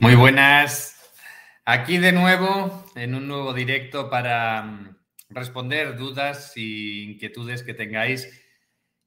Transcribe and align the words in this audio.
Muy 0.00 0.14
buenas. 0.14 0.94
Aquí 1.64 1.98
de 1.98 2.12
nuevo 2.12 2.84
en 2.94 3.16
un 3.16 3.26
nuevo 3.26 3.52
directo 3.52 4.08
para 4.08 4.62
mm, 4.62 4.96
responder 5.30 5.96
dudas 5.96 6.52
e 6.54 6.60
inquietudes 6.60 7.64
que 7.64 7.74
tengáis. 7.74 8.44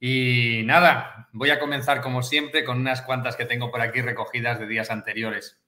Y 0.01 0.63
nada, 0.65 1.29
voy 1.31 1.49
a 1.49 1.59
comenzar 1.59 2.01
como 2.01 2.21
siempre 2.23 2.65
con 2.65 2.77
unas 2.77 3.01
cuantas 3.03 3.37
que 3.37 3.45
tengo 3.45 3.71
por 3.71 3.79
aquí 3.79 4.01
recogidas 4.01 4.59
de 4.59 4.67
días 4.67 4.91
anteriores. 4.91 5.61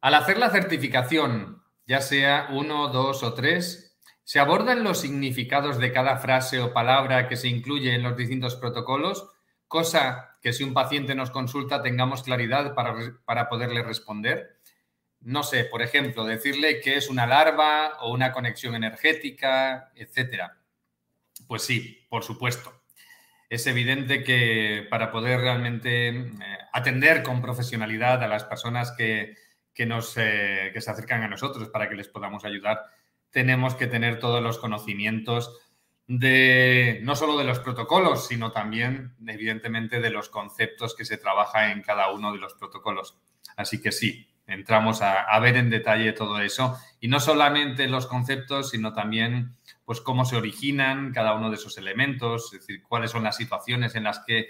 Al 0.00 0.14
hacer 0.14 0.38
la 0.38 0.48
certificación, 0.48 1.62
ya 1.86 2.00
sea 2.00 2.48
uno, 2.52 2.88
dos 2.88 3.22
o 3.22 3.34
tres, 3.34 3.98
se 4.24 4.40
abordan 4.40 4.82
los 4.82 4.98
significados 4.98 5.78
de 5.78 5.92
cada 5.92 6.16
frase 6.16 6.58
o 6.58 6.72
palabra 6.72 7.28
que 7.28 7.36
se 7.36 7.48
incluye 7.48 7.94
en 7.94 8.02
los 8.02 8.16
distintos 8.16 8.56
protocolos, 8.56 9.28
cosa 9.68 10.29
que 10.40 10.52
si 10.52 10.64
un 10.64 10.74
paciente 10.74 11.14
nos 11.14 11.30
consulta 11.30 11.82
tengamos 11.82 12.22
claridad 12.22 12.74
para, 12.74 12.94
para 13.24 13.48
poderle 13.48 13.82
responder 13.82 14.60
no 15.20 15.42
sé, 15.42 15.64
por 15.64 15.82
ejemplo, 15.82 16.24
decirle 16.24 16.80
que 16.80 16.96
es 16.96 17.10
una 17.10 17.26
larva 17.26 17.98
o 18.00 18.12
una 18.12 18.32
conexión 18.32 18.74
energética, 18.74 19.92
etcétera. 19.94 20.58
Pues 21.46 21.62
sí, 21.62 22.06
por 22.08 22.24
supuesto. 22.24 22.82
Es 23.48 23.66
evidente 23.66 24.22
que 24.22 24.86
para 24.88 25.10
poder 25.10 25.40
realmente 25.40 26.08
eh, 26.08 26.34
atender 26.72 27.22
con 27.22 27.42
profesionalidad 27.42 28.22
a 28.22 28.28
las 28.28 28.44
personas 28.44 28.92
que, 28.92 29.36
nos, 29.86 30.16
eh, 30.16 30.70
que 30.72 30.80
se 30.80 30.90
acercan 30.90 31.22
a 31.22 31.28
nosotros 31.28 31.68
para 31.68 31.88
que 31.88 31.96
les 31.96 32.08
podamos 32.08 32.44
ayudar, 32.44 32.80
tenemos 33.30 33.74
que 33.74 33.86
tener 33.86 34.18
todos 34.20 34.42
los 34.42 34.58
conocimientos 34.58 35.58
de 36.12 36.98
no 37.04 37.14
solo 37.14 37.38
de 37.38 37.44
los 37.44 37.60
protocolos, 37.60 38.26
sino 38.26 38.50
también, 38.50 39.14
evidentemente, 39.28 40.00
de 40.00 40.10
los 40.10 40.28
conceptos 40.28 40.96
que 40.96 41.04
se 41.04 41.18
trabaja 41.18 41.70
en 41.70 41.82
cada 41.82 42.10
uno 42.10 42.32
de 42.32 42.40
los 42.40 42.54
protocolos. 42.54 43.16
Así 43.56 43.80
que 43.80 43.92
sí, 43.92 44.28
entramos 44.48 45.02
a, 45.02 45.38
ver 45.38 45.56
en 45.56 45.70
detalle 45.70 46.12
todo 46.12 46.40
eso 46.40 46.76
y 46.98 47.06
no 47.06 47.20
solamente 47.20 47.86
los 47.86 48.08
conceptos, 48.08 48.70
sino 48.70 48.92
también 48.92 49.54
pues 49.84 50.00
cómo 50.00 50.24
se 50.24 50.34
originan 50.34 51.12
cada 51.12 51.32
uno 51.34 51.48
de 51.48 51.54
esos 51.54 51.78
elementos, 51.78 52.52
es 52.54 52.60
decir, 52.66 52.82
cuáles 52.82 53.12
son 53.12 53.22
las 53.22 53.36
situaciones 53.36 53.94
en 53.94 54.02
las 54.02 54.18
que 54.26 54.48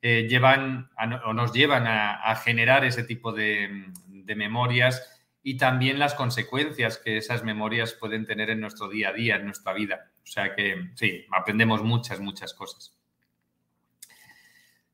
eh, 0.00 0.26
llevan 0.30 0.88
o 1.26 1.34
nos 1.34 1.52
llevan 1.52 1.86
a, 1.86 2.34
generar 2.36 2.86
ese 2.86 3.04
tipo 3.04 3.32
de, 3.32 3.92
de, 4.06 4.34
memorias 4.34 5.20
y 5.42 5.58
también 5.58 5.98
las 5.98 6.14
consecuencias 6.14 6.96
que 6.96 7.18
esas 7.18 7.44
memorias 7.44 7.92
pueden 7.92 8.24
tener 8.24 8.48
en 8.48 8.60
nuestro 8.60 8.88
día 8.88 9.10
a 9.10 9.12
día, 9.12 9.36
en 9.36 9.44
nuestra 9.44 9.74
vida. 9.74 10.11
O 10.22 10.26
sea 10.26 10.54
que 10.54 10.90
sí, 10.94 11.26
aprendemos 11.30 11.82
muchas, 11.82 12.20
muchas 12.20 12.54
cosas. 12.54 12.96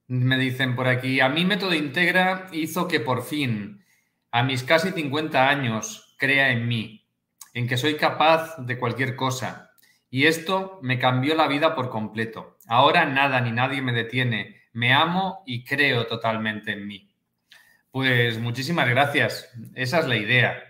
Me 0.06 0.38
dicen 0.38 0.74
por 0.74 0.88
aquí, 0.88 1.20
a 1.20 1.28
mí 1.28 1.44
Método 1.44 1.74
Integra 1.74 2.48
hizo 2.52 2.88
que 2.88 3.00
por 3.00 3.22
fin 3.22 3.84
a 4.30 4.42
mis 4.42 4.62
casi 4.62 4.90
50 4.90 5.48
años, 5.48 6.14
crea 6.18 6.50
en 6.50 6.68
mí, 6.68 7.06
en 7.54 7.66
que 7.66 7.76
soy 7.76 7.96
capaz 7.96 8.56
de 8.58 8.78
cualquier 8.78 9.16
cosa. 9.16 9.72
Y 10.10 10.26
esto 10.26 10.78
me 10.82 10.98
cambió 10.98 11.34
la 11.34 11.48
vida 11.48 11.74
por 11.74 11.90
completo. 11.90 12.58
Ahora 12.66 13.04
nada 13.04 13.40
ni 13.40 13.52
nadie 13.52 13.82
me 13.82 13.92
detiene. 13.92 14.62
Me 14.72 14.92
amo 14.92 15.42
y 15.46 15.64
creo 15.64 16.06
totalmente 16.06 16.72
en 16.72 16.86
mí. 16.86 17.10
Pues 17.90 18.38
muchísimas 18.38 18.88
gracias. 18.88 19.50
Esa 19.74 20.00
es 20.00 20.06
la 20.06 20.16
idea. 20.16 20.67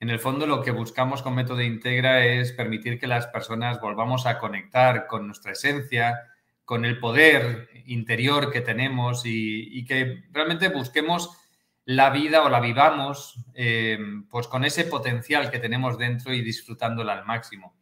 En 0.00 0.10
el 0.10 0.20
fondo 0.20 0.46
lo 0.46 0.62
que 0.62 0.70
buscamos 0.70 1.22
con 1.22 1.34
Método 1.34 1.60
Integra 1.60 2.24
es 2.24 2.52
permitir 2.52 3.00
que 3.00 3.08
las 3.08 3.26
personas 3.26 3.80
volvamos 3.80 4.26
a 4.26 4.38
conectar 4.38 5.08
con 5.08 5.26
nuestra 5.26 5.52
esencia, 5.52 6.20
con 6.64 6.84
el 6.84 7.00
poder 7.00 7.68
interior 7.86 8.52
que 8.52 8.60
tenemos 8.60 9.22
y, 9.24 9.84
que 9.86 10.24
realmente 10.30 10.68
busquemos 10.68 11.36
la 11.84 12.10
vida 12.10 12.44
o 12.44 12.48
la 12.48 12.60
vivamos 12.60 13.42
eh, 13.54 13.98
pues 14.30 14.46
con 14.46 14.64
ese 14.64 14.84
potencial 14.84 15.50
que 15.50 15.58
tenemos 15.58 15.98
dentro 15.98 16.32
y 16.32 16.42
disfrutándola 16.42 17.14
al 17.14 17.24
máximo. 17.24 17.74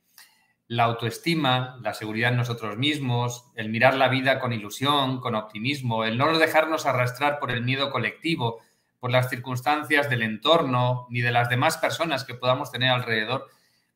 La 0.69 0.85
autoestima, 0.85 1.79
la 1.83 1.93
seguridad 1.93 2.31
en 2.31 2.39
nosotros 2.39 2.79
mismos, 2.79 3.51
el 3.57 3.69
mirar 3.69 3.95
la 3.95 4.09
vida 4.09 4.39
con 4.39 4.53
ilusión, 4.53 5.21
con 5.21 5.35
optimismo, 5.35 6.05
el 6.05 6.17
no 6.17 6.39
dejarnos 6.39 6.87
arrastrar 6.87 7.39
por 7.39 7.51
el 7.51 7.63
miedo 7.63 7.91
colectivo, 7.91 8.63
por 8.99 9.11
las 9.11 9.29
circunstancias 9.29 10.09
del 10.09 10.23
entorno 10.23 11.07
ni 11.11 11.21
de 11.21 11.33
las 11.33 11.49
demás 11.49 11.79
personas 11.79 12.25
que 12.25 12.35
podamos 12.35 12.71
tener 12.71 12.91
alrededor, 12.91 13.49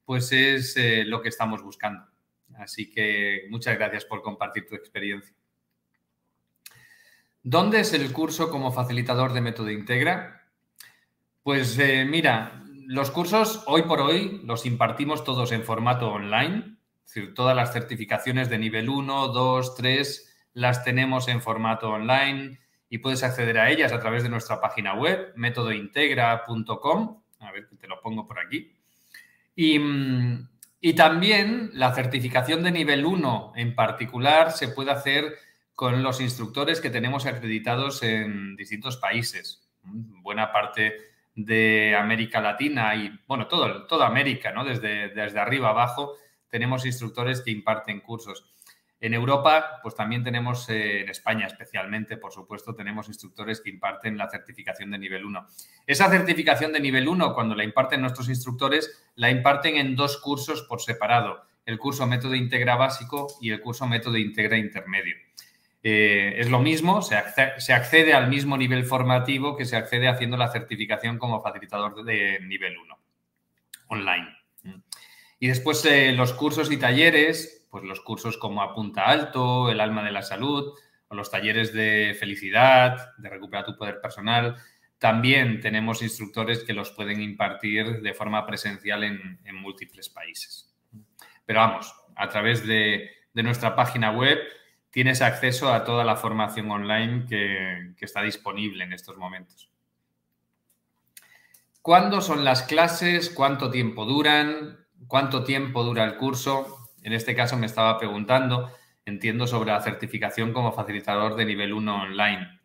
pues 0.04 0.32
es 0.32 0.76
eh, 0.76 1.04
lo 1.04 1.22
que 1.22 1.28
estamos 1.28 1.62
buscando. 1.62 2.04
Así 2.56 2.90
que 2.90 3.46
muchas 3.50 3.76
gracias 3.76 4.04
por 4.04 4.22
compartir 4.22 4.66
tu 4.66 4.74
experiencia. 4.74 5.34
¿Dónde 7.42 7.80
es 7.80 7.94
el 7.94 8.12
curso 8.12 8.50
como 8.50 8.72
facilitador 8.72 9.32
de 9.32 9.40
método 9.40 9.70
Integra? 9.70 10.46
Pues 11.42 11.78
eh, 11.78 12.04
mira, 12.04 12.62
los 12.86 13.10
cursos 13.10 13.62
hoy 13.66 13.82
por 13.82 14.00
hoy 14.00 14.42
los 14.44 14.66
impartimos 14.66 15.24
todos 15.24 15.52
en 15.52 15.64
formato 15.64 16.10
online, 16.10 16.76
es 17.06 17.14
decir, 17.14 17.34
todas 17.34 17.56
las 17.56 17.72
certificaciones 17.72 18.50
de 18.50 18.58
nivel 18.58 18.90
1, 18.90 19.28
2, 19.28 19.74
3 19.74 20.36
las 20.54 20.84
tenemos 20.84 21.28
en 21.28 21.40
formato 21.40 21.88
online 21.88 22.58
y 22.90 22.98
puedes 22.98 23.22
acceder 23.22 23.56
a 23.58 23.70
ellas 23.70 23.92
a 23.92 24.00
través 24.00 24.24
de 24.24 24.28
nuestra 24.28 24.60
página 24.60 24.94
web, 24.94 25.32
métodointegra.com. 25.36 27.22
A 27.38 27.52
ver, 27.52 27.68
te 27.80 27.86
lo 27.86 28.00
pongo 28.00 28.26
por 28.26 28.40
aquí. 28.40 28.76
Y, 29.54 29.78
mm, 29.78 30.48
y 30.80 30.94
también 30.94 31.70
la 31.72 31.94
certificación 31.94 32.62
de 32.64 32.72
nivel 32.72 33.06
1 33.06 33.52
en 33.54 33.74
particular 33.74 34.50
se 34.50 34.68
puede 34.68 34.90
hacer 34.90 35.36
con 35.74 36.02
los 36.02 36.20
instructores 36.20 36.80
que 36.80 36.90
tenemos 36.90 37.26
acreditados 37.26 38.02
en 38.02 38.56
distintos 38.56 38.96
países. 38.96 39.68
Buena 39.82 40.52
parte 40.52 40.96
de 41.34 41.94
América 41.96 42.40
Latina 42.40 42.94
y, 42.96 43.10
bueno, 43.26 43.46
todo, 43.46 43.86
toda 43.86 44.06
América, 44.06 44.52
¿no? 44.52 44.64
Desde, 44.64 45.10
desde 45.10 45.38
arriba 45.38 45.70
abajo 45.70 46.16
tenemos 46.48 46.84
instructores 46.84 47.40
que 47.40 47.52
imparten 47.52 48.00
cursos. 48.00 48.44
En 49.00 49.14
Europa, 49.14 49.80
pues 49.82 49.94
también 49.94 50.22
tenemos, 50.22 50.68
eh, 50.68 51.00
en 51.00 51.08
España 51.08 51.46
especialmente, 51.46 52.18
por 52.18 52.32
supuesto, 52.32 52.74
tenemos 52.74 53.08
instructores 53.08 53.60
que 53.60 53.70
imparten 53.70 54.18
la 54.18 54.28
certificación 54.28 54.90
de 54.90 54.98
nivel 54.98 55.24
1. 55.24 55.46
Esa 55.86 56.10
certificación 56.10 56.72
de 56.72 56.80
nivel 56.80 57.08
1, 57.08 57.32
cuando 57.34 57.54
la 57.54 57.64
imparten 57.64 58.02
nuestros 58.02 58.28
instructores, 58.28 59.02
la 59.14 59.30
imparten 59.30 59.76
en 59.76 59.96
dos 59.96 60.18
cursos 60.18 60.62
por 60.62 60.82
separado, 60.82 61.42
el 61.64 61.78
curso 61.78 62.06
Método 62.06 62.34
Integra 62.34 62.76
Básico 62.76 63.28
y 63.40 63.50
el 63.50 63.60
curso 63.60 63.86
Método 63.86 64.18
Integra 64.18 64.58
Intermedio. 64.58 65.16
Eh, 65.82 66.34
es 66.36 66.50
lo 66.50 66.60
mismo, 66.60 67.00
se 67.00 67.16
accede, 67.16 68.12
al 68.12 68.28
mismo 68.28 68.58
nivel 68.58 68.84
formativo 68.84 69.56
que 69.56 69.64
se 69.64 69.76
accede 69.76 70.08
haciendo 70.08 70.36
la 70.36 70.52
certificación 70.52 71.16
como 71.16 71.40
facilitador 71.40 72.04
de 72.04 72.38
nivel 72.40 72.76
1 72.76 72.98
online. 73.90 74.28
Y 75.38 75.48
después 75.48 75.84
eh, 75.84 76.12
los 76.12 76.32
cursos 76.32 76.70
y 76.70 76.76
talleres, 76.76 77.59
pues 77.70 77.84
los 77.84 78.00
cursos 78.00 78.36
como 78.36 78.62
Apunta 78.62 79.04
Alto, 79.04 79.70
El 79.70 79.80
Alma 79.80 80.04
de 80.04 80.12
la 80.12 80.22
Salud, 80.22 80.74
o 81.08 81.14
los 81.14 81.30
talleres 81.30 81.72
de 81.72 82.16
felicidad, 82.18 83.16
de 83.18 83.28
recuperar 83.30 83.64
tu 83.64 83.76
poder 83.76 84.00
personal, 84.00 84.56
también 84.98 85.60
tenemos 85.60 86.02
instructores 86.02 86.62
que 86.62 86.74
los 86.74 86.90
pueden 86.90 87.22
impartir 87.22 88.02
de 88.02 88.14
forma 88.14 88.44
presencial 88.46 89.04
en, 89.04 89.38
múltiples 89.54 90.08
países. 90.08 90.74
Pero 91.46 91.60
vamos, 91.60 91.94
a 92.16 92.28
través 92.28 92.66
de 92.66 93.10
nuestra 93.34 93.74
página 93.74 94.10
web 94.10 94.38
tienes 94.90 95.22
acceso 95.22 95.72
a 95.72 95.84
toda 95.84 96.04
la 96.04 96.16
formación 96.16 96.70
online 96.70 97.26
que, 97.26 97.94
está 98.04 98.22
disponible 98.22 98.84
en 98.84 98.92
estos 98.92 99.16
momentos. 99.16 99.70
¿Cuándo 101.80 102.20
son 102.20 102.44
las 102.44 102.62
clases? 102.62 103.30
¿Cuánto 103.30 103.70
tiempo 103.70 104.04
duran? 104.04 104.86
¿Cuánto 105.06 105.44
tiempo 105.44 105.82
dura 105.82 106.04
el 106.04 106.16
curso? 106.16 106.79
En 107.02 107.12
este 107.12 107.34
caso 107.34 107.56
me 107.56 107.66
estaba 107.66 107.98
preguntando, 107.98 108.70
entiendo, 109.04 109.46
sobre 109.46 109.72
la 109.72 109.80
certificación 109.80 110.52
como 110.52 110.72
facilitador 110.72 111.36
de 111.36 111.44
nivel 111.44 111.72
1 111.72 112.02
online. 112.02 112.60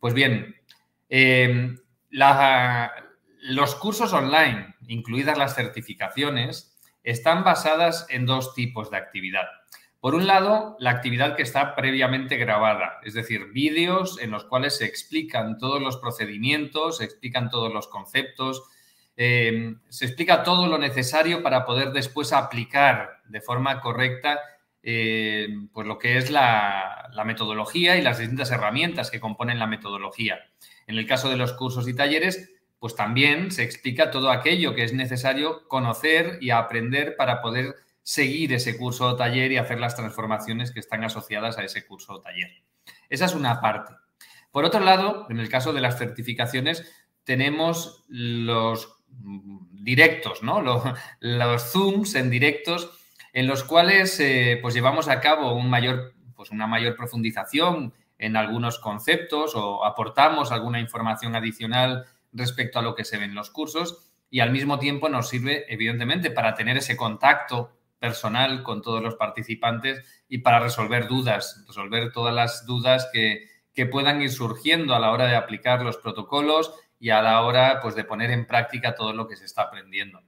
Pues 0.00 0.14
bien, 0.14 0.56
em, 1.08 1.78
los 3.40 3.74
cursos 3.76 4.12
online, 4.12 4.74
incluidas 4.88 5.38
las 5.38 5.54
certificaciones, 5.54 6.76
están 7.02 7.44
basadas 7.44 8.06
en 8.10 8.26
dos 8.26 8.54
tipos 8.54 8.90
de 8.90 8.96
actividad. 8.96 9.46
Por 10.00 10.14
un 10.14 10.26
lado, 10.26 10.76
la 10.78 10.90
actividad 10.90 11.36
que 11.36 11.42
está 11.42 11.74
previamente 11.74 12.36
grabada, 12.36 13.00
es 13.02 13.14
decir, 13.14 13.46
vídeos 13.52 14.20
en 14.20 14.30
los 14.30 14.44
cuales 14.44 14.76
se 14.76 14.84
explican 14.84 15.58
todos 15.58 15.80
los 15.80 15.96
procedimientos, 15.96 16.98
se 16.98 17.04
explican 17.04 17.48
todos 17.48 17.72
los 17.72 17.88
conceptos, 17.88 18.62
eh, 19.16 19.74
se 19.88 20.04
explica 20.04 20.42
todo 20.42 20.66
lo 20.66 20.78
necesario 20.78 21.42
para 21.42 21.64
poder 21.64 21.92
después 21.92 22.32
aplicar 22.32 23.22
de 23.24 23.40
forma 23.40 23.80
correcta 23.80 24.40
eh, 24.82 25.48
pues 25.72 25.86
lo 25.86 25.98
que 25.98 26.16
es 26.16 26.30
la, 26.30 27.08
la, 27.12 27.24
metodología 27.24 27.96
y 27.96 28.02
las 28.02 28.18
distintas 28.18 28.52
herramientas 28.52 29.10
que 29.10 29.18
componen 29.18 29.58
la 29.58 29.66
metodología. 29.66 30.38
En 30.86 30.96
el 30.96 31.08
caso 31.08 31.28
de 31.28 31.36
los 31.36 31.54
cursos 31.54 31.88
y 31.88 31.94
talleres, 31.94 32.52
pues 32.78 32.94
también 32.94 33.50
se 33.50 33.64
explica 33.64 34.12
todo 34.12 34.30
aquello 34.30 34.74
que 34.74 34.84
es 34.84 34.92
necesario 34.92 35.66
conocer 35.66 36.38
y 36.40 36.50
aprender 36.50 37.16
para 37.16 37.40
poder 37.40 37.74
seguir 38.02 38.52
ese 38.52 38.76
curso 38.78 39.06
o 39.06 39.16
taller 39.16 39.50
y 39.50 39.56
hacer 39.56 39.80
las 39.80 39.96
transformaciones 39.96 40.70
que 40.70 40.78
están 40.78 41.02
asociadas 41.02 41.58
a 41.58 41.64
ese 41.64 41.84
curso 41.84 42.12
o 42.12 42.20
taller. 42.20 42.50
Esa 43.08 43.24
es 43.24 43.34
una 43.34 43.60
parte. 43.60 43.92
Por 44.52 44.64
otro 44.64 44.78
lado, 44.78 45.26
en 45.28 45.40
el 45.40 45.48
caso 45.48 45.72
de 45.72 45.80
las 45.80 45.98
certificaciones, 45.98 46.88
tenemos 47.24 48.04
los 48.06 48.95
directos, 49.72 50.42
¿no? 50.42 50.62
Los, 51.20 51.72
Zooms 51.72 52.14
en 52.14 52.30
directos 52.30 52.90
en 53.32 53.46
los 53.46 53.64
cuales 53.64 54.18
eh, 54.20 54.58
pues 54.62 54.74
llevamos 54.74 55.08
a 55.08 55.20
cabo 55.20 55.54
un 55.54 55.68
mayor, 55.68 56.14
pues 56.34 56.50
una 56.50 56.66
mayor 56.66 56.96
profundización 56.96 57.92
en 58.18 58.36
algunos 58.36 58.78
conceptos 58.78 59.54
o 59.54 59.84
aportamos 59.84 60.52
alguna 60.52 60.80
información 60.80 61.36
adicional 61.36 62.06
respecto 62.32 62.78
a 62.78 62.82
lo 62.82 62.94
que 62.94 63.04
se 63.04 63.18
ve 63.18 63.24
en 63.24 63.34
los 63.34 63.50
cursos 63.50 64.10
y 64.30 64.40
al 64.40 64.50
mismo 64.50 64.78
tiempo 64.78 65.08
nos 65.08 65.28
sirve, 65.28 65.72
evidentemente, 65.72 66.30
para 66.30 66.54
tener 66.54 66.76
ese 66.76 66.96
contacto 66.96 67.72
personal 67.98 68.62
con 68.62 68.82
todos 68.82 69.02
los 69.02 69.14
participantes 69.14 70.24
y 70.28 70.38
para 70.38 70.60
resolver 70.60 71.08
dudas, 71.08 71.64
resolver 71.66 72.12
todas 72.12 72.34
las 72.34 72.66
dudas 72.66 73.08
que, 73.12 73.54
puedan 73.90 74.22
ir 74.22 74.30
surgiendo 74.30 74.94
a 74.94 74.98
la 74.98 75.12
hora 75.12 75.26
de 75.26 75.36
aplicar 75.36 75.82
los 75.82 75.98
protocolos 75.98 76.72
y 76.98 77.10
a 77.10 77.22
la 77.22 77.42
hora 77.42 77.80
pues, 77.80 77.94
de 77.94 78.04
poner 78.04 78.30
en 78.30 78.46
práctica 78.46 78.94
todo 78.94 79.12
lo 79.12 79.28
que 79.28 79.36
se 79.36 79.44
está 79.44 79.62
aprendiendo. 79.62 80.22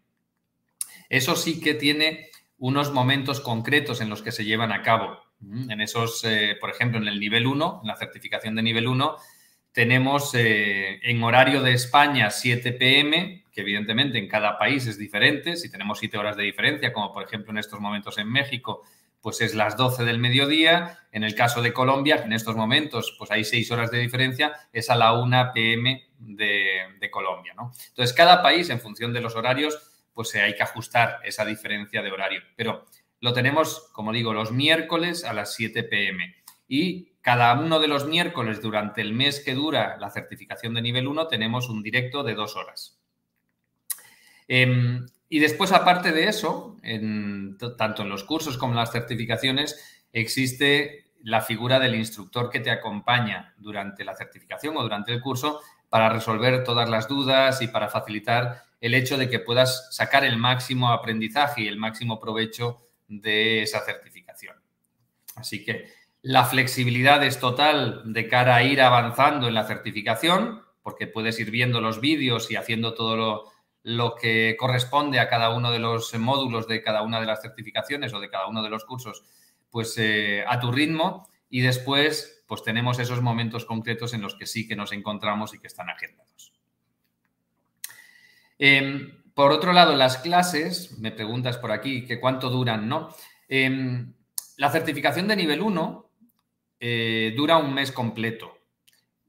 Eso 1.09 1.37
sí 1.37 1.61
que 1.61 1.75
tiene 1.75 2.31
unos 2.59 2.93
momentos 2.93 3.41
concretos 3.41 4.01
en 4.01 4.11
los 4.11 4.23
que 4.23 4.33
se 4.33 4.45
llevan 4.45 4.73
a 4.73 4.83
cabo. 4.83 5.19
En 5.41 5.81
esos, 5.81 6.25
eh, 6.25 6.57
por 6.61 6.71
ejemplo, 6.71 6.99
en 6.99 7.07
el 7.07 7.21
nivel 7.21 7.47
1, 7.47 7.81
en 7.83 7.89
la 7.89 7.97
certificación 7.97 8.57
de 8.57 8.63
nivel 8.63 8.89
1, 8.89 9.17
tenemos 9.71 10.35
eh, 10.35 10.99
en 11.03 11.23
horario 11.23 11.63
de 11.63 11.73
España 11.73 12.31
7 12.31 12.73
pm, 12.73 13.45
que 13.53 13.61
evidentemente 13.61 14.19
en 14.19 14.27
cada 14.27 14.59
país 14.59 14.87
es 14.89 14.99
diferente. 14.99 15.57
Si 15.57 15.71
tenemos 15.71 16.01
7 16.01 16.19
horas 16.19 16.37
de 16.37 16.43
diferencia, 16.43 16.93
como 16.93 17.13
por 17.13 17.23
ejemplo 17.23 17.53
en 17.53 17.59
estos 17.59 17.79
momentos 17.79 18.19
en 18.19 18.29
México, 18.29 18.83
pues 19.21 19.41
es 19.41 19.55
las 19.55 19.77
12 19.77 20.05
del 20.05 20.19
mediodía. 20.19 21.01
En 21.13 21.25
el 21.25 21.35
caso 21.35 21.63
de 21.63 21.73
Colombia, 21.73 22.19
que 22.19 22.25
en 22.25 22.33
estos 22.33 22.57
momentos 22.57 23.15
pues 23.19 23.31
hay 23.31 23.45
6 23.45 23.71
horas 23.71 23.91
de 23.91 23.99
diferencia, 23.99 24.53
es 24.73 24.91
a 24.91 24.97
la 24.97 25.15
1 25.15 25.51
pm 25.55 26.09
de, 26.19 27.09
Colombia. 27.11 27.55
¿no? 27.57 27.73
Entonces, 27.89 28.15
cada 28.15 28.43
país, 28.43 28.71
en 28.71 28.81
función 28.81 29.13
de 29.13 29.21
los 29.21 29.35
horarios, 29.35 29.79
pues 30.13 30.35
hay 30.35 30.55
que 30.55 30.63
ajustar 30.63 31.21
esa 31.25 31.45
diferencia 31.45 32.03
de 32.03 32.11
horario. 32.11 32.43
Pero 32.57 32.87
lo 33.21 33.33
tenemos, 33.33 33.89
como 33.93 34.13
digo, 34.13 34.33
los 34.33 34.53
miércoles 34.53 35.25
a 35.25 35.33
las 35.33 35.55
7 35.55 35.85
pm. 35.85 36.37
Y 36.69 37.13
cada 37.21 37.59
uno 37.59 37.81
de 37.81 37.89
los 37.89 38.07
miércoles 38.07 38.61
durante 38.61 39.01
el 39.01 39.13
mes 39.13 39.41
que 39.41 39.55
dura 39.55 39.97
la 39.99 40.11
certificación 40.11 40.75
de 40.75 40.83
nivel 40.83 41.09
1 41.09 41.29
tenemos 41.29 41.69
un 41.69 41.83
directo 41.83 42.23
de 42.23 42.35
dos 42.35 42.57
horas. 42.57 42.99
Em, 44.47 45.07
y 45.29 45.41
después, 45.41 45.73
aparte 45.73 46.13
de 46.13 46.29
eso, 46.29 46.77
tanto 47.77 48.03
en 48.03 48.09
los 48.09 48.25
cursos 48.25 48.57
como 48.57 48.73
en 48.73 48.79
las 48.79 48.93
certificaciones, 48.93 50.07
existe 50.13 51.13
la 51.23 51.43
figura 51.43 51.79
del 51.79 51.97
instructor 51.97 52.49
que 52.49 52.61
te 52.61 52.71
acompaña 52.71 53.55
durante 53.59 54.05
la 54.05 54.17
certificación 54.17 54.77
o 54.77 54.83
durante 54.83 55.13
el 55.13 55.21
curso 55.21 55.61
para 55.91 56.09
resolver 56.09 56.65
todas 56.65 56.89
las 56.89 57.09
dudas 57.09 57.61
y 57.61 57.69
para 57.69 57.89
facilitar 57.89 58.63
el 58.81 58.95
hecho 58.95 59.19
de 59.19 59.29
que 59.29 59.41
puedas 59.41 59.95
sacar 59.95 60.25
el 60.25 60.39
máximo 60.39 60.91
aprendizaje 60.91 61.63
y 61.63 61.69
el 61.69 61.77
máximo 61.77 62.21
provecho 62.21 62.87
de 63.09 63.63
esa 63.63 63.81
certificación. 63.81 64.57
Así 65.35 65.65
que 65.65 65.93
la 66.23 66.45
flexibilidad 66.45 67.23
es 67.25 67.39
total 67.39 68.03
de 68.13 68.29
cara 68.29 68.57
a 68.57 68.63
ir 68.63 68.81
avanzando 68.81 69.49
en 69.49 69.55
la 69.55 69.65
certificación, 69.65 70.63
porque 70.83 71.07
puedes 71.07 71.39
ir 71.39 71.51
viendo 71.51 71.81
los 71.81 72.01
vídeos 72.01 72.51
y 72.51 72.57
haciendo 72.57 72.95
todo 72.95 73.17
lo, 73.17 73.53
que 74.21 74.57
corresponde 74.59 75.19
a 75.19 75.29
cada 75.29 75.55
uno 75.55 75.71
de 75.71 75.79
los 75.79 76.15
módulos 76.19 76.69
de 76.69 76.83
cada 76.83 77.03
una 77.03 77.21
de 77.21 77.27
las 77.27 77.41
certificaciones 77.41 78.13
o 78.13 78.21
de 78.21 78.29
cada 78.29 78.47
uno 78.47 78.63
de 78.63 78.69
los 78.69 78.85
cursos, 78.85 79.25
pues 79.71 79.97
eh, 79.99 80.45
a 80.47 80.61
tu 80.61 80.71
ritmo. 80.71 81.29
Y 81.49 81.63
después, 81.63 82.45
pues 82.47 82.63
tenemos 82.63 82.99
esos 82.99 83.23
momentos 83.23 83.65
concretos 83.65 84.13
en 84.13 84.21
los 84.21 84.35
que 84.35 84.47
sí 84.47 84.69
que 84.69 84.77
nos 84.77 84.93
encontramos 84.93 85.55
y 85.55 85.59
que 85.59 85.69
están 85.69 85.89
agendados. 85.89 86.53
Em, 88.59 89.23
por 89.35 89.53
otro 89.53 89.73
lado, 89.73 89.95
las 89.95 90.19
clases, 90.19 90.99
me 90.99 91.13
preguntas 91.13 91.57
por 91.57 91.73
aquí 91.73 92.05
que 92.05 92.21
cuánto 92.21 92.51
duran, 92.51 92.89
¿no? 92.89 93.15
Em, 93.49 94.13
la 94.57 94.71
certificación 94.71 95.29
de 95.29 95.37
nivel 95.37 95.63
1 95.63 96.11
eh, 96.81 97.33
dura 97.37 97.57
un 97.57 97.73
mes 97.73 97.93
completo. 97.93 98.59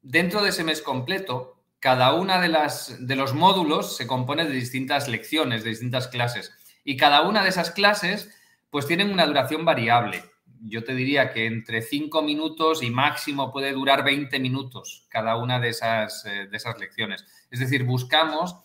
Dentro 0.01 0.41
de 0.41 0.49
ese 0.49 0.63
mes 0.63 0.81
completo, 0.81 1.58
cada 1.79 2.13
una 2.13 2.41
de, 2.41 2.49
las, 2.49 3.05
de 3.05 3.15
los 3.15 3.33
módulos 3.33 3.95
se 3.95 4.07
compone 4.07 4.45
de 4.45 4.53
distintas 4.53 5.07
lecciones, 5.07 5.63
de 5.63 5.69
distintas 5.69 6.07
clases. 6.07 6.53
Y 6.83 6.97
cada 6.97 7.21
una 7.21 7.43
de 7.43 7.49
esas 7.49 7.71
clases, 7.71 8.35
pues 8.69 8.85
tienen 8.85 9.11
una 9.11 9.25
duración 9.25 9.65
variable. 9.65 10.23
Yo 10.61 10.83
te 10.83 10.93
diría 10.93 11.31
que 11.31 11.45
entre 11.45 11.81
5 11.81 12.21
minutos 12.21 12.83
y 12.83 12.89
máximo 12.89 13.53
puede 13.53 13.71
durar 13.71 14.03
20 14.03 14.39
minutos 14.39 15.05
cada 15.09 15.37
una 15.37 15.59
de 15.59 15.69
esas, 15.69 16.25
eh, 16.25 16.47
de 16.47 16.57
esas 16.57 16.77
lecciones. 16.79 17.25
Es 17.49 17.59
decir, 17.59 17.85
buscamos 17.85 18.57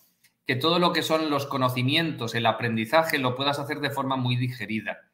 que 0.46 0.56
todo 0.56 0.78
lo 0.78 0.92
que 0.92 1.02
son 1.02 1.30
los 1.30 1.46
conocimientos, 1.46 2.34
el 2.34 2.46
aprendizaje, 2.46 3.18
lo 3.18 3.36
puedas 3.36 3.58
hacer 3.58 3.80
de 3.80 3.90
forma 3.90 4.16
muy 4.16 4.36
digerida. 4.36 5.08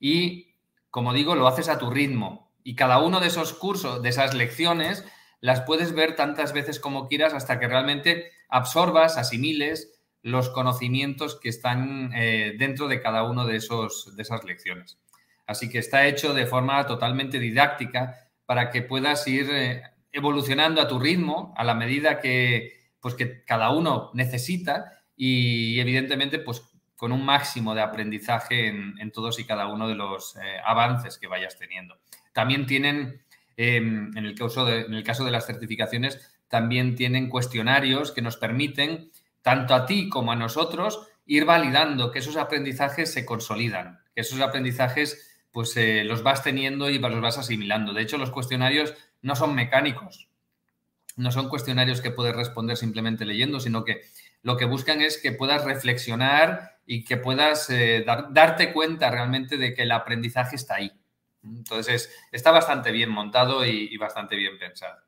Y, 0.00 0.54
como 0.90 1.12
digo, 1.12 1.36
lo 1.36 1.46
haces 1.46 1.68
a 1.68 1.78
tu 1.78 1.90
ritmo. 1.90 2.50
Y 2.64 2.74
cada 2.74 2.98
uno 2.98 3.20
de 3.20 3.28
esos 3.28 3.52
cursos, 3.52 4.02
de 4.02 4.08
esas 4.08 4.34
lecciones, 4.34 5.04
las 5.42 5.60
puedes 5.62 5.92
ver 5.92 6.16
tantas 6.16 6.54
veces 6.54 6.80
como 6.80 7.08
quieras 7.08 7.34
hasta 7.34 7.58
que 7.60 7.68
realmente 7.68 8.30
absorbas, 8.48 9.18
asimiles 9.18 10.00
los 10.22 10.48
conocimientos 10.50 11.38
que 11.38 11.48
están 11.48 12.12
eh, 12.14 12.54
dentro 12.58 12.86
de 12.86 13.02
cada 13.02 13.24
uno 13.24 13.44
de, 13.44 13.56
esos, 13.56 14.14
de 14.16 14.22
esas 14.22 14.44
lecciones. 14.44 14.98
Así 15.46 15.68
que 15.68 15.78
está 15.78 16.06
hecho 16.06 16.32
de 16.32 16.46
forma 16.46 16.86
totalmente 16.86 17.40
didáctica 17.40 18.30
para 18.46 18.70
que 18.70 18.82
puedas 18.82 19.26
ir 19.26 19.48
eh, 19.50 19.82
evolucionando 20.12 20.80
a 20.80 20.86
tu 20.86 21.00
ritmo 21.00 21.52
a 21.56 21.64
la 21.64 21.74
medida 21.74 22.20
que, 22.20 22.92
pues, 23.00 23.14
que 23.16 23.44
cada 23.44 23.70
uno 23.70 24.12
necesita 24.14 25.02
y 25.16 25.80
evidentemente 25.80 26.38
pues, 26.38 26.62
con 26.94 27.10
un 27.10 27.24
máximo 27.24 27.74
de 27.74 27.82
aprendizaje 27.82 28.68
en, 28.68 29.10
todos 29.10 29.40
y 29.40 29.44
cada 29.44 29.66
uno 29.66 29.88
de 29.88 29.96
los 29.96 30.36
eh, 30.36 30.40
avances 30.64 31.18
que 31.18 31.26
vayas 31.26 31.58
teniendo. 31.58 31.98
También 32.32 32.64
tienen, 32.64 33.24
em, 33.56 34.16
en, 34.16 34.24
el 34.24 34.34
caso 34.34 34.64
de, 34.64 35.30
las 35.30 35.46
certificaciones, 35.46 36.20
también 36.48 36.96
tienen 36.96 37.28
cuestionarios 37.28 38.12
que 38.12 38.22
nos 38.22 38.36
permiten, 38.36 39.10
tanto 39.42 39.74
a 39.74 39.86
ti 39.86 40.08
como 40.08 40.32
a 40.32 40.36
nosotros, 40.36 41.08
ir 41.26 41.44
validando 41.44 42.10
que 42.10 42.18
esos 42.18 42.36
aprendizajes 42.36 43.12
se 43.12 43.24
consolidan, 43.24 44.00
que 44.14 44.20
esos 44.20 44.40
aprendizajes 44.40 45.28
pues 45.50 45.76
eh, 45.76 46.04
los 46.04 46.22
vas 46.22 46.42
teniendo 46.42 46.88
y 46.88 46.98
los 46.98 47.20
vas 47.20 47.38
asimilando. 47.38 47.92
De 47.92 48.02
hecho, 48.02 48.18
los 48.18 48.30
cuestionarios 48.30 48.94
no 49.20 49.36
son 49.36 49.54
mecánicos, 49.54 50.28
no 51.16 51.30
son 51.30 51.48
cuestionarios 51.48 52.00
que 52.00 52.10
puedes 52.10 52.34
responder 52.34 52.76
simplemente 52.76 53.24
leyendo, 53.24 53.60
sino 53.60 53.84
que 53.84 54.02
lo 54.42 54.56
que 54.56 54.64
buscan 54.64 55.00
es 55.00 55.18
que 55.18 55.32
puedas 55.32 55.64
reflexionar 55.64 56.78
y 56.86 57.04
que 57.04 57.16
puedas 57.16 57.70
eh, 57.70 58.04
darte 58.30 58.72
cuenta 58.72 59.10
realmente 59.10 59.56
de 59.56 59.74
que 59.74 59.82
el 59.82 59.92
aprendizaje 59.92 60.56
está 60.56 60.76
ahí. 60.76 60.92
Entonces, 61.44 62.14
está 62.30 62.50
bastante 62.50 62.92
bien 62.92 63.10
montado 63.10 63.64
y, 63.66 63.96
bastante 63.96 64.36
bien 64.36 64.58
pensado. 64.58 65.00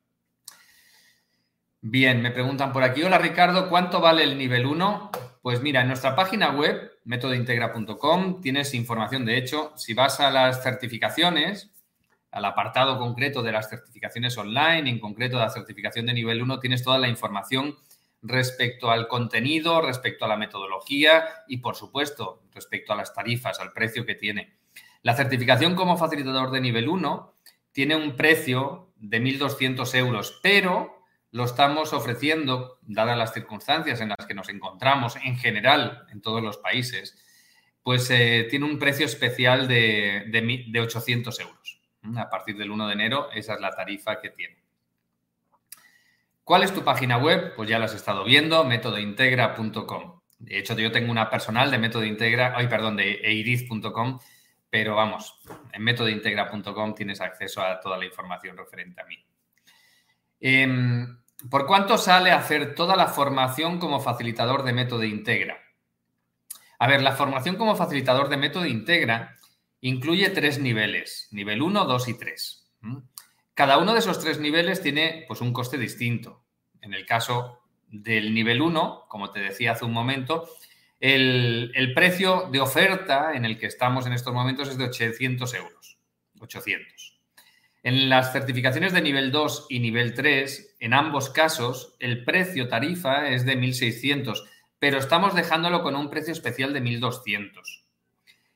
Bien, 1.81 2.23
me 2.23 2.31
preguntan 2.31 2.73
por 2.73 2.83
aquí, 2.83 3.03
hola 3.03 3.19
Ricardo, 3.19 3.69
¿cuánto 3.69 4.01
vale 4.01 4.25
el 4.25 4.39
nivel 4.39 4.65
1? 4.65 5.11
Pues 5.43 5.61
mira, 5.61 5.83
en 5.83 5.89
nuestra 5.89 6.17
página 6.17 6.51
web, 6.51 6.99
métodointegra.com, 7.05 8.41
tienes 8.41 8.73
información. 8.73 9.27
De 9.27 9.37
hecho, 9.37 9.73
si 9.77 9.93
vas 9.93 10.19
a 10.21 10.31
las 10.31 10.63
certificaciones, 10.63 11.71
al 12.31 12.47
apartado 12.47 12.99
concreto 12.99 13.43
de 13.43 13.53
las 13.53 13.69
certificaciones 13.69 14.37
online, 14.39 14.89
en 14.89 14.99
concreto 14.99 15.39
la 15.39 15.51
certificación 15.51 16.07
de 16.07 16.15
nivel 16.15 16.43
1, 16.43 16.59
tienes 16.59 16.83
toda 16.83 16.99
la 16.99 17.09
información 17.09 17.77
respecto 18.23 18.91
al 18.91 19.07
contenido, 19.07 19.83
respecto 19.83 20.25
a 20.25 20.29
la 20.29 20.37
metodología 20.37 21.45
y, 21.47 21.59
por 21.59 21.77
supuesto, 21.77 22.43
respecto 22.53 22.95
a 22.95 22.97
las 22.97 23.13
tarifas, 23.13 23.61
al 23.61 23.73
precio 23.73 24.07
que 24.07 24.15
tiene. 24.15 24.57
La 25.05 25.15
certificación 25.15 25.75
como 25.75 25.99
facilitador 25.99 26.51
de 26.51 26.63
nivel 26.63 26.89
1 26.89 27.35
tiene 27.73 27.95
un 27.95 28.17
precio 28.17 28.95
de 28.97 29.21
1.200 29.21 29.95
euros, 29.97 30.41
pero 30.43 31.05
lo 31.31 31.45
estamos 31.45 31.93
ofreciendo, 31.93 32.79
dadas 32.81 33.19
las 33.19 33.35
circunstancias 33.35 34.01
en 34.01 34.09
las 34.09 34.27
que 34.27 34.33
nos 34.33 34.49
encontramos 34.49 35.17
en 35.17 35.37
general 35.37 36.07
en 36.11 36.23
todos 36.23 36.43
los 36.43 36.57
países, 36.57 37.23
pues 37.83 38.11
eh, 38.11 38.47
tiene 38.49 38.65
un 38.65 38.79
precio 38.79 39.05
especial 39.05 39.69
de, 39.69 40.25
de 40.31 40.81
800 40.81 41.39
euros. 41.39 41.83
A 42.17 42.31
partir 42.31 42.57
del 42.57 42.71
1 42.71 42.87
de 42.87 42.93
enero, 42.95 43.29
esa 43.35 43.55
es 43.55 43.61
la 43.61 43.73
tarifa 43.73 44.23
que 44.23 44.31
tiene. 44.31 44.57
¿Cuál 46.45 46.63
es 46.63 46.73
tu 46.73 46.83
página 46.83 47.19
web? 47.19 47.53
Pues 47.55 47.69
ya 47.69 47.79
lo 47.79 47.85
has 47.85 47.95
estado 47.95 48.25
viendo, 48.25 48.65
métodointegra.com. 48.65 50.21
De 50.39 50.59
hecho, 50.59 50.75
yo 50.79 50.91
tengo 50.93 51.11
una 51.11 51.29
personal 51.29 51.71
de 51.71 51.79
método 51.79 52.07
integra, 52.07 52.55
ay, 52.57 52.69
perdón, 52.69 52.97
de 52.97 53.21
eiriz.com 53.23 54.19
pero 54.75 54.97
vamos, 54.97 55.39
en 55.73 55.85
métodointegra.com 55.85 56.97
tienes 56.97 57.21
acceso 57.21 57.63
a 57.63 57.79
toda 57.79 57.97
la 57.97 58.07
información 58.07 58.57
referente 58.57 59.01
a 59.01 59.05
mí. 59.05 59.25
Em, 60.41 61.17
¿Por 61.49 61.65
cuánto 61.65 61.97
sale 61.97 62.33
hacer 62.33 62.75
toda 62.75 62.97
la 62.97 63.07
formación 63.07 63.79
como 63.79 64.01
facilitador 64.01 64.65
de 64.65 64.73
método 64.73 65.05
integra? 65.05 65.61
A 66.81 66.89
ver, 66.89 67.03
la 67.03 67.13
formación 67.13 67.55
como 67.55 67.77
facilitador 67.77 68.29
de 68.29 68.37
método 68.37 68.67
integra 68.67 69.37
incluye 69.81 70.31
tres 70.31 70.59
niveles, 70.59 71.29
nivel 71.31 71.63
1, 71.63 71.85
2 71.85 72.09
y 72.09 72.19
3. 72.19 72.73
Cada 73.55 73.79
uno 73.79 73.93
de 73.93 74.01
esos 74.01 74.19
tres 74.19 74.41
niveles 74.41 74.83
tiene 74.83 75.25
pues, 75.29 75.41
un 75.41 75.53
coste 75.53 75.79
distinto. 75.79 76.43
En 76.81 76.95
el 76.95 77.07
caso 77.07 77.61
del 77.87 78.35
nivel 78.35 78.61
1, 78.61 79.05
como 79.07 79.31
te 79.31 79.39
decía 79.39 79.71
hace 79.71 79.85
un 79.85 79.93
momento, 79.93 80.49
el, 81.13 81.93
precio 81.95 82.49
de 82.51 82.61
oferta 82.61 83.35
en 83.35 83.45
el 83.45 83.59
que 83.59 83.67
estamos 83.67 84.07
en 84.07 84.15
estos 84.15 84.33
momentos 84.33 84.71
es 84.71 84.79
de 84.79 84.85
800 84.85 85.53
euros. 85.53 85.99
800. 86.41 87.21
En 87.83 88.09
las 88.09 88.33
certificaciones 88.33 88.95
de 88.95 89.03
nivel 89.03 89.31
2 89.31 89.67
y 89.69 89.81
nivel 89.81 90.15
3, 90.15 90.77
en 90.81 90.95
ambos 90.95 91.29
casos, 91.29 91.95
el 92.01 92.25
precio 92.25 92.69
tarifa 92.69 93.29
es 93.29 93.45
de 93.45 93.59
1.600, 93.59 94.49
pero 94.79 94.97
estamos 94.97 95.35
dejándolo 95.35 95.83
con 95.83 95.95
un 95.95 96.09
precio 96.09 96.33
especial 96.33 96.73
de 96.73 96.83
1.200. 96.83 97.85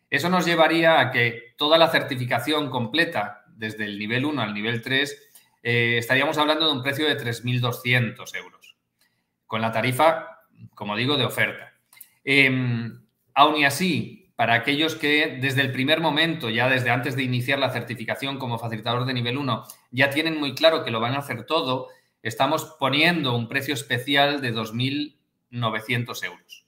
Eso 0.09 0.31
nos 0.31 0.47
llevaría 0.47 1.01
a 1.01 1.11
que 1.11 1.55
toda 1.59 1.77
la 1.77 1.91
certificación 1.91 2.71
completa, 2.71 3.45
desde 3.49 3.85
el 3.85 3.99
nivel 3.99 4.25
1 4.25 4.41
al 4.41 4.55
nivel 4.55 4.81
3, 4.81 5.31
eh, 5.65 5.97
estaríamos 5.99 6.39
hablando 6.39 6.65
de 6.65 6.73
un 6.73 6.83
precio 6.83 7.07
de 7.07 7.19
3.200 7.19 8.35
euros, 8.37 8.77
con 9.47 9.61
la 9.61 9.71
tarifa, 9.71 10.47
como 10.75 10.97
digo, 10.97 11.19
de 11.19 11.27
oferta. 11.27 11.78
Em, 12.31 13.01
aún 13.33 13.57
y 13.57 13.65
así, 13.65 14.33
para 14.37 14.53
aquellos 14.53 14.95
que 14.95 15.39
desde 15.41 15.63
el 15.63 15.73
primer 15.73 16.03
momento, 16.03 16.51
ya 16.51 16.69
desde 16.69 16.91
antes 16.91 17.17
de 17.17 17.23
iniciar 17.23 17.59
la 17.59 17.71
certificación 17.71 18.39
como 18.39 18.59
facilitador 18.59 19.07
de 19.07 19.15
nivel 19.15 19.39
1, 19.39 19.65
ya 19.93 20.11
tienen 20.11 20.39
muy 20.39 20.55
claro 20.55 20.85
que 20.85 20.91
lo 20.91 21.01
van 21.01 21.15
a 21.15 21.21
hacer 21.21 21.47
todo, 21.47 21.89
estamos 22.23 22.77
poniendo 22.79 23.35
un 23.35 23.49
precio 23.49 23.73
especial 23.73 24.43
de 24.43 24.53
2.900 24.53 26.23
euros. 26.25 26.67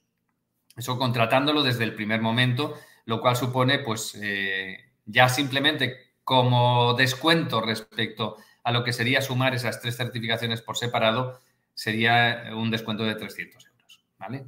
Eso 0.75 0.97
contratándolo 0.97 1.61
desde 1.61 1.83
el 1.83 1.93
primer 1.93 2.21
momento 2.21 2.75
lo 3.05 3.21
cual 3.21 3.35
supone, 3.35 3.79
pues, 3.79 4.17
eh, 4.21 4.77
ya 5.05 5.29
simplemente 5.29 6.13
como 6.23 6.93
descuento 6.93 7.61
respecto 7.61 8.37
a 8.63 8.71
lo 8.71 8.83
que 8.83 8.93
sería 8.93 9.21
sumar 9.21 9.53
esas 9.53 9.81
tres 9.81 9.97
certificaciones 9.97 10.61
por 10.61 10.77
separado, 10.77 11.39
sería 11.73 12.51
un 12.55 12.71
descuento 12.71 13.03
de 13.03 13.15
300 13.15 13.65
euros, 13.67 14.01
¿vale? 14.17 14.45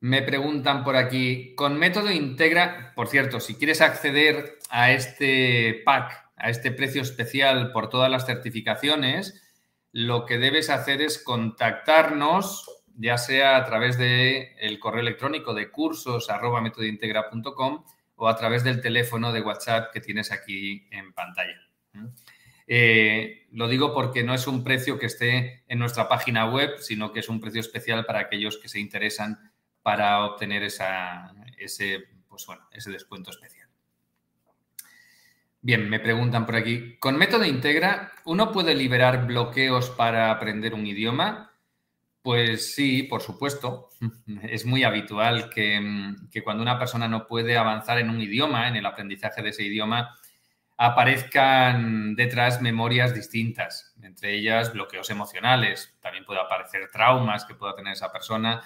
Me 0.00 0.22
preguntan 0.22 0.82
por 0.82 0.96
aquí, 0.96 1.54
con 1.54 1.78
método 1.78 2.10
integra, 2.10 2.92
por 2.94 3.08
cierto, 3.08 3.38
si 3.38 3.54
quieres 3.54 3.80
acceder 3.80 4.58
a 4.70 4.92
este 4.92 5.82
pack, 5.84 6.30
a 6.36 6.48
este 6.48 6.72
precio 6.72 7.02
especial 7.02 7.70
por 7.72 7.90
todas 7.90 8.10
las 8.10 8.24
certificaciones, 8.24 9.42
lo 9.92 10.24
que 10.24 10.38
debes 10.38 10.70
hacer 10.70 11.02
es 11.02 11.22
contactarnos 11.22 12.80
ya 13.00 13.16
sea 13.16 13.56
a 13.56 13.64
través 13.64 13.96
del 13.96 14.48
el 14.58 14.78
correo 14.78 15.00
electrónico 15.00 15.54
de 15.54 15.70
cursos 15.70 16.28
arroba 16.28 16.62
o 18.16 18.28
a 18.28 18.36
través 18.36 18.62
del 18.62 18.82
teléfono 18.82 19.32
de 19.32 19.40
WhatsApp 19.40 19.90
que 19.92 20.00
tienes 20.00 20.30
aquí 20.30 20.86
en 20.90 21.14
pantalla. 21.14 21.58
Eh, 22.66 23.48
lo 23.52 23.68
digo 23.68 23.94
porque 23.94 24.22
no 24.22 24.34
es 24.34 24.46
un 24.46 24.62
precio 24.62 24.98
que 24.98 25.06
esté 25.06 25.64
en 25.66 25.78
nuestra 25.78 26.08
página 26.08 26.50
web, 26.50 26.76
sino 26.78 27.12
que 27.12 27.20
es 27.20 27.30
un 27.30 27.40
precio 27.40 27.62
especial 27.62 28.04
para 28.04 28.20
aquellos 28.20 28.58
que 28.58 28.68
se 28.68 28.78
interesan 28.78 29.49
para 29.82 30.24
obtener 30.24 30.62
esa, 30.62 31.32
ese, 31.56 32.04
pues 32.28 32.46
bueno, 32.46 32.68
ese 32.72 32.90
descuento 32.90 33.30
especial. 33.30 33.68
Bien, 35.62 35.90
me 35.90 36.00
preguntan 36.00 36.46
por 36.46 36.56
aquí, 36.56 36.96
¿con 36.98 37.18
método 37.18 37.44
integra 37.44 38.12
uno 38.24 38.50
puede 38.50 38.74
liberar 38.74 39.26
bloqueos 39.26 39.90
para 39.90 40.30
aprender 40.30 40.72
un 40.72 40.86
idioma? 40.86 41.52
Pues 42.22 42.74
sí, 42.74 43.02
por 43.02 43.20
supuesto. 43.20 43.88
Es 44.42 44.64
muy 44.64 44.84
habitual 44.84 45.50
mm, 45.54 46.28
que, 46.30 46.42
cuando 46.42 46.62
una 46.62 46.78
persona 46.78 47.08
no 47.08 47.26
puede 47.26 47.58
avanzar 47.58 47.98
en 47.98 48.08
un 48.08 48.20
idioma, 48.20 48.68
en 48.68 48.76
el 48.76 48.86
aprendizaje 48.86 49.42
de 49.42 49.50
ese 49.50 49.64
idioma, 49.64 50.16
aparezcan 50.78 52.14
detrás 52.16 52.62
memorias 52.62 53.14
distintas, 53.14 53.94
entre 54.02 54.34
ellas 54.34 54.72
bloqueos 54.72 55.10
emocionales, 55.10 55.94
también 56.00 56.24
puede 56.24 56.40
aparecer 56.40 56.88
traumas 56.90 57.44
que 57.44 57.54
pueda 57.54 57.74
tener 57.74 57.92
esa 57.92 58.10
persona 58.10 58.62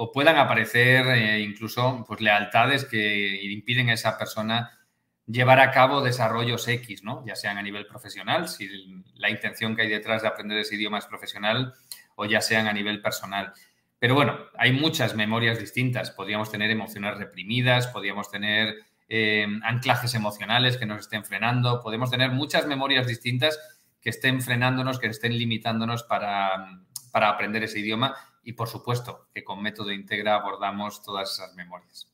o 0.00 0.12
puedan 0.12 0.36
aparecer 0.36 1.08
eh, 1.08 1.40
incluso 1.40 2.04
pues, 2.06 2.20
lealtades 2.20 2.84
que 2.84 3.42
impiden 3.42 3.90
a 3.90 3.94
esa 3.94 4.16
persona 4.16 4.78
llevar 5.26 5.58
a 5.58 5.72
cabo 5.72 6.02
desarrollos 6.02 6.68
X, 6.68 7.02
¿no? 7.02 7.24
ya 7.26 7.34
sean 7.34 7.58
a 7.58 7.62
nivel 7.62 7.84
profesional, 7.84 8.48
si 8.48 8.68
la 9.16 9.28
intención 9.28 9.74
que 9.74 9.82
hay 9.82 9.88
detrás 9.88 10.22
de 10.22 10.28
aprender 10.28 10.56
ese 10.56 10.76
idioma 10.76 10.98
es 10.98 11.06
profesional, 11.06 11.74
o 12.14 12.26
ya 12.26 12.40
sean 12.40 12.68
a 12.68 12.72
nivel 12.72 13.02
personal. 13.02 13.52
Pero 13.98 14.14
bueno, 14.14 14.38
hay 14.56 14.70
muchas 14.70 15.16
memorias 15.16 15.58
distintas. 15.58 16.12
Podríamos 16.12 16.48
tener 16.48 16.70
emociones 16.70 17.18
reprimidas, 17.18 17.88
podríamos 17.88 18.30
tener 18.30 18.76
eh, 19.08 19.48
anclajes 19.64 20.14
emocionales 20.14 20.76
que 20.76 20.86
nos 20.86 21.00
estén 21.00 21.24
frenando, 21.24 21.80
podemos 21.82 22.08
tener 22.08 22.30
muchas 22.30 22.68
memorias 22.68 23.08
distintas 23.08 23.58
que 24.00 24.10
estén 24.10 24.42
frenándonos, 24.42 25.00
que 25.00 25.08
estén 25.08 25.36
limitándonos 25.36 26.04
para, 26.04 26.82
para 27.10 27.30
aprender 27.30 27.64
ese 27.64 27.80
idioma 27.80 28.14
y 28.48 28.54
por 28.54 28.68
supuesto 28.68 29.28
que 29.34 29.44
con 29.44 29.62
método 29.62 29.92
integra 29.92 30.34
abordamos 30.34 31.02
todas 31.02 31.32
esas 31.32 31.54
memorias. 31.54 32.10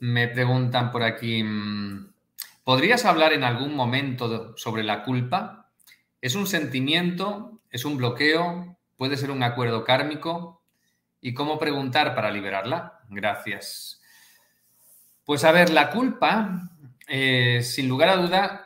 Me 0.00 0.28
preguntan 0.28 0.90
por 0.90 1.02
aquí, 1.02 1.42
mm, 1.42 2.12
¿podrías 2.62 3.06
hablar 3.06 3.32
en 3.32 3.44
algún 3.44 3.74
momento 3.74 4.54
sobre 4.58 4.84
la 4.84 5.02
culpa? 5.04 5.70
Es 6.20 6.34
un 6.34 6.46
sentimiento 6.46 7.56
¿Es 7.70 7.84
un 7.84 7.96
bloqueo? 7.96 8.78
¿Puede 8.96 9.18
ser 9.18 9.30
un 9.30 9.42
acuerdo 9.42 9.84
kármico? 9.84 10.62
¿Y 11.20 11.34
cómo 11.34 11.58
preguntar 11.58 12.14
para 12.14 12.30
liberarla? 12.30 13.00
Gracias. 13.10 14.00
Pues 15.24 15.44
a 15.44 15.52
ver, 15.52 15.68
la 15.68 15.90
culpa, 15.90 16.70
eh, 17.06 17.60
sin 17.62 17.86
lugar 17.86 18.08
a 18.08 18.16
duda, 18.16 18.65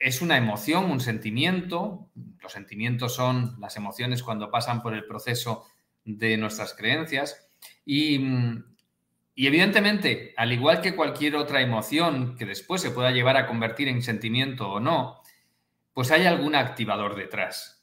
es 0.00 0.20
una 0.20 0.36
emoción, 0.36 0.90
un 0.90 0.98
sentimiento. 0.98 2.10
Los 2.40 2.52
sentimientos 2.52 3.14
son 3.14 3.54
las 3.60 3.76
emociones 3.76 4.24
cuando 4.24 4.50
pasan 4.50 4.82
por 4.82 4.94
el 4.94 5.06
proceso 5.06 5.64
de 6.04 6.36
nuestras 6.36 6.74
creencias. 6.74 7.48
Y, 7.84 8.20
evidentemente, 9.36 10.34
al 10.36 10.52
igual 10.52 10.80
que 10.80 10.96
cualquier 10.96 11.36
otra 11.36 11.60
emoción 11.60 12.34
que 12.36 12.46
después 12.46 12.82
se 12.82 12.90
pueda 12.90 13.12
llevar 13.12 13.36
a 13.36 13.46
convertir 13.46 13.86
en 13.86 14.02
sentimiento 14.02 14.68
o 14.68 14.80
no, 14.80 15.22
pues 15.92 16.10
hay 16.10 16.26
algún 16.26 16.56
activador 16.56 17.14
detrás 17.14 17.80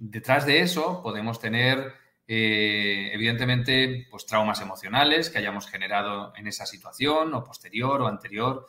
detrás 0.00 0.46
de 0.46 0.60
eso 0.60 1.02
podemos 1.02 1.38
tener, 1.38 1.92
eh, 2.26 3.10
evidentemente, 3.12 4.08
pues, 4.10 4.26
traumas 4.26 4.60
emocionales 4.60 5.30
que 5.30 5.38
hayamos 5.38 5.68
generado 5.68 6.32
en 6.36 6.48
esa 6.48 6.66
situación 6.66 7.34
o 7.34 7.44
posterior 7.44 8.00
o 8.00 8.08
anterior. 8.08 8.66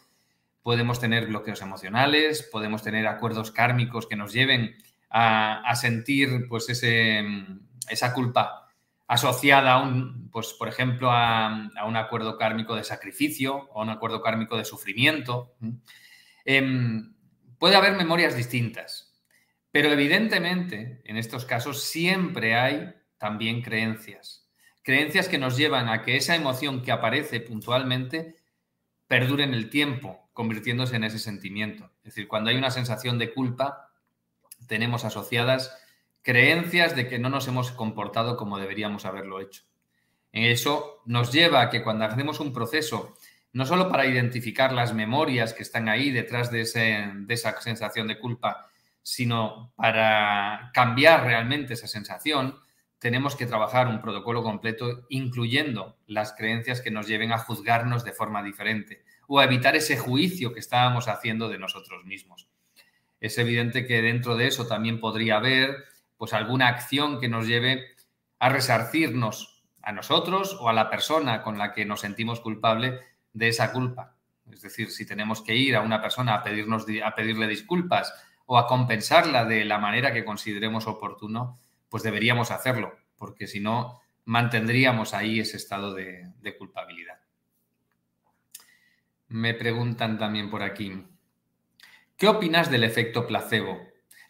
Podemos 0.64 1.00
tener 1.00 1.28
bloqueos 1.28 1.62
emocionales, 1.62 2.48
podemos 2.52 2.84
tener 2.84 3.08
acuerdos 3.08 3.52
kármicos 3.52 4.08
que 4.08 4.16
nos 4.16 4.34
lleven 4.34 4.76
a, 5.10 5.76
sentir 5.76 6.48
pues, 6.48 6.70
esa 6.70 8.14
culpa 8.14 8.70
asociada 9.08 9.74
a 9.74 9.82
un, 9.82 10.30
pues, 10.32 10.54
por 10.54 10.70
ejemplo, 10.70 11.12
a, 11.12 11.70
un 11.86 11.98
acuerdo 11.98 12.38
kármico 12.38 12.76
de 12.76 12.84
sacrificio 12.84 13.70
o 13.74 13.82
a 13.82 13.84
un 13.84 13.90
acuerdo 13.90 14.22
kármico 14.22 14.58
de 14.58 14.64
sufrimiento. 14.64 15.56
Em, 16.46 17.14
puede 17.58 17.76
haber 17.76 17.94
memorias 17.98 18.36
distintas. 18.36 19.12
Pero 19.72 19.90
evidentemente, 19.90 21.02
en 21.06 21.18
estos 21.18 21.46
casos 21.46 21.84
siempre 21.84 22.56
hay 22.56 22.94
también 23.18 23.62
creencias. 23.62 24.50
Creencias 24.82 25.28
que 25.28 25.38
nos 25.38 25.58
llevan 25.58 25.90
a 25.90 26.02
que 26.02 26.18
esa 26.18 26.36
emoción 26.36 26.82
que 26.82 26.92
aparece 26.92 27.40
puntualmente 27.40 28.38
perdure 29.08 29.44
en 29.44 29.54
el 29.54 29.70
tiempo, 29.70 30.21
convirtiéndose 30.34 30.96
en 30.96 31.04
ese 31.04 31.20
sentimiento. 31.20 31.92
Es 32.00 32.16
decir, 32.16 32.28
cuando 32.28 32.50
hay 32.50 32.58
una 32.58 32.72
sensación 32.72 33.20
de 33.20 33.34
culpa, 33.34 33.92
tenemos 34.68 35.06
asociadas 35.06 35.78
creencias 36.22 36.96
de 36.96 37.08
que 37.08 37.20
no 37.20 37.30
nos 37.30 37.48
hemos 37.48 37.72
comportado 37.72 38.38
como 38.38 38.60
deberíamos 38.60 39.06
haberlo 39.06 39.40
hecho. 39.40 39.64
Eso 40.32 41.02
nos 41.06 41.32
lleva 41.32 41.62
a 41.62 41.70
que 41.70 41.84
cuando 41.84 42.06
hacemos 42.06 42.40
un 42.40 42.54
proceso, 42.54 43.18
no 43.52 43.66
solo 43.66 43.90
para 43.90 44.06
identificar 44.06 44.72
las 44.72 44.94
memorias 44.94 45.54
que 45.54 45.64
están 45.64 45.90
ahí 45.90 46.12
detrás 46.12 46.52
de, 46.52 46.64
de 46.64 47.34
esa 47.34 47.60
sensación 47.60 48.08
de 48.08 48.20
culpa, 48.20 48.70
sino 49.04 49.74
para 49.76 50.72
cambiar 50.74 51.26
realmente 51.26 51.74
esa 51.74 51.88
sensación, 51.88 52.60
tenemos 53.00 53.36
que 53.36 53.48
trabajar 53.48 53.88
un 53.88 54.00
protocolo 54.00 54.44
completo, 54.44 55.06
incluyendo 55.10 55.98
las 56.06 56.34
creencias 56.34 56.82
que 56.82 56.92
nos 56.92 57.08
lleven 57.08 57.34
a 57.34 57.40
juzgarnos 57.40 58.06
de 58.06 58.14
forma 58.14 58.44
diferente 58.44 59.04
o 59.34 59.40
a 59.40 59.46
evitar 59.46 59.78
ese 59.78 59.96
juicio 59.96 60.54
que 60.54 60.60
estábamos 60.60 61.08
haciendo 61.08 61.48
de 61.48 61.58
nosotros 61.58 62.04
mismos. 62.04 62.50
Es 63.22 63.38
evidente 63.38 63.88
que 63.88 64.02
dentro 64.02 64.36
de 64.36 64.48
eso 64.48 64.68
también 64.68 65.00
podría 65.00 65.38
haber 65.38 65.86
pues 66.18 66.34
alguna 66.34 66.68
acción 66.68 67.18
que 67.22 67.30
nos 67.30 67.48
lleve 67.48 67.86
a 68.40 68.50
resarcirnos 68.50 69.64
a 69.82 69.94
nosotros 69.94 70.58
o 70.60 70.68
a 70.68 70.74
la 70.74 70.90
persona 70.90 71.44
con 71.44 71.58
la 71.58 71.72
que 71.72 71.86
nos 71.86 72.02
sentimos 72.02 72.42
culpable 72.42 73.00
de 73.32 73.48
esa 73.48 73.72
culpa. 73.72 74.18
Es 74.52 74.64
decir, 74.64 74.92
si 74.92 75.06
tenemos 75.06 75.42
que 75.42 75.56
ir 75.56 75.78
a 75.78 75.82
una 75.82 76.02
persona 76.02 76.34
a, 76.34 76.44
pedirnos, 76.44 76.86
a 77.02 77.16
pedirle 77.16 77.48
disculpas 77.48 78.14
o 78.48 78.58
a 78.58 78.68
compensarla 78.68 79.46
de 79.46 79.64
la 79.64 79.78
manera 79.78 80.12
que 80.12 80.26
consideremos 80.26 80.88
oportuno, 80.88 81.58
pues 81.88 82.04
deberíamos 82.04 82.52
hacerlo, 82.52 82.98
porque 83.16 83.48
si 83.48 83.62
no, 83.62 84.02
mantendríamos 84.26 85.14
ahí 85.14 85.40
ese 85.40 85.56
estado 85.56 85.94
de, 85.94 86.34
culpabilidad. 86.60 87.21
Me 89.32 89.54
preguntan 89.54 90.18
también 90.18 90.50
por 90.50 90.62
aquí, 90.62 91.06
¿qué 92.18 92.28
opinas 92.28 92.70
del 92.70 92.84
efecto 92.84 93.26
placebo? 93.26 93.80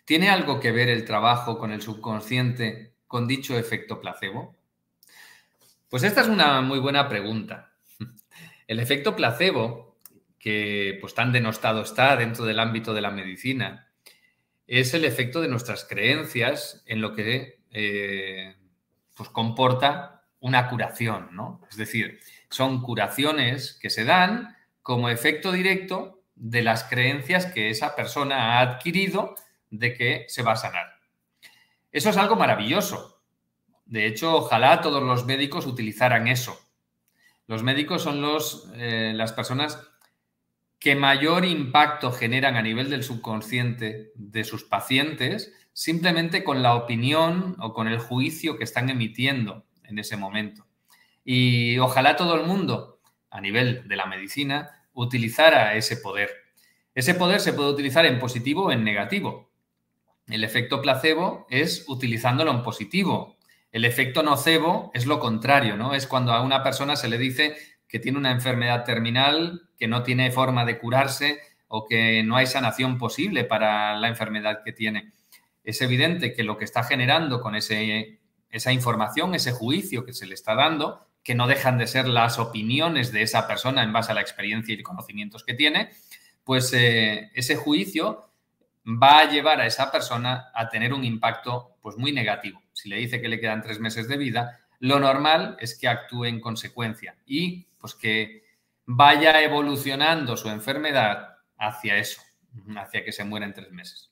¿Tiene 0.05 0.29
algo 0.29 0.59
que 0.59 0.71
ver 0.71 0.89
el 0.89 1.05
trabajo 1.05 1.57
con 1.57 1.71
el 1.71 1.81
subconsciente 1.81 2.93
con 3.07 3.27
dicho 3.27 3.57
efecto 3.57 3.99
placebo? 3.99 4.55
Pues 5.89 6.03
esta 6.03 6.21
es 6.21 6.27
una 6.27 6.61
muy 6.61 6.77
buena 6.77 7.09
pregunta. 7.09 7.73
El 8.67 8.79
efecto 8.79 9.15
placebo, 9.15 9.97
que 10.37 10.99
pues 11.01 11.15
tan 11.15 11.31
denostado 11.31 11.81
está 11.81 12.15
dentro 12.15 12.45
del 12.45 12.59
ámbito 12.59 12.93
de 12.93 13.01
la 13.01 13.09
medicina, 13.09 13.91
es 14.67 14.93
el 14.93 15.03
efecto 15.03 15.41
de 15.41 15.47
nuestras 15.47 15.83
creencias 15.83 16.83
en 16.85 17.01
lo 17.01 17.15
que 17.15 17.63
eh, 17.71 18.55
pues 19.15 19.29
comporta 19.29 20.25
una 20.41 20.69
curación, 20.69 21.29
¿no? 21.31 21.59
Es 21.71 21.77
decir, 21.77 22.19
son 22.51 22.83
curaciones 22.83 23.79
que 23.81 23.89
se 23.89 24.05
dan 24.05 24.60
como 24.81 25.09
efecto 25.09 25.51
directo 25.51 26.23
de 26.35 26.63
las 26.63 26.83
creencias 26.83 27.45
que 27.45 27.69
esa 27.69 27.95
persona 27.95 28.57
ha 28.57 28.61
adquirido 28.61 29.35
de 29.69 29.93
que 29.93 30.25
se 30.27 30.43
va 30.43 30.53
a 30.53 30.57
sanar. 30.57 30.87
Eso 31.91 32.09
es 32.09 32.17
algo 32.17 32.35
maravilloso. 32.35 33.21
De 33.85 34.05
hecho, 34.05 34.35
ojalá 34.35 34.81
todos 34.81 35.03
los 35.03 35.25
médicos 35.25 35.65
utilizaran 35.65 36.27
eso. 36.27 36.59
Los 37.47 37.63
médicos 37.63 38.01
son 38.01 38.21
los, 38.21 38.71
eh, 38.75 39.11
las 39.13 39.33
personas 39.33 39.79
que 40.79 40.95
mayor 40.95 41.45
impacto 41.45 42.11
generan 42.11 42.55
a 42.55 42.61
nivel 42.61 42.89
del 42.89 43.03
subconsciente 43.03 44.11
de 44.15 44.43
sus 44.43 44.63
pacientes 44.63 45.53
simplemente 45.73 46.43
con 46.43 46.63
la 46.63 46.75
opinión 46.75 47.55
o 47.59 47.73
con 47.73 47.87
el 47.87 47.99
juicio 47.99 48.57
que 48.57 48.63
están 48.63 48.89
emitiendo 48.89 49.65
en 49.83 49.99
ese 49.99 50.17
momento. 50.17 50.65
Y 51.23 51.77
ojalá 51.77 52.15
todo 52.15 52.35
el 52.35 52.47
mundo, 52.47 52.90
a 53.31 53.41
nivel 53.41 53.87
de 53.87 53.95
la 53.95 54.05
medicina, 54.05 54.69
utilizara 54.93 55.75
ese 55.75 55.97
poder. 55.97 56.29
Ese 56.93 57.15
poder 57.15 57.39
se 57.39 57.53
puede 57.53 57.71
utilizar 57.71 58.05
en 58.05 58.19
positivo 58.19 58.65
o 58.65 58.71
en 58.71 58.83
negativo. 58.83 59.49
El 60.27 60.43
efecto 60.43 60.81
placebo 60.81 61.47
es 61.49 61.85
utilizándolo 61.87 62.51
en 62.51 62.63
positivo. 62.63 63.37
El 63.71 63.85
efecto 63.85 64.21
nocebo 64.21 64.91
es 64.93 65.05
lo 65.05 65.19
contrario, 65.19 65.77
¿no? 65.77 65.93
Es 65.93 66.07
cuando 66.07 66.33
a 66.33 66.41
una 66.41 66.61
persona 66.61 66.95
se 66.95 67.07
le 67.07 67.17
dice 67.17 67.55
que 67.87 67.99
tiene 67.99 68.17
una 68.17 68.31
enfermedad 68.31 68.83
terminal, 68.83 69.69
que 69.77 69.87
no 69.87 70.03
tiene 70.03 70.31
forma 70.31 70.65
de 70.65 70.77
curarse 70.77 71.39
o 71.67 71.85
que 71.85 72.23
no 72.23 72.35
hay 72.35 72.47
sanación 72.47 72.97
posible 72.97 73.45
para 73.45 73.97
la 73.97 74.09
enfermedad 74.09 74.59
que 74.63 74.73
tiene. 74.73 75.13
Es 75.63 75.81
evidente 75.81 76.33
que 76.33 76.43
lo 76.43 76.57
que 76.57 76.65
está 76.65 76.83
generando 76.83 77.41
con 77.41 77.55
ese, 77.55 78.19
esa 78.49 78.73
información, 78.73 79.35
ese 79.35 79.53
juicio 79.53 80.05
que 80.05 80.13
se 80.13 80.25
le 80.25 80.33
está 80.33 80.55
dando, 80.55 81.07
que 81.23 81.35
no 81.35 81.47
dejan 81.47 81.77
de 81.77 81.87
ser 81.87 82.07
las 82.07 82.39
opiniones 82.39 83.11
de 83.11 83.21
esa 83.21 83.47
persona 83.47 83.83
en 83.83 83.93
base 83.93 84.11
a 84.11 84.15
la 84.15 84.21
experiencia 84.21 84.73
y 84.73 84.81
conocimientos 84.81 85.43
que 85.43 85.53
tiene, 85.53 85.91
pues 86.43 86.73
eh, 86.73 87.31
ese 87.33 87.55
juicio 87.55 88.31
va 88.85 89.19
a 89.19 89.29
llevar 89.29 89.61
a 89.61 89.67
esa 89.67 89.91
persona 89.91 90.51
a 90.53 90.69
tener 90.69 90.93
un 90.93 91.03
impacto 91.03 91.77
pues 91.81 91.97
muy 91.97 92.11
negativo. 92.11 92.61
Si 92.73 92.89
le 92.89 92.97
dice 92.97 93.21
que 93.21 93.29
le 93.29 93.39
quedan 93.39 93.61
tres 93.61 93.79
meses 93.79 94.07
de 94.07 94.17
vida, 94.17 94.59
lo 94.79 94.99
normal 94.99 95.57
es 95.59 95.77
que 95.77 95.87
actúe 95.87 96.25
en 96.25 96.39
consecuencia 96.39 97.15
y 97.25 97.67
pues 97.77 97.93
que 97.93 98.43
vaya 98.85 99.41
evolucionando 99.41 100.35
su 100.35 100.49
enfermedad 100.49 101.37
hacia 101.57 101.97
eso, 101.97 102.21
hacia 102.75 103.05
que 103.05 103.11
se 103.11 103.23
muera 103.23 103.45
en 103.45 103.53
tres 103.53 103.71
meses. 103.71 104.11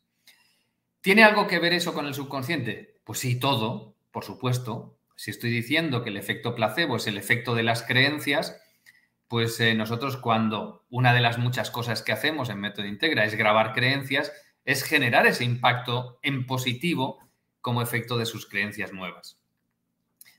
¿Tiene 1.01 1.23
algo 1.23 1.47
que 1.47 1.59
ver 1.59 1.73
eso 1.73 1.93
con 1.93 2.05
el 2.05 2.13
subconsciente? 2.13 2.99
Pues 3.03 3.19
sí, 3.19 3.39
todo, 3.39 3.95
por 4.11 4.23
supuesto. 4.23 4.98
Si 5.19 5.31
estoy 5.31 5.49
diciendo 5.49 6.01
que 6.01 6.11
el 6.11 6.15
efecto 6.15 6.55
placebo 6.55 6.95
es 6.95 7.05
el 7.05 7.17
efecto 7.17 7.53
de 7.53 7.61
las 7.61 7.83
creencias, 7.83 8.57
pues 9.27 9.59
eh, 9.59 9.75
nosotros 9.75 10.15
cuando 10.15 10.85
una 10.89 11.13
de 11.13 11.19
las 11.19 11.37
muchas 11.37 11.71
cosas 11.71 12.01
que 12.01 12.13
hacemos 12.13 12.47
en 12.47 12.61
Método 12.61 12.85
Integra 12.85 13.25
es 13.25 13.35
grabar 13.35 13.73
creencias, 13.73 14.31
es 14.63 14.81
generar 14.81 15.27
ese 15.27 15.43
impacto 15.43 16.19
en 16.21 16.45
positivo 16.45 17.19
como 17.59 17.81
efecto 17.81 18.17
de 18.17 18.25
sus 18.25 18.47
creencias 18.47 18.93
nuevas. 18.93 19.37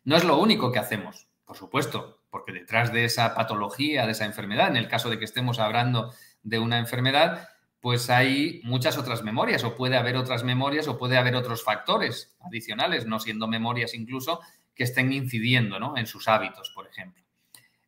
No 0.04 0.16
es 0.16 0.24
lo 0.24 0.38
único 0.38 0.72
que 0.72 0.78
hacemos, 0.78 1.28
por 1.44 1.58
supuesto, 1.58 2.22
porque 2.30 2.52
detrás 2.52 2.90
de 2.90 3.04
esa 3.04 3.34
patología, 3.34 4.06
de 4.06 4.12
esa 4.12 4.24
enfermedad, 4.24 4.68
en 4.68 4.78
el 4.78 4.88
caso 4.88 5.10
de 5.10 5.18
que 5.18 5.26
estemos 5.26 5.58
hablando 5.58 6.14
de 6.42 6.58
una 6.58 6.78
enfermedad, 6.78 7.50
pues 7.80 8.08
hay 8.08 8.62
muchas 8.64 8.96
otras 8.96 9.22
memorias 9.22 9.62
o 9.62 9.74
puede 9.74 9.98
haber 9.98 10.16
otras 10.16 10.42
memorias 10.42 10.88
o 10.88 10.96
puede 10.96 11.18
haber 11.18 11.34
otros 11.34 11.64
factores 11.64 12.34
adicionales, 12.40 13.04
no 13.04 13.20
siendo 13.20 13.46
memorias 13.46 13.94
incluso, 13.94 14.40
que 14.74 14.84
estén 14.84 15.12
incidiendo 15.12 15.96
en 15.96 16.06
sus 16.06 16.28
hábitos, 16.28 16.70
por 16.74 16.86
ejemplo. 16.86 17.22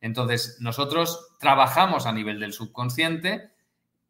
Entonces, 0.01 0.59
nosotros 0.61 1.37
trabajamos 1.39 2.07
a 2.07 2.13
nivel 2.13 2.41
del 2.41 2.53
subconsciente, 2.53 3.53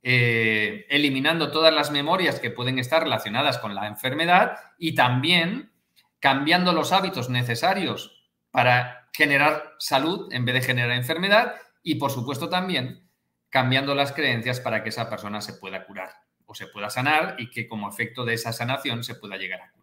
eh, 0.02 0.86
eliminando 0.88 1.52
todas 1.52 1.72
las 1.72 1.90
memorias 1.90 2.40
que 2.40 2.50
pueden 2.50 2.78
estar 2.78 3.02
relacionadas 3.02 3.58
con 3.58 3.74
la 3.74 3.86
enfermedad 3.86 4.56
y 4.78 4.94
también 4.94 5.70
cambiando 6.18 6.72
los 6.72 6.92
hábitos 6.92 7.28
necesarios 7.28 8.30
para 8.50 9.08
generar 9.12 9.74
salud 9.78 10.32
en 10.32 10.44
vez 10.44 10.54
de 10.54 10.62
generar 10.62 10.92
enfermedad 10.92 11.54
y, 11.82 11.96
por 11.96 12.10
supuesto, 12.10 12.48
también 12.48 13.08
cambiando 13.50 13.94
las 13.94 14.12
creencias 14.12 14.60
para 14.60 14.82
que 14.82 14.88
esa 14.88 15.10
persona 15.10 15.42
se 15.42 15.52
pueda 15.52 15.84
curar 15.84 16.10
o 16.46 16.54
se 16.54 16.68
pueda 16.68 16.88
sanar 16.88 17.36
y 17.38 17.50
que 17.50 17.68
como 17.68 17.88
efecto 17.88 18.24
de 18.24 18.34
esa 18.34 18.52
sanación 18.52 19.04
se 19.04 19.14
pueda 19.14 19.36
llegar 19.36 19.60
a 19.60 19.70
curar. 19.72 19.81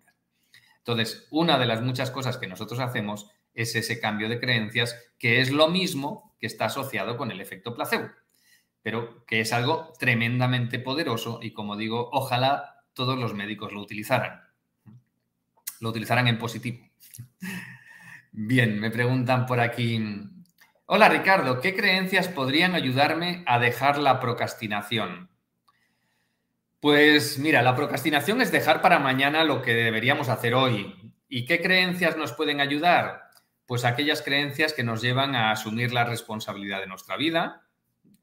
Entonces, 0.80 1.28
una 1.30 1.58
de 1.58 1.66
las 1.66 1.82
muchas 1.82 2.12
cosas 2.12 2.38
que 2.38 2.48
nosotros 2.48 2.80
hacemos 2.80 3.30
es 3.54 3.76
ese 3.76 4.00
cambio 4.00 4.30
de 4.30 4.40
creencias, 4.40 4.96
que 5.18 5.42
es 5.42 5.52
lo 5.52 5.68
mismo 5.68 6.36
que 6.40 6.48
está 6.48 6.66
asociado 6.66 7.18
con 7.18 7.32
el 7.32 7.42
efecto 7.42 7.74
placebo, 7.74 8.10
pero 8.82 9.26
que 9.26 9.42
es 9.42 9.54
algo 9.54 9.94
tremendamente 10.00 10.80
poderoso 10.80 11.40
y 11.42 11.52
como 11.52 11.76
digo, 11.76 12.10
ojalá 12.12 12.84
todos 12.94 13.18
los 13.18 13.34
médicos 13.34 13.74
lo 13.74 13.82
utilizaran. 13.82 14.42
Lo 15.80 15.90
utilizaran 15.90 16.28
en 16.28 16.38
positivo. 16.38 16.80
Bien, 18.32 18.80
me 18.80 18.92
preguntan 18.92 19.46
por 19.46 19.60
aquí, 19.60 20.00
Hola 20.92 21.08
Ricardo, 21.08 21.62
¿qué 21.62 21.76
creencias 21.76 22.28
podrían 22.28 22.74
ayudarme 22.74 23.44
a 23.46 23.60
dejar 23.60 24.00
la 24.00 24.20
procrastinación? 24.20 25.30
Pues 26.80 27.38
mira, 27.40 27.62
la 27.62 27.76
procrastinación 27.76 28.42
es 28.42 28.54
dejar 28.54 28.82
para 28.82 29.00
mañana 29.00 29.44
lo 29.44 29.62
que 29.62 29.74
deberíamos 29.74 30.30
hacer 30.30 30.54
hoy. 30.54 30.96
¿Y 31.28 31.46
qué 31.46 31.62
creencias 31.62 32.16
nos 32.16 32.32
pueden 32.32 32.62
ayudar? 32.62 33.24
Pues 33.66 33.84
aquellas 33.84 34.22
creencias 34.22 34.74
que 34.74 34.84
nos 34.84 35.02
llevan 35.02 35.36
a 35.36 35.52
asumir 35.52 35.92
la 35.92 36.06
responsabilidad 36.06 36.80
de 36.80 36.88
nuestra 36.88 37.18
vida, 37.18 37.64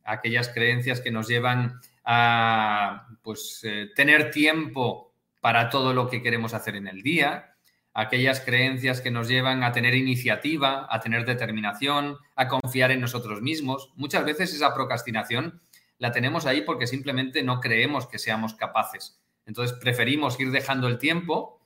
aquellas 0.05 0.49
creencias 0.49 1.03
que 1.03 1.11
nos 1.11 1.29
llevan 1.29 1.81
a 2.03 3.09
pues, 3.23 3.61
eh, 3.65 3.91
tener 3.95 4.31
tiempo 4.31 5.13
para 5.43 5.69
todo 5.69 5.93
lo 5.93 6.09
que 6.09 6.23
queremos 6.23 6.55
hacer 6.55 6.77
en 6.77 6.87
el 6.87 7.03
día, 7.03 7.57
aquellas 7.93 8.41
creencias 8.41 9.03
que 9.03 9.11
nos 9.11 9.29
llevan 9.29 9.65
a 9.65 9.73
tener 9.73 9.95
iniciativa, 9.95 10.87
a 10.89 11.01
tener 11.01 11.27
determinación, 11.27 12.17
a 12.35 12.49
confiar 12.49 12.91
en 12.91 13.03
nosotros 13.03 13.43
mismos. 13.43 13.93
Muchas 13.97 14.25
veces 14.25 14.55
esa 14.55 14.75
procrastinación 14.75 15.61
la 15.99 16.13
tenemos 16.13 16.47
ahí 16.47 16.63
porque 16.63 16.87
simplemente 16.87 17.43
no 17.43 17.61
creemos 17.61 18.07
que 18.07 18.19
seamos 18.19 18.55
capaces. 18.55 19.21
Entonces 19.47 19.77
preferimos 19.79 20.39
ir 20.41 20.51
dejando 20.51 20.89
el 20.89 20.99
tiempo, 20.99 21.61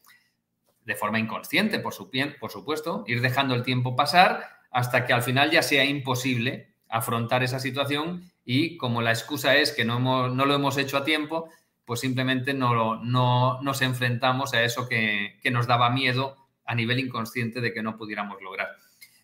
de 0.84 0.94
forma 0.94 1.18
inconsciente, 1.18 1.78
por, 1.78 1.94
por 2.40 2.50
supuesto, 2.50 3.04
ir 3.06 3.20
dejando 3.20 3.54
el 3.54 3.62
tiempo 3.62 3.96
pasar 3.96 4.48
hasta 4.70 5.06
que 5.06 5.12
al 5.12 5.22
final 5.22 5.50
ya 5.50 5.62
sea 5.62 5.84
imposible 5.84 6.74
afrontar 6.88 7.42
esa 7.42 7.60
situación 7.60 8.30
y 8.44 8.76
como 8.76 9.02
la 9.02 9.10
excusa 9.10 9.56
es 9.56 9.72
que 9.72 9.84
no, 9.84 10.28
no 10.28 10.46
lo 10.46 10.54
hemos 10.54 10.76
hecho 10.76 10.96
a 10.96 11.04
tiempo, 11.04 11.48
pues 11.90 12.00
simplemente 12.00 12.54
no, 12.54 13.02
no 13.02 13.60
nos 13.62 13.82
enfrentamos 13.82 14.54
a 14.54 14.62
eso 14.62 14.88
que, 14.88 15.40
nos 15.50 15.66
daba 15.66 15.90
miedo 15.90 16.36
a 16.64 16.76
nivel 16.76 17.00
inconsciente 17.00 17.60
de 17.60 17.72
que 17.72 17.82
no 17.82 17.96
pudiéramos 17.96 18.40
lograr. 18.40 18.68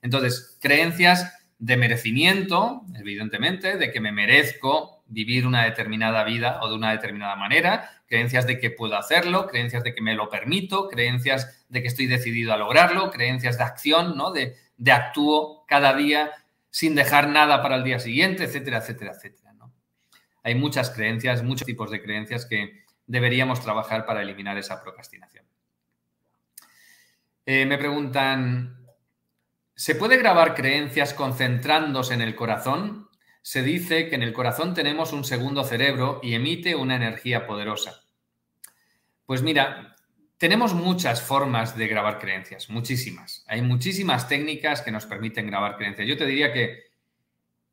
Entonces, 0.02 0.58
creencias 0.60 1.32
de 1.60 1.76
merecimiento, 1.76 2.82
evidentemente, 2.96 3.76
de 3.76 3.92
que 3.92 4.00
me 4.00 4.10
merezco 4.10 4.95
vivir 5.08 5.46
una 5.46 5.64
determinada 5.64 6.24
vida 6.24 6.60
o 6.62 6.68
de 6.68 6.74
una 6.74 6.92
determinada 6.92 7.36
manera, 7.36 8.02
creencias 8.06 8.46
de 8.46 8.58
que 8.58 8.70
puedo 8.70 8.96
hacerlo, 8.96 9.46
creencias 9.46 9.84
de 9.84 9.94
que 9.94 10.02
me 10.02 10.14
lo 10.14 10.28
permito, 10.28 10.88
creencias 10.88 11.64
de 11.68 11.82
que 11.82 11.88
estoy 11.88 12.06
decidido 12.06 12.52
a 12.52 12.56
lograrlo, 12.56 13.10
creencias 13.10 13.58
de 13.58 13.64
acción, 13.64 14.16
¿no? 14.16 14.32
De, 14.32 14.56
de 14.76 14.92
actúo 14.92 15.64
cada 15.66 15.94
día 15.94 16.32
sin 16.70 16.94
dejar 16.94 17.28
nada 17.28 17.62
para 17.62 17.76
el 17.76 17.84
día 17.84 17.98
siguiente, 17.98 18.44
etcétera, 18.44 18.78
etcétera, 18.78 19.12
etcétera 19.12 19.46
hay 20.46 20.54
muchas 20.54 20.90
creencias, 20.90 21.42
muchos 21.42 21.66
tipos 21.66 21.90
de 21.90 22.00
creencias 22.00 22.46
que 22.46 22.84
deberíamos 23.04 23.60
trabajar 23.60 24.06
para 24.06 24.22
eliminar 24.22 24.56
esa 24.56 24.80
procrastinación. 24.80 25.44
Eh, 27.44 27.66
me 27.66 27.78
preguntan, 27.78 28.86
¿se 29.74 29.96
puede 29.96 30.16
grabar 30.16 30.54
creencias 30.54 31.14
concentrándose 31.14 32.14
en 32.14 32.20
el 32.20 32.36
corazón? 32.36 33.05
Se 33.46 33.62
dice 33.62 34.08
que 34.08 34.16
en 34.16 34.24
el 34.24 34.32
corazón 34.32 34.74
tenemos 34.74 35.12
un 35.12 35.22
segundo 35.22 35.62
cerebro 35.62 36.18
y 36.20 36.34
emite 36.34 36.74
una 36.74 36.96
energía 36.96 37.46
poderosa. 37.46 38.02
Pues 39.24 39.40
mira, 39.40 39.94
tenemos 40.36 40.74
muchas 40.74 41.22
formas 41.22 41.76
de 41.76 41.86
grabar 41.86 42.18
creencias, 42.18 42.68
muchísimas. 42.68 43.44
Hay 43.46 43.62
muchísimas 43.62 44.28
técnicas 44.28 44.82
que 44.82 44.90
nos 44.90 45.06
permiten 45.06 45.46
grabar 45.46 45.76
creencias. 45.76 46.08
Yo 46.08 46.16
te 46.16 46.26
diría 46.26 46.52
que 46.52 46.86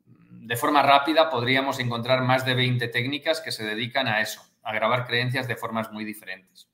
de 0.05 0.55
forma 0.57 0.83
rápida 0.83 1.31
podríamos 1.31 1.79
encontrar 1.79 2.21
más 2.21 2.45
de 2.45 2.53
20 2.53 2.89
técnicas 2.89 3.41
que 3.41 3.51
se 3.51 3.65
dedican 3.65 4.07
a 4.07 4.21
eso, 4.21 4.43
a 4.61 4.75
grabar 4.75 5.07
creencias 5.07 5.47
de 5.47 5.55
formas 5.55 5.91
muy 5.91 6.05
diferentes. 6.05 6.69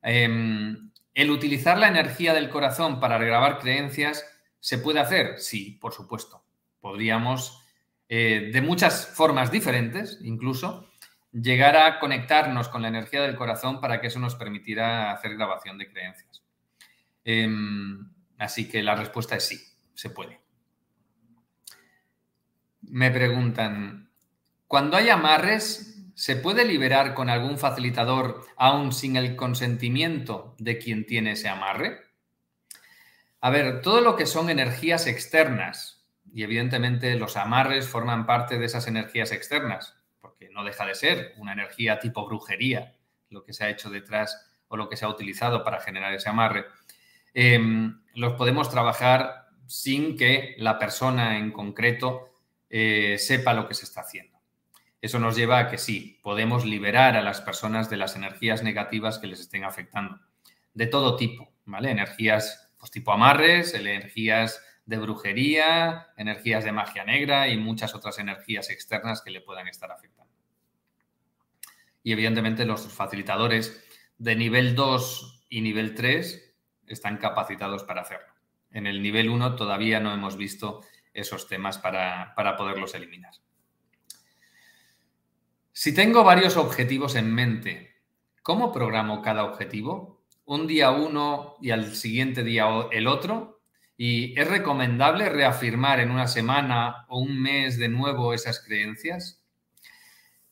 Em, 0.00 0.90
¿El 1.12 1.30
utilizar 1.30 1.76
la 1.76 1.88
energía 1.88 2.32
del 2.32 2.48
corazón 2.48 3.00
para 3.00 3.18
grabar 3.18 3.58
creencias 3.58 4.24
se 4.60 4.78
puede 4.78 5.00
hacer? 5.00 5.40
Sí, 5.40 5.72
por 5.78 5.92
supuesto. 5.92 6.42
Podríamos, 6.80 7.63
eh, 8.16 8.50
de 8.52 8.60
muchas 8.60 9.08
formas 9.08 9.50
diferentes, 9.50 10.20
incluso, 10.22 10.88
llegar 11.32 11.76
a 11.76 11.98
conectarnos 11.98 12.68
con 12.68 12.82
la 12.82 12.86
energía 12.86 13.20
del 13.20 13.34
corazón 13.34 13.80
para 13.80 14.00
que 14.00 14.06
eso 14.06 14.20
nos 14.20 14.36
permitiera 14.36 15.10
hacer 15.10 15.34
grabación 15.34 15.78
de 15.78 15.90
creencias. 15.90 16.44
Em, 17.24 18.08
así 18.38 18.68
que 18.68 18.84
la 18.84 18.94
respuesta 18.94 19.34
es 19.34 19.48
sí, 19.48 19.60
se 19.94 20.10
puede. 20.10 20.40
Me 22.82 23.10
preguntan, 23.10 24.12
cuando 24.68 24.96
hay 24.96 25.08
amarres, 25.08 26.00
¿se 26.14 26.36
puede 26.36 26.64
liberar 26.64 27.14
con 27.14 27.28
algún 27.28 27.58
facilitador 27.58 28.46
aún 28.56 28.92
sin 28.92 29.16
el 29.16 29.34
consentimiento 29.34 30.54
de 30.60 30.78
quien 30.78 31.04
tiene 31.04 31.32
ese 31.32 31.48
amarre? 31.48 31.98
A 33.40 33.50
ver, 33.50 33.82
todo 33.82 34.00
lo 34.00 34.14
que 34.14 34.26
son 34.26 34.50
energías 34.50 35.08
externas, 35.08 35.93
y 36.32 36.42
evidentemente 36.42 37.14
los 37.16 37.36
amarres 37.36 37.88
forman 37.88 38.26
parte 38.26 38.58
de 38.58 38.66
esas 38.66 38.86
energías 38.86 39.32
externas, 39.32 39.96
porque 40.20 40.48
no 40.50 40.64
deja 40.64 40.84
de 40.86 40.94
ser 40.94 41.34
una 41.36 41.52
energía 41.52 41.98
tipo 41.98 42.26
brujería, 42.26 42.94
lo 43.30 43.44
que 43.44 43.52
se 43.52 43.64
ha 43.64 43.70
hecho 43.70 43.90
detrás 43.90 44.50
o 44.68 44.76
lo 44.76 44.88
que 44.88 44.96
se 44.96 45.04
ha 45.04 45.08
utilizado 45.08 45.64
para 45.64 45.80
generar 45.80 46.14
ese 46.14 46.28
amarre, 46.28 46.66
em, 47.34 48.00
los 48.14 48.34
podemos 48.34 48.70
trabajar 48.70 49.46
sin 49.66 50.16
que 50.16 50.54
la 50.58 50.78
persona 50.78 51.38
en 51.38 51.52
concreto 51.52 52.30
eh, 52.70 53.16
sepa 53.18 53.54
lo 53.54 53.68
que 53.68 53.74
se 53.74 53.84
está 53.84 54.00
haciendo. 54.00 54.38
Eso 55.00 55.18
nos 55.18 55.36
lleva 55.36 55.58
a 55.58 55.68
que 55.68 55.78
sí, 55.78 56.18
podemos 56.22 56.64
liberar 56.64 57.16
a 57.16 57.22
las 57.22 57.40
personas 57.40 57.90
de 57.90 57.98
las 57.98 58.16
energías 58.16 58.62
negativas 58.62 59.18
que 59.18 59.26
les 59.26 59.40
estén 59.40 59.64
afectando, 59.64 60.18
de 60.72 60.86
todo 60.86 61.16
tipo, 61.16 61.52
¿vale? 61.66 61.90
Energías 61.90 62.72
pues, 62.78 62.90
tipo 62.90 63.12
amarres, 63.12 63.74
energías 63.74 64.62
de 64.86 64.98
brujería, 64.98 66.08
energías 66.16 66.64
de 66.64 66.72
magia 66.72 67.04
negra 67.04 67.48
y 67.48 67.56
muchas 67.56 67.94
otras 67.94 68.18
energías 68.18 68.70
externas 68.70 69.22
que 69.22 69.30
le 69.30 69.40
puedan 69.40 69.68
estar 69.68 69.90
afectando. 69.90 70.32
Y 72.02 72.12
evidentemente 72.12 72.66
los 72.66 72.86
facilitadores 72.86 73.82
de 74.18 74.36
nivel 74.36 74.74
2 74.74 75.46
y 75.48 75.62
nivel 75.62 75.94
3 75.94 76.54
están 76.86 77.16
capacitados 77.16 77.84
para 77.84 78.02
hacerlo. 78.02 78.32
En 78.70 78.86
el 78.86 79.02
nivel 79.02 79.30
1 79.30 79.56
todavía 79.56 80.00
no 80.00 80.12
hemos 80.12 80.36
visto 80.36 80.82
esos 81.14 81.46
temas 81.46 81.78
para, 81.78 82.34
poderlos 82.58 82.94
eliminar. 82.94 83.32
Si 85.72 85.94
tengo 85.94 86.24
varios 86.24 86.56
objetivos 86.56 87.14
en 87.14 87.32
mente, 87.32 88.02
¿cómo 88.42 88.72
programo 88.72 89.22
cada 89.22 89.44
objetivo? 89.44 90.24
¿Un 90.44 90.66
día 90.66 90.90
uno 90.90 91.54
y 91.62 91.70
al 91.70 91.94
siguiente 91.94 92.44
día 92.44 92.66
el 92.90 93.06
otro? 93.06 93.53
¿Y 93.96 94.38
es 94.38 94.48
recomendable 94.48 95.28
reafirmar 95.28 96.00
en 96.00 96.10
una 96.10 96.26
semana 96.26 97.06
o 97.08 97.20
un 97.20 97.40
mes 97.40 97.78
de 97.78 97.88
nuevo 97.88 98.34
esas 98.34 98.60
creencias? 98.60 99.44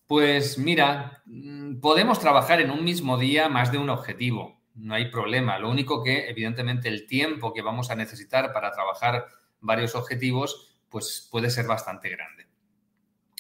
Pues 0.07 0.59
mira, 0.59 1.23
mm, 1.27 1.81
podemos 1.81 2.21
trabajar 2.21 2.61
en 2.61 2.71
un 2.71 2.85
mismo 2.85 3.19
día 3.19 3.49
más 3.49 3.73
de 3.73 3.79
un 3.79 3.91
objetivo, 3.91 4.63
no 4.75 4.95
hay 4.95 5.11
problema. 5.11 5.59
Lo 5.59 5.71
único 5.71 6.03
que, 6.03 6.29
evidentemente, 6.29 6.89
el 6.89 7.07
tiempo 7.07 7.53
que 7.53 7.63
vamos 7.63 7.91
a 7.91 7.95
necesitar 7.95 8.53
para 8.53 8.73
trabajar 8.73 9.27
varios 9.61 9.95
objetivos, 9.95 10.79
pues 10.89 11.29
puede 11.31 11.51
ser 11.51 11.67
bastante 11.67 12.09
grande. 12.09 12.47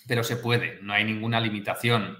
Pero 0.06 0.24
se 0.24 0.36
puede, 0.36 0.80
no 0.82 0.92
hay 0.92 1.04
ninguna 1.04 1.40
limitación. 1.40 2.18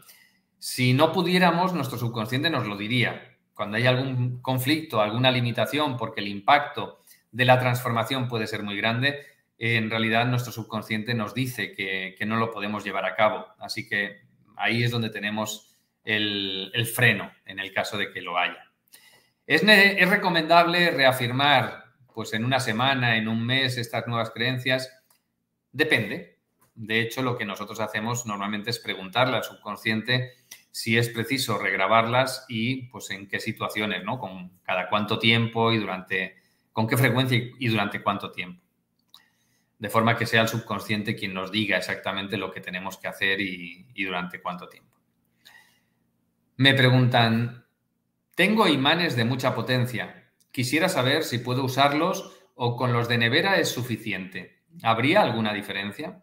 Si 0.59 0.93
no 0.93 1.13
pudiéramos, 1.13 1.73
nuestro 1.73 1.99
subconsciente 1.99 2.49
nos 2.49 2.67
lo 2.67 2.77
diría. 2.77 3.37
Cuando 3.55 3.77
hay 3.77 3.87
algún 3.87 4.41
conflicto, 4.41 5.01
alguna 5.01 5.31
limitación, 5.31 5.97
porque 5.97 6.21
el 6.21 6.29
impacto 6.29 7.02
de 7.33 7.45
la 7.45 7.59
transformación 7.59 8.29
puede 8.29 8.47
ser 8.47 8.63
muy 8.63 8.77
grande, 8.77 9.27
en 9.59 9.91
realidad 9.91 10.27
nuestro 10.27 10.53
subconsciente 10.53 11.15
nos 11.15 11.35
dice 11.35 11.73
que, 11.73 12.17
no 12.27 12.37
lo 12.37 12.51
podemos 12.51 12.85
llevar 12.85 13.05
a 13.05 13.15
cabo. 13.15 13.47
Así 13.59 13.89
que 13.89 14.21
ahí 14.57 14.85
es 14.85 14.91
donde 14.91 15.11
tenemos 15.11 15.77
el, 16.05 16.71
freno 16.95 17.33
en 17.45 17.59
el 17.59 17.73
caso 17.73 17.99
de 17.99 18.11
que 18.13 18.23
lo 18.23 18.39
haya. 18.39 18.71
Es, 19.47 19.63
es 19.63 20.09
recomendable 20.09 20.91
reafirmar 20.91 21.83
pues 22.15 22.35
en 22.35 22.45
una 22.45 22.61
semana, 22.61 23.17
en 23.17 23.29
un 23.29 23.45
mes, 23.45 23.79
estas 23.79 24.07
nuevas 24.07 24.31
creencias? 24.31 24.93
Depende. 25.73 26.39
De 26.75 27.01
hecho, 27.01 27.23
lo 27.23 27.37
que 27.37 27.45
nosotros 27.45 27.81
hacemos 27.81 28.27
normalmente 28.27 28.71
es 28.71 28.79
preguntarle 28.79 29.37
al 29.37 29.45
subconsciente 29.45 30.33
si 30.71 30.97
es 30.97 31.09
preciso 31.11 31.59
regrabarlas 31.59 32.47
y 32.49 32.87
pues 32.87 33.11
en 33.11 33.29
qué 33.29 33.41
situaciones, 33.41 34.05
¿no? 34.05 34.19
Con 34.19 34.59
cada 34.63 34.89
cuánto 34.89 35.19
tiempo 35.19 35.73
y 35.73 35.79
durante, 35.79 36.37
con 36.73 36.87
qué 36.87 36.97
frecuencia 36.97 37.39
y 37.59 37.69
durante 37.69 38.03
cuánto 38.03 38.33
tiempo. 38.33 38.63
De 39.79 39.89
forma 39.89 40.17
que 40.17 40.27
sea 40.27 40.43
el 40.43 40.49
subconsciente 40.49 41.15
quien 41.17 41.35
nos 41.35 41.51
diga 41.51 41.77
exactamente 41.77 42.37
lo 42.37 42.51
que 42.51 42.61
tenemos 42.61 42.99
que 42.99 43.09
hacer 43.09 43.41
y, 43.41 43.87
durante 44.05 44.41
cuánto 44.41 44.69
tiempo. 44.69 44.97
Me 46.57 46.75
preguntan, 46.75 47.67
tengo 48.35 48.69
imanes 48.69 49.17
de 49.17 49.25
mucha 49.25 49.55
potencia, 49.55 50.23
Quisiera 50.53 50.91
saber 50.91 51.25
si 51.25 51.39
puedo 51.39 51.65
usarlos 51.65 52.31
o 52.55 52.77
con 52.77 52.93
los 52.93 53.09
de 53.09 53.17
nevera 53.17 53.57
es 53.57 53.71
suficiente. 53.71 54.61
¿Habría 54.83 55.23
alguna 55.23 55.55
diferencia? 55.55 56.23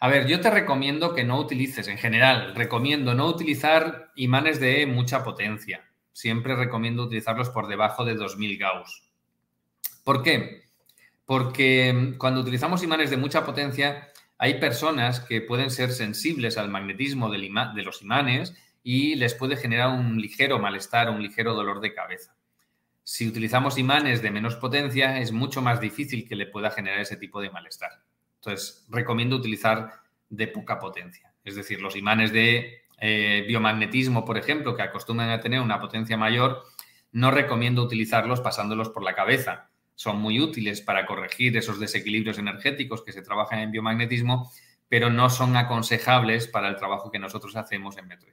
A 0.00 0.08
ver, 0.08 0.26
yo 0.26 0.40
te 0.40 0.50
recomiendo 0.50 1.14
que 1.14 1.22
no 1.22 1.38
utilices, 1.38 1.86
en 1.86 1.98
general, 1.98 2.56
recomiendo 2.56 3.14
no 3.14 3.26
utilizar 3.28 4.10
imanes 4.16 4.58
de 4.58 4.84
mucha 4.86 5.22
potencia. 5.22 5.88
Siempre 6.12 6.56
recomiendo 6.56 7.04
utilizarlos 7.04 7.50
por 7.50 7.68
debajo 7.68 8.04
de 8.04 8.16
2000 8.16 8.58
Gauss. 8.58 9.11
¿Por 10.04 10.22
qué? 10.22 10.62
Porque 11.24 12.14
cuando 12.18 12.40
utilizamos 12.40 12.82
imanes 12.82 13.10
de 13.10 13.16
mucha 13.16 13.44
potencia, 13.44 14.08
hay 14.38 14.54
personas 14.54 15.20
que 15.20 15.40
pueden 15.40 15.70
ser 15.70 15.92
sensibles 15.92 16.58
al 16.58 16.68
magnetismo 16.68 17.30
de 17.30 17.82
los 17.82 18.02
imanes 18.02 18.54
y 18.82 19.14
les 19.14 19.34
puede 19.34 19.56
generar 19.56 19.90
un 19.90 20.20
ligero 20.20 20.58
malestar, 20.58 21.10
un 21.10 21.22
ligero 21.22 21.54
dolor 21.54 21.80
de 21.80 21.94
cabeza. 21.94 22.34
Si 23.04 23.26
utilizamos 23.28 23.78
imanes 23.78 24.22
de 24.22 24.30
menos 24.30 24.56
potencia, 24.56 25.18
es 25.18 25.32
mucho 25.32 25.62
más 25.62 25.80
difícil 25.80 26.28
que 26.28 26.36
le 26.36 26.46
pueda 26.46 26.70
generar 26.70 27.00
ese 27.00 27.16
tipo 27.16 27.40
de 27.40 27.50
malestar. 27.50 27.90
Entonces, 28.36 28.86
recomiendo 28.88 29.36
utilizar 29.36 29.92
de 30.28 30.48
poca 30.48 30.78
potencia. 30.78 31.32
Es 31.44 31.56
decir, 31.56 31.80
los 31.80 31.96
imanes 31.96 32.32
de 32.32 32.82
eh, 32.98 33.44
biomagnetismo, 33.46 34.24
por 34.24 34.38
ejemplo, 34.38 34.76
que 34.76 34.82
acostumbran 34.82 35.30
a 35.30 35.40
tener 35.40 35.60
una 35.60 35.80
potencia 35.80 36.16
mayor, 36.16 36.62
no 37.10 37.30
recomiendo 37.30 37.82
utilizarlos 37.82 38.40
pasándolos 38.40 38.88
por 38.88 39.02
la 39.02 39.14
cabeza. 39.14 39.70
Son 40.02 40.20
muy 40.20 40.40
útiles 40.40 40.80
para 40.80 41.06
corregir 41.06 41.56
esos 41.56 41.78
desequilibrios 41.78 42.38
energéticos 42.38 43.02
que 43.02 43.12
se 43.12 43.22
trabajan 43.22 43.60
en 43.60 43.70
biomagnetismo, 43.70 44.50
pero 44.88 45.10
no 45.10 45.30
son 45.30 45.56
aconsejables 45.56 46.48
para 46.48 46.68
el 46.68 46.76
trabajo 46.76 47.10
que 47.10 47.18
nosotros 47.18 47.54
hacemos 47.56 47.96
en 47.98 48.08
Metro 48.08 48.32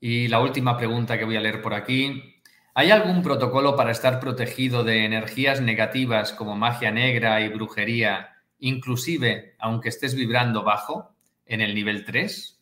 y 0.00 0.28
la 0.28 0.40
última 0.40 0.76
pregunta 0.76 1.18
que 1.18 1.26
voy 1.26 1.36
a 1.36 1.40
leer 1.40 1.60
por 1.60 1.74
aquí. 1.74 2.40
¿Hay 2.74 2.90
algún 2.90 3.22
protocolo 3.22 3.76
para 3.76 3.90
estar 3.90 4.18
protegido 4.18 4.82
de 4.82 5.04
energías 5.04 5.60
negativas 5.60 6.32
como 6.32 6.56
magia 6.56 6.90
negra 6.90 7.40
y 7.42 7.48
brujería, 7.48 8.36
inclusive 8.58 9.56
aunque 9.58 9.90
estés 9.90 10.14
vibrando 10.14 10.62
bajo 10.62 11.14
en 11.44 11.60
el 11.60 11.74
nivel 11.74 12.04
3? 12.04 12.60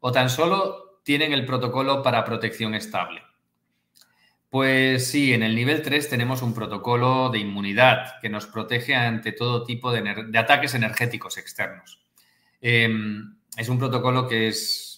¿O 0.00 0.10
tan 0.10 0.28
solo 0.28 1.00
tienen 1.04 1.32
el 1.32 1.44
protocolo 1.46 2.02
para 2.02 2.24
protección 2.24 2.74
estable? 2.74 3.22
Pues 4.50 5.08
sí, 5.08 5.34
en 5.34 5.42
el 5.42 5.54
nivel 5.54 5.82
3 5.82 6.08
tenemos 6.08 6.40
un 6.40 6.54
protocolo 6.54 7.28
de 7.28 7.38
inmunidad 7.38 8.14
que 8.22 8.30
nos 8.30 8.46
protege 8.46 8.94
ante 8.94 9.32
todo 9.32 9.64
tipo 9.64 9.92
de, 9.92 10.38
ataques 10.38 10.74
energéticos 10.74 11.36
externos. 11.36 12.00
Em, 12.60 13.36
es 13.56 13.68
un 13.68 13.78
protocolo 13.78 14.26
que 14.26 14.48
es 14.48 14.88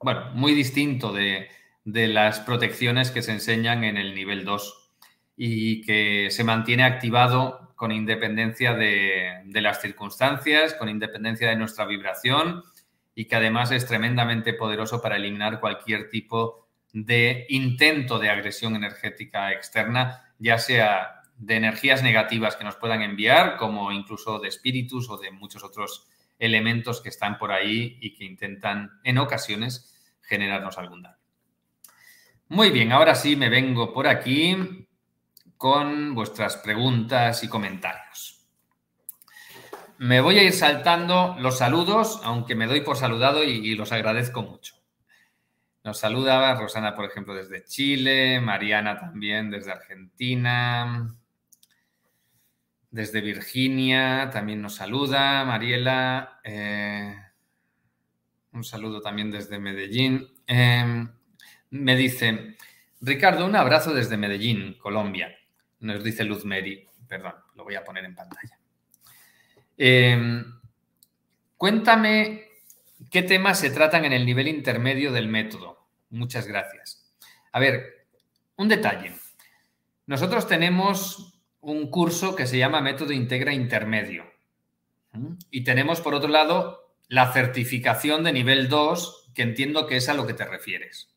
bueno, 0.00 0.30
muy 0.34 0.54
distinto 0.54 1.12
de, 1.12 1.48
las 1.84 2.40
protecciones 2.40 3.10
que 3.12 3.22
se 3.22 3.32
enseñan 3.32 3.84
en 3.84 3.96
el 3.96 4.14
nivel 4.14 4.44
2 4.44 4.90
y 5.36 5.82
que 5.82 6.28
se 6.30 6.42
mantiene 6.42 6.82
activado 6.82 7.72
con 7.76 7.92
independencia 7.92 8.74
de, 8.74 9.42
las 9.52 9.80
circunstancias, 9.80 10.74
con 10.74 10.88
independencia 10.88 11.48
de 11.48 11.56
nuestra 11.56 11.84
vibración 11.86 12.64
y 13.14 13.26
que 13.26 13.36
además 13.36 13.70
es 13.70 13.86
tremendamente 13.86 14.52
poderoso 14.52 15.00
para 15.00 15.16
eliminar 15.16 15.60
cualquier 15.60 16.10
tipo 16.10 16.65
de 17.04 17.44
intento 17.50 18.18
de 18.18 18.30
agresión 18.30 18.74
energética 18.74 19.52
externa, 19.52 20.32
ya 20.38 20.56
sea 20.56 21.20
de 21.36 21.56
energías 21.56 22.02
negativas 22.02 22.56
que 22.56 22.64
nos 22.64 22.76
puedan 22.76 23.02
enviar, 23.02 23.58
como 23.58 23.92
incluso 23.92 24.38
de 24.38 24.48
espíritus 24.48 25.10
o 25.10 25.18
de 25.18 25.30
muchos 25.30 25.62
otros 25.62 26.08
elementos 26.38 27.02
que 27.02 27.10
están 27.10 27.36
por 27.36 27.52
ahí 27.52 27.98
y 28.00 28.14
que 28.14 28.24
intentan 28.24 28.98
en 29.04 29.18
ocasiones 29.18 29.94
generarnos 30.22 30.78
algún 30.78 31.02
daño. 31.02 31.18
Muy 32.48 32.70
bien, 32.70 32.90
ahora 32.92 33.14
sí 33.14 33.36
me 33.36 33.50
vengo 33.50 33.92
por 33.92 34.06
aquí 34.06 34.88
con 35.58 36.14
vuestras 36.14 36.56
preguntas 36.56 37.44
y 37.44 37.48
comentarios. 37.48 38.46
Me 39.98 40.22
voy 40.22 40.38
a 40.38 40.44
ir 40.44 40.54
saltando 40.54 41.36
los 41.40 41.58
saludos, 41.58 42.20
aunque 42.24 42.54
me 42.54 42.66
doy 42.66 42.80
por 42.80 42.96
saludado 42.96 43.44
y, 43.44 43.74
los 43.74 43.92
agradezco 43.92 44.42
mucho. 44.42 44.85
Nos 45.86 46.00
saluda 46.00 46.52
Rosana, 46.56 46.96
por 46.96 47.04
ejemplo, 47.04 47.32
desde 47.32 47.62
Chile, 47.62 48.40
Mariana 48.40 48.98
también 48.98 49.52
desde 49.52 49.70
Argentina, 49.70 51.14
desde 52.90 53.20
Virginia 53.20 54.28
también 54.32 54.60
nos 54.60 54.74
saluda, 54.74 55.44
Mariela, 55.44 56.40
eh, 56.42 57.14
un 58.50 58.64
saludo 58.64 59.00
también 59.00 59.30
desde 59.30 59.60
Medellín. 59.60 60.26
Em, 60.48 61.08
me 61.70 61.94
dice, 61.94 62.56
Ricardo, 63.00 63.46
un 63.46 63.54
abrazo 63.54 63.94
desde 63.94 64.16
Medellín, 64.16 64.74
Colombia. 64.78 65.38
Nos 65.78 66.02
dice 66.02 66.24
Luz 66.24 66.44
Mary, 66.44 66.84
perdón, 67.06 67.34
lo 67.54 67.62
voy 67.62 67.76
a 67.76 67.84
poner 67.84 68.04
en 68.06 68.16
pantalla. 68.16 68.58
Em, 69.78 70.52
cuéntame 71.56 72.48
qué 73.08 73.22
temas 73.22 73.60
se 73.60 73.70
tratan 73.70 74.04
en 74.04 74.14
el 74.14 74.26
nivel 74.26 74.48
intermedio 74.48 75.12
del 75.12 75.28
método. 75.28 75.75
Muchas 76.10 76.46
gracias. 76.46 77.12
A 77.52 77.60
ver, 77.60 78.06
un 78.56 78.68
detalle. 78.68 79.12
Nosotros 80.06 80.46
tenemos 80.46 81.40
un 81.60 81.90
curso 81.90 82.36
que 82.36 82.46
se 82.46 82.58
llama 82.58 82.80
Método 82.80 83.12
Integra 83.12 83.52
Intermedio. 83.52 84.24
Y 85.50 85.64
tenemos, 85.64 86.00
por 86.00 86.14
otro 86.14 86.28
lado, 86.28 86.94
la 87.08 87.32
certificación 87.32 88.22
de 88.22 88.32
nivel 88.32 88.68
2, 88.68 89.30
que 89.34 89.42
entiendo 89.42 89.86
que 89.86 89.96
es 89.96 90.08
a 90.08 90.14
lo 90.14 90.26
que 90.26 90.34
te 90.34 90.44
refieres. 90.44 91.16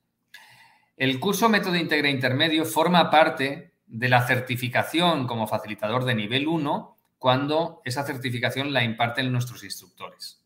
El 0.95 1.19
curso 1.19 1.49
Método 1.49 1.75
Integra 1.75 2.09
Intermedio 2.09 2.65
forma 2.65 3.09
parte 3.09 3.73
de 3.85 4.09
la 4.09 4.25
certificación 4.25 5.27
como 5.27 5.47
facilitador 5.47 6.05
de 6.05 6.15
nivel 6.15 6.47
1 6.47 6.97
cuando 7.17 7.81
esa 7.85 8.03
certificación 8.03 8.73
la 8.73 8.83
imparten 8.83 9.31
nuestros 9.31 9.63
instructores. 9.63 10.45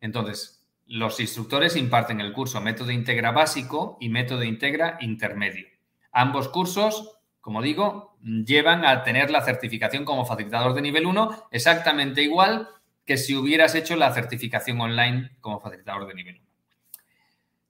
Entonces, 0.00 0.63
los 0.86 1.20
instructores 1.20 1.76
imparten 1.76 2.20
el 2.20 2.32
curso 2.32 2.60
Método 2.60 2.90
Integra 2.90 3.32
Básico 3.32 3.96
y 4.00 4.08
Método 4.08 4.44
Integra 4.44 4.98
Intermedio. 5.00 5.66
Ambos 6.12 6.48
cursos, 6.48 7.18
como 7.40 7.62
digo, 7.62 8.16
llevan 8.22 8.84
a 8.84 9.02
tener 9.02 9.30
la 9.30 9.42
certificación 9.42 10.04
como 10.04 10.24
facilitador 10.24 10.74
de 10.74 10.82
nivel 10.82 11.06
1 11.06 11.48
exactamente 11.50 12.22
igual 12.22 12.68
que 13.04 13.16
si 13.16 13.34
hubieras 13.34 13.74
hecho 13.74 13.96
la 13.96 14.12
certificación 14.12 14.80
online 14.80 15.36
como 15.40 15.60
facilitador 15.60 16.06
de 16.06 16.14
nivel 16.14 16.36
1. 16.36 16.44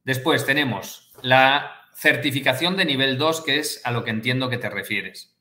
Después 0.05 0.45
tenemos 0.45 1.13
la 1.23 1.89
certificación 1.95 2.77
de 2.77 2.85
nivel 2.85 3.19
2, 3.19 3.41
que 3.43 3.59
es 3.59 3.81
a 3.85 3.91
lo 3.91 4.05
que 4.05 4.11
entiendo 4.11 4.51
que 4.51 4.59
te 4.59 4.69
refieres. 4.69 5.35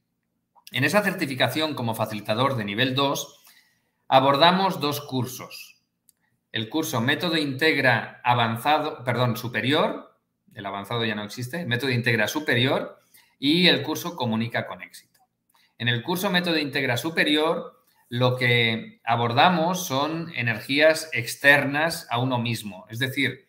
En 0.72 0.84
esa 0.84 1.04
certificación 1.04 1.76
como 1.76 1.96
facilitador 1.96 2.56
de 2.56 2.66
nivel 2.66 2.96
2, 2.96 3.44
abordamos 4.08 4.80
dos 4.80 5.02
cursos. 5.02 5.73
El 6.54 6.70
curso 6.70 7.02
Método 7.02 7.36
Integra 7.36 8.22
Avanzado, 8.24 9.04
perdón, 9.04 9.36
Superior, 9.38 10.20
el 10.54 10.63
avanzado 10.68 11.04
ya 11.04 11.16
no 11.16 11.24
existe, 11.24 11.66
Método 11.66 11.89
Integra 11.89 12.28
Superior 12.28 13.00
y 13.39 13.68
el 13.68 13.82
curso 13.82 14.16
Comunica 14.16 14.68
con 14.68 14.84
éxito. 14.84 15.20
En 15.80 15.88
el 15.88 16.04
curso 16.04 16.30
Método 16.30 16.60
Integra 16.60 16.96
Superior, 16.96 17.84
lo 18.08 18.36
que 18.36 19.02
abordamos 19.04 19.88
son 19.88 20.32
energías 20.36 21.10
externas 21.12 22.06
a 22.12 22.20
uno 22.20 22.38
mismo, 22.38 22.86
es 22.88 23.00
decir, 23.00 23.48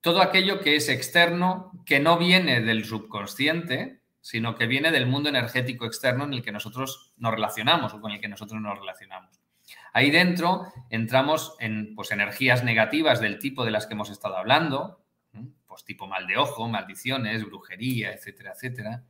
todo 0.00 0.22
aquello 0.22 0.60
que 0.60 0.74
es 0.74 0.88
externo, 0.88 1.70
que 1.84 2.00
no 2.00 2.16
viene 2.16 2.62
del 2.62 2.86
subconsciente, 2.86 4.00
sino 4.22 4.54
que 4.54 4.66
viene 4.66 4.90
del 4.90 5.04
mundo 5.04 5.28
energético 5.28 5.84
externo 5.84 6.24
en 6.24 6.32
el 6.32 6.42
que 6.42 6.52
nosotros 6.52 7.12
nos 7.18 7.32
relacionamos 7.34 7.92
o 7.92 8.00
con 8.00 8.12
el 8.12 8.22
que 8.22 8.28
nosotros 8.28 8.58
nos 8.58 8.78
relacionamos. 8.78 9.38
Ahí 9.98 10.12
dentro 10.12 10.72
entramos 10.90 11.56
en 11.58 11.96
pues, 11.96 12.12
energías 12.12 12.62
negativas 12.62 13.20
del 13.20 13.40
tipo 13.40 13.64
de 13.64 13.72
las 13.72 13.88
que 13.88 13.94
hemos 13.94 14.10
estado 14.10 14.36
hablando, 14.36 15.02
pues 15.66 15.84
tipo 15.84 16.06
mal 16.06 16.28
de 16.28 16.36
ojo, 16.36 16.68
maldiciones, 16.68 17.44
brujería, 17.44 18.12
etcétera, 18.12 18.52
etcétera. 18.54 19.02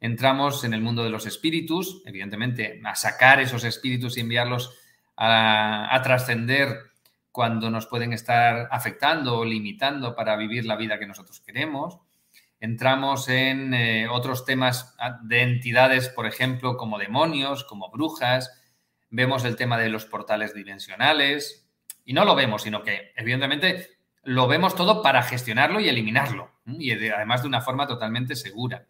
Entramos 0.00 0.64
en 0.64 0.74
el 0.74 0.82
mundo 0.82 1.02
de 1.02 1.08
los 1.08 1.24
espíritus, 1.24 2.02
evidentemente, 2.04 2.78
a 2.84 2.94
sacar 2.94 3.40
esos 3.40 3.64
espíritus 3.64 4.18
y 4.18 4.20
enviarlos 4.20 4.76
a, 5.16 5.98
trascender 6.04 6.76
cuando 7.32 7.70
nos 7.70 7.86
pueden 7.86 8.12
estar 8.12 8.68
afectando 8.70 9.38
o 9.38 9.46
limitando 9.46 10.14
para 10.14 10.36
vivir 10.36 10.66
la 10.66 10.76
vida 10.76 10.98
que 10.98 11.06
nosotros 11.06 11.40
queremos. 11.40 12.00
Entramos 12.60 13.30
en 13.30 13.72
eh, 13.72 14.08
otros 14.10 14.44
temas 14.44 14.94
ah, 14.98 15.20
de 15.22 15.40
entidades, 15.40 16.10
por 16.10 16.26
ejemplo, 16.26 16.76
como 16.76 16.98
demonios, 16.98 17.64
como 17.64 17.88
brujas. 17.90 18.57
Vemos 19.10 19.44
el 19.44 19.56
tema 19.56 19.78
de 19.78 19.88
los 19.88 20.04
portales 20.04 20.54
dimensionales. 20.54 21.68
Y 22.04 22.12
no 22.12 22.24
lo 22.24 22.34
vemos, 22.34 22.62
sino 22.62 22.82
que, 22.82 23.12
evidentemente, 23.16 23.98
lo 24.22 24.46
vemos 24.46 24.74
todo 24.74 25.02
para 25.02 25.22
gestionarlo 25.22 25.80
y 25.80 25.88
eliminarlo. 25.88 26.50
Y 26.66 26.92
además 26.92 27.42
de 27.42 27.48
una 27.48 27.60
forma 27.60 27.86
totalmente 27.86 28.36
segura. 28.36 28.86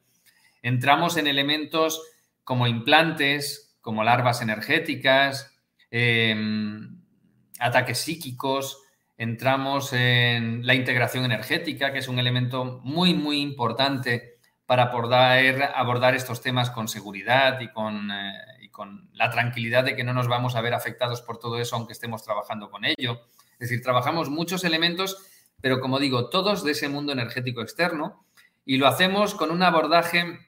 Entramos 0.62 1.16
en 1.16 1.26
elementos 1.26 2.02
como 2.44 2.66
implantes, 2.66 3.76
como 3.81 4.04
larvas 4.04 4.42
energéticas, 4.42 5.54
em, 5.90 7.00
ataques 7.59 7.98
psíquicos, 7.98 8.83
entramos 9.16 9.92
en 9.92 10.66
la 10.66 10.74
integración 10.74 11.24
energética, 11.24 11.92
que 11.92 11.98
es 11.98 12.09
un 12.09 12.18
elemento 12.18 12.81
muy, 12.85 13.14
muy 13.14 13.40
importante 13.40 14.38
para 14.66 14.90
poder 14.90 15.62
abordar 15.74 16.14
estos 16.14 16.40
temas 16.40 16.70
con 16.70 16.88
seguridad 16.88 17.61
y 17.61 17.68
con, 17.68 18.11
eh, 18.11 18.33
con, 18.79 19.11
la 19.12 19.29
tranquilidad 19.29 19.85
de 19.85 19.95
que 19.95 20.05
no 20.05 20.14
nos 20.14 20.27
vamos 20.27 20.57
a 20.57 20.62
ver 20.62 20.73
afectados 20.73 21.21
por 21.21 21.38
todo 21.38 21.59
eso, 21.59 21.77
aunque 21.77 21.93
estemos 21.93 22.23
trabajando 22.23 22.71
con 22.71 22.87
ello. 22.87 23.21
Es 23.59 23.69
decir, 23.69 23.83
trabajamos 23.83 24.31
muchos 24.31 24.64
elementos, 24.64 25.19
pero 25.61 25.81
como 25.81 25.99
digo, 25.99 26.31
todos 26.31 26.64
de 26.64 26.73
ese 26.73 26.88
mundo 26.88 27.12
energético 27.12 27.61
externo, 27.61 28.25
y 28.64 28.79
lo 28.79 28.87
hacemos 28.87 29.35
con 29.35 29.51
un 29.51 29.62
abordaje 29.62 30.38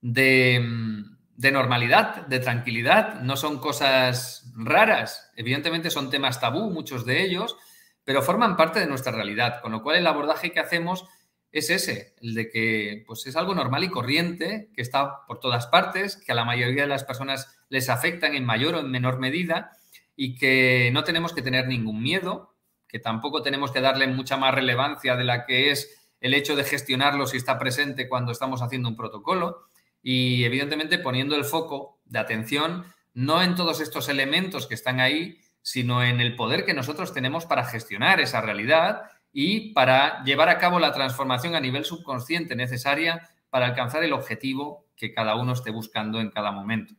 de 0.00 1.14
de 1.36 1.50
normalidad, 1.50 2.26
de 2.26 2.38
tranquilidad, 2.38 3.20
no 3.20 3.36
son 3.36 3.58
cosas 3.58 4.52
raras. 4.56 5.32
Evidentemente 5.36 5.90
son 5.90 6.10
temas 6.10 6.40
tabú, 6.40 6.70
muchos 6.70 7.04
de 7.04 7.24
ellos, 7.24 7.56
pero 8.04 8.22
forman 8.22 8.56
parte 8.56 8.80
de 8.80 8.86
nuestra 8.86 9.12
realidad, 9.12 9.60
con 9.60 9.72
lo 9.72 9.82
cual 9.82 9.96
el 9.96 10.06
abordaje 10.06 10.52
que 10.52 10.60
hacemos 10.60 11.06
es 11.54 11.70
ese, 11.70 12.16
el 12.20 12.34
de 12.34 12.50
que 12.50 13.04
pues 13.06 13.24
es 13.28 13.36
algo 13.36 13.54
normal 13.54 13.84
y 13.84 13.88
corriente, 13.88 14.70
que 14.74 14.82
está 14.82 15.24
por 15.24 15.38
todas 15.38 15.68
partes, 15.68 16.16
que 16.16 16.32
a 16.32 16.34
la 16.34 16.44
mayoría 16.44 16.82
de 16.82 16.88
las 16.88 17.04
personas 17.04 17.56
les 17.68 17.88
afectan 17.88 18.34
en 18.34 18.44
mayor 18.44 18.74
o 18.74 18.80
en 18.80 18.90
menor 18.90 19.20
medida 19.20 19.70
y 20.16 20.34
que 20.34 20.90
no 20.92 21.04
tenemos 21.04 21.32
que 21.32 21.42
tener 21.42 21.68
ningún 21.68 22.02
miedo, 22.02 22.56
que 22.88 22.98
tampoco 22.98 23.40
tenemos 23.40 23.70
que 23.70 23.80
darle 23.80 24.08
mucha 24.08 24.36
más 24.36 24.52
relevancia 24.52 25.14
de 25.14 25.22
la 25.22 25.46
que 25.46 25.70
es 25.70 26.04
el 26.20 26.34
hecho 26.34 26.56
de 26.56 26.64
gestionarlo 26.64 27.28
si 27.28 27.36
está 27.36 27.56
presente 27.56 28.08
cuando 28.08 28.32
estamos 28.32 28.60
haciendo 28.60 28.88
un 28.88 28.96
protocolo. 28.96 29.68
Y 30.02 30.42
evidentemente 30.42 30.98
poniendo 30.98 31.36
el 31.36 31.44
foco 31.44 32.00
de 32.04 32.18
atención 32.18 32.84
no 33.12 33.42
en 33.42 33.54
todos 33.54 33.80
estos 33.80 34.08
elementos 34.08 34.66
que 34.66 34.74
están 34.74 34.98
ahí, 34.98 35.38
sino 35.62 36.02
en 36.02 36.20
el 36.20 36.34
poder 36.34 36.64
que 36.64 36.74
nosotros 36.74 37.14
tenemos 37.14 37.46
para 37.46 37.64
gestionar 37.64 38.20
esa 38.20 38.40
realidad 38.40 39.04
y 39.34 39.74
para 39.74 40.24
llevar 40.24 40.48
a 40.48 40.56
cabo 40.56 40.78
la 40.78 40.92
transformación 40.92 41.54
a 41.54 41.60
nivel 41.60 41.84
subconsciente 41.84 42.56
necesaria 42.56 43.28
para 43.50 43.66
alcanzar 43.66 44.02
el 44.02 44.14
objetivo 44.14 44.86
que 44.96 45.12
cada 45.12 45.34
uno 45.34 45.52
esté 45.52 45.70
buscando 45.70 46.20
en 46.20 46.30
cada 46.30 46.52
momento. 46.52 46.94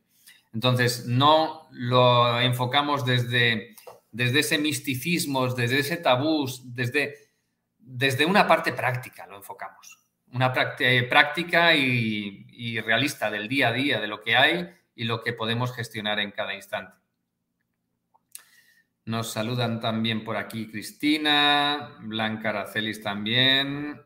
Entonces, 0.54 1.06
no 1.06 1.66
lo 1.72 2.40
enfocamos 2.40 3.04
desde, 3.04 3.74
desde 4.12 4.38
ese 4.38 4.58
misticismo, 4.58 5.48
desde 5.48 5.80
ese 5.80 5.96
tabú, 5.96 6.46
desde, 6.66 7.14
desde 7.78 8.24
una 8.24 8.46
parte 8.46 8.72
práctica, 8.72 9.26
lo 9.26 9.36
enfocamos 9.36 10.06
una 10.32 10.52
práctica 10.52 11.74
y, 11.74 12.80
realista 12.80 13.30
del 13.30 13.48
día 13.48 13.68
a 13.68 13.72
día, 13.72 14.00
de 14.00 14.06
lo 14.06 14.22
que 14.22 14.36
hay 14.36 14.70
y 14.94 15.04
lo 15.04 15.22
que 15.22 15.32
podemos 15.32 15.74
gestionar 15.74 16.20
en 16.20 16.30
cada 16.30 16.54
instante. 16.54 16.94
Nos 19.06 19.32
saludan 19.32 19.80
también 19.80 20.22
por 20.24 20.36
aquí 20.36 20.70
Cristina, 20.70 21.96
Blanca 22.00 22.50
Aracelis 22.50 23.02
también. 23.02 24.00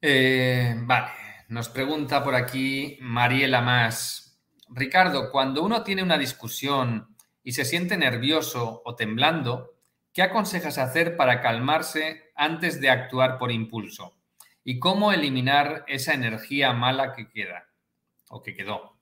Eh, 0.00 0.74
vale, 0.82 1.10
nos 1.48 1.68
pregunta 1.68 2.22
por 2.22 2.34
aquí 2.34 2.98
Mariela 3.00 3.60
Más. 3.60 4.40
Ricardo, 4.68 5.30
cuando 5.32 5.62
uno 5.62 5.82
tiene 5.82 6.02
una 6.02 6.18
discusión 6.18 7.16
y 7.42 7.52
se 7.52 7.64
siente 7.64 7.96
nervioso 7.96 8.82
o 8.84 8.94
temblando, 8.94 9.74
¿qué 10.12 10.22
aconsejas 10.22 10.78
hacer 10.78 11.16
para 11.16 11.40
calmarse 11.40 12.30
antes 12.36 12.80
de 12.80 12.90
actuar 12.90 13.38
por 13.38 13.50
impulso? 13.50 14.18
y 14.68 14.78
cómo 14.78 15.12
eliminar 15.12 15.86
esa 15.88 16.12
energía 16.12 16.74
mala 16.74 17.14
que 17.14 17.30
queda 17.30 17.70
o 18.28 18.42
que 18.42 18.54
quedó. 18.54 18.98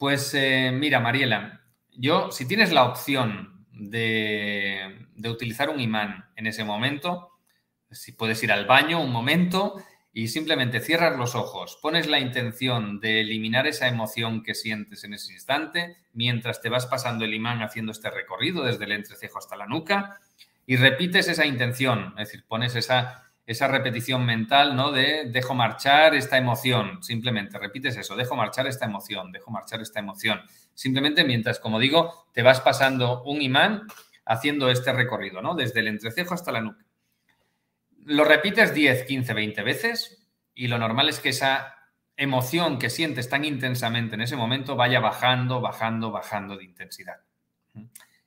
Pues 0.00 0.34
eh, 0.34 0.72
mira, 0.74 0.98
Mariela, 0.98 1.60
yo, 1.92 2.32
si 2.32 2.44
tienes 2.44 2.72
la 2.72 2.82
opción 2.82 3.59
de, 3.80 5.06
utilizar 5.24 5.70
un 5.70 5.80
imán 5.80 6.26
en 6.36 6.46
ese 6.46 6.64
momento, 6.64 7.30
si 7.90 8.12
puedes 8.12 8.42
ir 8.42 8.52
al 8.52 8.66
baño 8.66 9.02
un 9.02 9.10
momento 9.10 9.82
y 10.12 10.28
simplemente 10.28 10.80
cierras 10.80 11.16
los 11.16 11.34
ojos, 11.34 11.78
pones 11.80 12.06
la 12.06 12.20
intención 12.20 13.00
de 13.00 13.20
eliminar 13.20 13.66
esa 13.66 13.88
emoción 13.88 14.42
que 14.42 14.54
sientes 14.54 15.04
en 15.04 15.14
ese 15.14 15.32
instante, 15.32 15.96
mientras 16.12 16.60
te 16.60 16.68
vas 16.68 16.86
pasando 16.86 17.24
el 17.24 17.32
imán 17.32 17.62
haciendo 17.62 17.92
este 17.92 18.10
recorrido 18.10 18.64
desde 18.64 18.84
el 18.84 18.92
entrecejo 18.92 19.38
hasta 19.38 19.56
la 19.56 19.66
nuca, 19.66 20.20
y 20.66 20.76
repites 20.76 21.28
esa 21.28 21.46
intención, 21.46 22.14
es 22.18 22.28
decir, 22.28 22.44
pones 22.46 22.76
esa 22.76 23.29
esa 23.50 23.66
repetición 23.66 24.24
mental, 24.24 24.76
¿no? 24.76 24.92
De 24.92 25.24
dejo 25.24 25.54
marchar 25.54 26.14
esta 26.14 26.38
emoción. 26.38 27.02
Simplemente 27.02 27.58
repites 27.58 27.96
eso, 27.96 28.14
dejo 28.14 28.36
marchar 28.36 28.68
esta 28.68 28.84
emoción, 28.86 29.32
dejo 29.32 29.50
marchar 29.50 29.80
esta 29.80 29.98
emoción. 29.98 30.40
Simplemente 30.72 31.24
mientras, 31.24 31.58
como 31.58 31.80
digo, 31.80 32.28
te 32.32 32.42
vas 32.42 32.60
pasando 32.60 33.24
un 33.24 33.42
imán 33.42 33.88
haciendo 34.24 34.70
este 34.70 34.92
recorrido, 34.92 35.42
¿no? 35.42 35.56
Desde 35.56 35.80
el 35.80 35.88
entrecejo 35.88 36.32
hasta 36.32 36.52
la 36.52 36.60
nuca. 36.60 36.84
Lo 38.04 38.22
repites 38.22 38.72
10, 38.72 39.02
15, 39.02 39.34
20 39.34 39.62
veces 39.64 40.28
y 40.54 40.68
lo 40.68 40.78
normal 40.78 41.08
es 41.08 41.18
que 41.18 41.30
esa 41.30 41.74
emoción 42.16 42.78
que 42.78 42.88
sientes 42.88 43.28
tan 43.28 43.44
intensamente 43.44 44.14
en 44.14 44.20
ese 44.20 44.36
momento 44.36 44.76
vaya 44.76 45.00
bajando, 45.00 45.60
bajando, 45.60 46.12
bajando 46.12 46.56
de 46.56 46.62
intensidad. 46.62 47.16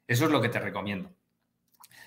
Eso 0.06 0.26
es 0.26 0.32
lo 0.32 0.42
que 0.42 0.50
te 0.50 0.60
recomiendo. 0.60 1.16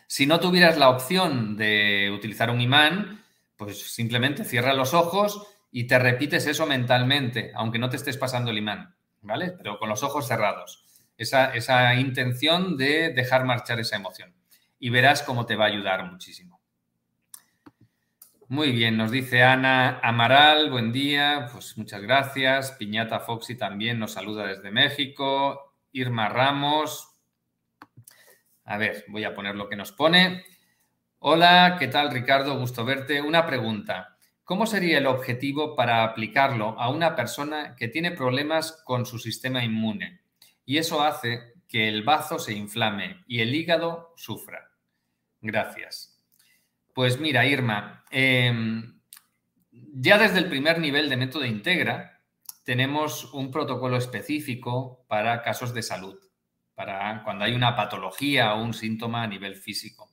Si 0.07 0.27
no 0.27 0.41
tuvieras 0.41 0.79
la 0.79 0.89
opción 0.89 1.57
de 1.57 2.13
utilizar 2.15 2.51
un 2.51 2.61
imán, 2.61 3.25
pues 3.57 3.93
simplemente 3.93 4.45
cierra 4.45 4.75
los 4.75 4.95
ojos 4.95 5.47
y 5.73 5.85
te 5.85 5.99
repites 5.99 6.47
eso 6.47 6.67
mentalmente, 6.67 7.53
aunque 7.55 7.79
no 7.79 7.91
te 7.91 7.97
estés 7.97 8.17
pasando 8.17 8.51
el 8.51 8.59
imán, 8.59 8.95
¿vale? 9.23 9.53
Pero 9.53 9.79
con 9.79 9.89
los 9.89 10.03
ojos 10.03 10.29
cerrados. 10.29 10.85
Esa, 11.19 11.55
esa 11.55 11.95
intención 11.95 12.77
de 12.77 13.13
dejar 13.13 13.45
marchar 13.45 13.81
esa 13.81 13.97
emoción. 13.97 14.35
Y 14.79 14.91
verás 14.91 15.23
cómo 15.23 15.47
te 15.47 15.57
va 15.57 15.65
a 15.65 15.69
ayudar 15.69 16.11
muchísimo. 16.11 16.61
Muy 18.49 18.71
bien, 18.71 18.97
nos 18.97 19.11
dice 19.11 19.43
Ana 19.43 19.99
Amaral, 20.05 20.71
buen 20.71 20.93
día, 20.93 21.49
pues 21.53 21.77
muchas 21.77 22.01
gracias. 22.01 22.71
Piñata 22.73 23.19
Foxy 23.19 23.57
también 23.57 23.99
nos 23.99 24.13
saluda 24.13 24.47
desde 24.47 24.71
México. 24.71 25.75
Irma 25.91 26.29
Ramos, 26.29 27.16
a 28.67 28.79
ver, 28.79 29.05
voy 29.09 29.25
a 29.25 29.35
poner 29.35 29.55
lo 29.55 29.69
que 29.69 29.77
nos 29.77 29.93
pone. 29.93 30.45
Hola, 31.21 31.77
¿qué 31.79 31.87
tal 31.87 32.11
Ricardo? 32.11 32.59
Gusto 32.59 32.85
verte. 32.85 33.23
Una 33.23 33.47
pregunta. 33.47 34.19
¿Cómo 34.43 34.67
sería 34.67 34.99
el 34.99 35.07
objetivo 35.07 35.77
para 35.77 36.03
aplicarlo 36.03 36.79
a 36.79 36.91
una 36.91 37.15
persona 37.15 37.77
que 37.77 37.89
tiene 37.89 38.11
problemas 38.11 38.83
con 38.85 39.07
su 39.07 39.21
sistema 39.21 39.65
inmune? 39.65 40.21
Y 40.65 40.79
eso 40.79 41.01
hace 41.01 41.55
que 41.69 41.89
el 41.89 42.03
bazo 42.03 42.41
se 42.41 42.55
inflame 42.55 43.25
y 43.29 43.41
el 43.41 43.55
hígado 43.55 44.13
sufra. 44.17 44.73
Gracias. 45.41 46.21
Pues 46.93 47.21
mira, 47.21 47.47
Irma, 47.47 48.05
em, 48.11 49.01
ya 49.71 50.19
desde 50.19 50.39
el 50.39 50.49
primer 50.49 50.81
nivel 50.81 51.09
de 51.09 51.17
método 51.17 51.45
Integra 51.45 52.21
tenemos 52.65 53.33
un 53.33 53.53
protocolo 53.53 53.97
específico 53.97 55.05
para 55.09 55.43
casos 55.43 55.73
de 55.73 55.83
salud 55.83 56.26
para 56.77 57.25
cuando 57.25 57.45
hay 57.45 57.55
una 57.55 57.75
patología 57.75 58.55
o 58.55 58.63
un 58.63 58.73
síntoma 58.73 59.25
a 59.25 59.27
nivel 59.27 59.57
físico. 59.57 60.09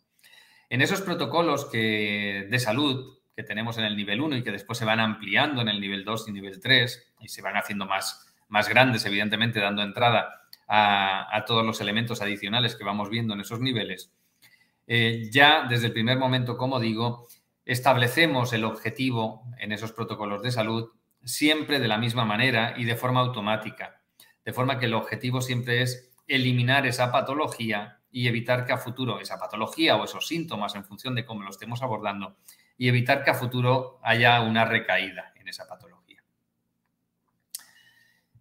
En 0.69 0.81
esos 0.81 1.01
protocolos 1.01 1.71
de 1.71 2.57
salud 2.59 3.19
que 3.35 3.43
tenemos 3.43 3.77
en 3.77 3.85
el 3.85 3.95
nivel 3.95 4.21
1 4.21 4.37
y 4.37 4.43
que 4.43 4.51
después 4.51 4.77
se 4.77 4.85
van 4.85 4.99
ampliando 4.99 5.61
en 5.61 5.69
el 5.69 5.79
nivel 5.79 6.03
2 6.03 6.27
y 6.27 6.31
nivel 6.31 6.59
3 6.59 7.13
y 7.21 7.27
se 7.27 7.41
van 7.41 7.57
haciendo 7.57 7.85
más, 7.85 8.33
más 8.47 8.69
grandes, 8.69 9.05
evidentemente, 9.05 9.59
dando 9.59 9.81
entrada 9.81 10.41
a, 10.67 11.43
todos 11.45 11.65
los 11.65 11.81
elementos 11.81 12.21
adicionales 12.21 12.75
que 12.75 12.83
vamos 12.83 13.09
viendo 13.09 13.33
en 13.33 13.41
esos 13.41 13.59
niveles, 13.59 14.11
eh, 14.87 15.29
ya 15.31 15.67
desde 15.67 15.87
el 15.87 15.93
primer 15.93 16.17
momento, 16.17 16.57
como 16.57 16.79
digo, 16.79 17.27
establecemos 17.65 18.53
el 18.53 18.63
objetivo 18.63 19.43
en 19.59 19.71
esos 19.71 19.91
protocolos 19.91 20.41
de 20.41 20.51
salud 20.51 20.91
siempre 21.23 21.79
de 21.79 21.87
la 21.87 21.97
misma 21.97 22.25
manera 22.25 22.73
y 22.77 22.85
de 22.85 22.95
forma 22.95 23.21
automática. 23.21 24.01
De 24.43 24.51
forma 24.51 24.79
que 24.79 24.87
el 24.87 24.93
objetivo 24.93 25.41
siempre 25.41 25.81
es 25.81 26.12
eliminar 26.27 26.85
esa 26.85 27.11
patología 27.11 27.99
y 28.11 28.27
evitar 28.27 28.65
que 28.65 28.73
a 28.73 28.77
futuro 28.77 29.19
esa 29.19 29.39
patología 29.39 29.95
o 29.95 30.05
esos 30.05 30.27
síntomas 30.27 30.75
en 30.75 30.85
función 30.85 31.15
de 31.15 31.25
cómo 31.25 31.43
lo 31.43 31.49
estemos 31.49 31.81
abordando 31.81 32.37
y 32.77 32.87
evitar 32.87 33.23
que 33.23 33.31
a 33.31 33.35
futuro 33.35 33.99
haya 34.03 34.41
una 34.41 34.65
recaída 34.65 35.33
en 35.35 35.47
esa 35.47 35.67
patología. 35.67 36.23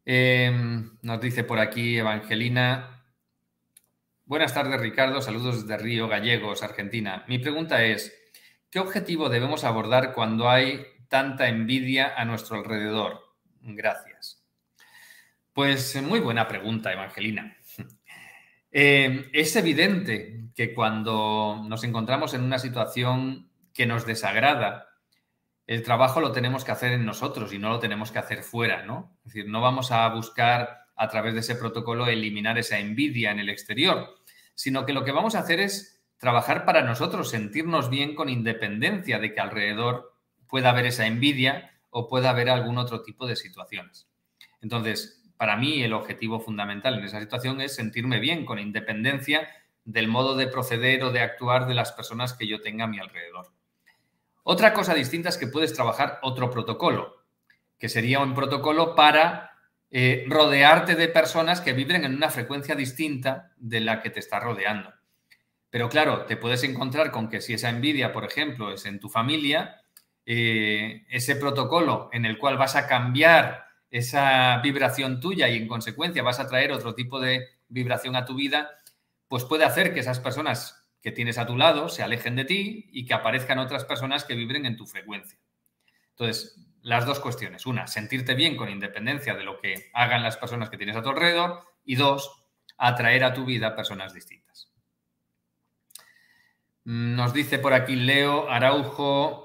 Em, 0.05 0.99
nos 1.03 1.21
dice 1.21 1.45
por 1.45 1.59
aquí 1.59 1.99
Evangelina. 1.99 3.05
Buenas 4.25 4.53
tardes 4.53 4.81
Ricardo, 4.81 5.23
saludos 5.23 5.63
desde 5.63 5.83
Río 5.83 6.09
Gallegos, 6.09 6.63
Argentina. 6.63 7.25
Mi 7.29 7.39
pregunta 7.39 7.83
es, 7.85 8.13
¿qué 8.71 8.79
objetivo 8.79 9.29
debemos 9.29 9.65
abordar 9.65 10.13
cuando 10.13 10.51
hay 10.51 10.85
tanta 11.09 11.49
envidia 11.49 12.15
a 12.17 12.25
nuestro 12.25 12.57
alrededor? 12.57 13.21
Gracias. 13.61 14.43
Pues 15.53 16.01
muy 16.03 16.21
buena 16.21 16.49
pregunta, 16.49 16.93
Evangelina. 16.93 17.57
Eh, 18.73 19.29
es 19.33 19.55
evidente 19.55 20.49
que 20.55 20.75
cuando 20.75 21.63
nos 21.69 21.85
encontramos 21.85 22.35
en 22.35 22.43
una 22.43 22.59
situación 22.59 23.51
que 23.75 23.87
nos 23.87 24.07
desagrada, 24.07 24.89
el 25.67 25.83
trabajo 25.83 26.21
lo 26.21 26.33
tenemos 26.33 26.65
que 26.65 26.73
hacer 26.73 26.93
en 26.93 27.05
nosotros 27.05 27.53
y 27.53 27.59
no 27.59 27.69
lo 27.69 27.79
tenemos 27.79 28.11
que 28.11 28.19
hacer 28.19 28.43
fuera, 28.43 28.85
¿no? 28.85 29.17
Es 29.25 29.33
decir, 29.33 29.49
no 29.49 29.61
vamos 29.61 29.93
a 29.93 30.09
buscar 30.09 30.87
a 30.97 31.09
través 31.09 31.35
de 31.35 31.41
ese 31.41 31.55
protocolo 31.55 32.07
eliminar 32.07 32.59
esa 32.59 32.79
envidia 32.79 33.31
en 33.31 33.39
el 33.39 33.49
exterior, 33.49 34.17
sino 34.55 34.85
que 34.85 34.93
lo 34.93 35.05
que 35.05 35.13
vamos 35.13 35.35
a 35.35 35.41
hacer 35.41 35.61
es 35.61 36.03
trabajar 36.17 36.65
para 36.65 36.83
nosotros, 36.83 37.31
sentirnos 37.31 37.91
bien 37.91 38.15
con 38.15 38.29
independencia 38.29 39.19
de 39.19 39.35
que 39.35 39.41
alrededor 39.41 40.15
pueda 40.49 40.71
haber 40.71 40.87
esa 40.87 41.07
envidia 41.07 41.73
o 41.91 42.09
pueda 42.09 42.31
haber 42.31 42.49
algún 42.49 42.79
otro 42.79 43.03
tipo 43.03 43.27
de 43.27 43.37
situaciones. 43.37 44.09
Entonces, 44.61 45.22
para 45.43 45.57
mí 45.57 45.83
el 45.83 45.93
objetivo 45.93 46.39
fundamental 46.39 46.97
en 46.97 47.05
esa 47.05 47.19
situación 47.19 47.61
es 47.61 47.75
sentirme 47.75 48.21
bien, 48.21 48.45
con 48.45 48.61
independencia 48.61 49.49
del 49.85 50.07
modo 50.07 50.37
de 50.37 50.47
proceder 50.47 51.03
o 51.03 51.11
de 51.11 51.19
actuar 51.19 51.67
de 51.67 51.75
las 51.75 51.91
personas 51.91 52.33
que 52.33 52.47
yo 52.47 52.61
tenga 52.61 52.85
a 52.85 52.87
mi 52.87 53.01
alrededor. 53.01 53.49
Otra 54.45 54.73
cosa 54.73 54.95
distinta 54.95 55.31
es 55.31 55.39
que 55.39 55.49
puedes 55.49 55.75
trabajar 55.75 56.21
otro 56.23 56.49
protocolo, 56.49 57.25
que 57.77 57.89
sería 57.89 58.21
un 58.21 58.37
protocolo 58.37 58.95
para 58.95 59.59
eh, 59.91 60.25
rodearte 60.29 60.95
de 60.95 61.09
personas 61.09 61.61
que 61.61 61.73
vibren 61.73 62.05
en 62.05 62.15
una 62.15 62.31
frecuencia 62.31 62.77
distinta 62.77 63.51
de 63.57 63.81
la 63.81 64.01
que 64.01 64.11
te 64.11 64.21
está 64.21 64.39
rodeando. 64.39 64.95
Pero 65.71 65.89
claro, 65.89 66.25
te 66.27 66.37
puedes 66.37 66.63
encontrar 66.63 67.11
con 67.11 67.29
que 67.29 67.41
si 67.41 67.55
esa 67.55 67.69
envidia, 67.69 68.13
por 68.13 68.25
ejemplo, 68.25 68.73
es 68.73 68.87
en 68.87 69.01
tu 69.01 69.09
familia, 69.09 69.83
eh, 70.25 71.05
ese 71.09 71.35
protocolo 71.35 72.11
en 72.13 72.27
el 72.27 72.39
cual 72.39 72.59
vas 72.59 72.77
a 72.77 72.87
cambiar 72.87 73.72
esa 73.93 74.59
vibración 74.59 75.21
tuya 75.21 75.49
y 75.49 75.57
en 75.57 75.69
consecuencia 75.69 76.23
vas 76.23 76.41
a 76.41 76.49
traer 76.49 76.73
otro 76.73 76.95
tipo 76.95 77.21
de 77.21 77.47
vibración 77.69 78.17
a 78.17 78.25
tu 78.25 78.35
vida, 78.35 78.71
pues 79.29 79.45
puede 79.45 79.65
hacer 79.65 79.93
que 79.93 80.01
esas 80.01 80.19
personas 80.19 80.89
que 81.03 81.13
tienes 81.13 81.37
a 81.37 81.47
tu 81.47 81.57
lado 81.57 81.89
se 81.91 82.03
alejen 82.03 82.35
de 82.35 82.47
ti 82.47 82.89
y 82.91 83.05
que 83.05 83.13
aparezcan 83.13 83.59
otras 83.59 83.85
personas 83.85 84.25
que 84.25 84.35
vibren 84.35 84.65
en 84.65 84.77
tu 84.77 84.87
frecuencia. 84.87 85.39
Entonces, 86.11 86.57
las 86.81 87.05
dos 87.05 87.21
cuestiones. 87.21 87.67
Una, 87.67 87.87
sentirte 87.87 88.35
bien 88.35 88.57
con 88.57 88.71
independencia 88.71 89.35
de 89.35 89.45
lo 89.45 89.61
que 89.61 89.91
hagan 89.93 90.23
las 90.23 90.39
personas 90.39 90.71
que 90.71 90.79
tienes 90.79 90.97
a 90.97 91.03
tu 91.03 91.11
alrededor. 91.11 91.63
Y 91.85 91.97
dos, 91.97 92.45
atraer 92.79 93.25
a 93.25 93.35
tu 93.35 93.45
vida 93.45 93.77
personas 93.77 94.15
distintas. 94.15 94.73
Nos 96.85 97.33
dice 97.33 97.59
por 97.59 97.75
aquí 97.75 97.95
Leo 97.95 98.49
Araujo, 98.51 99.42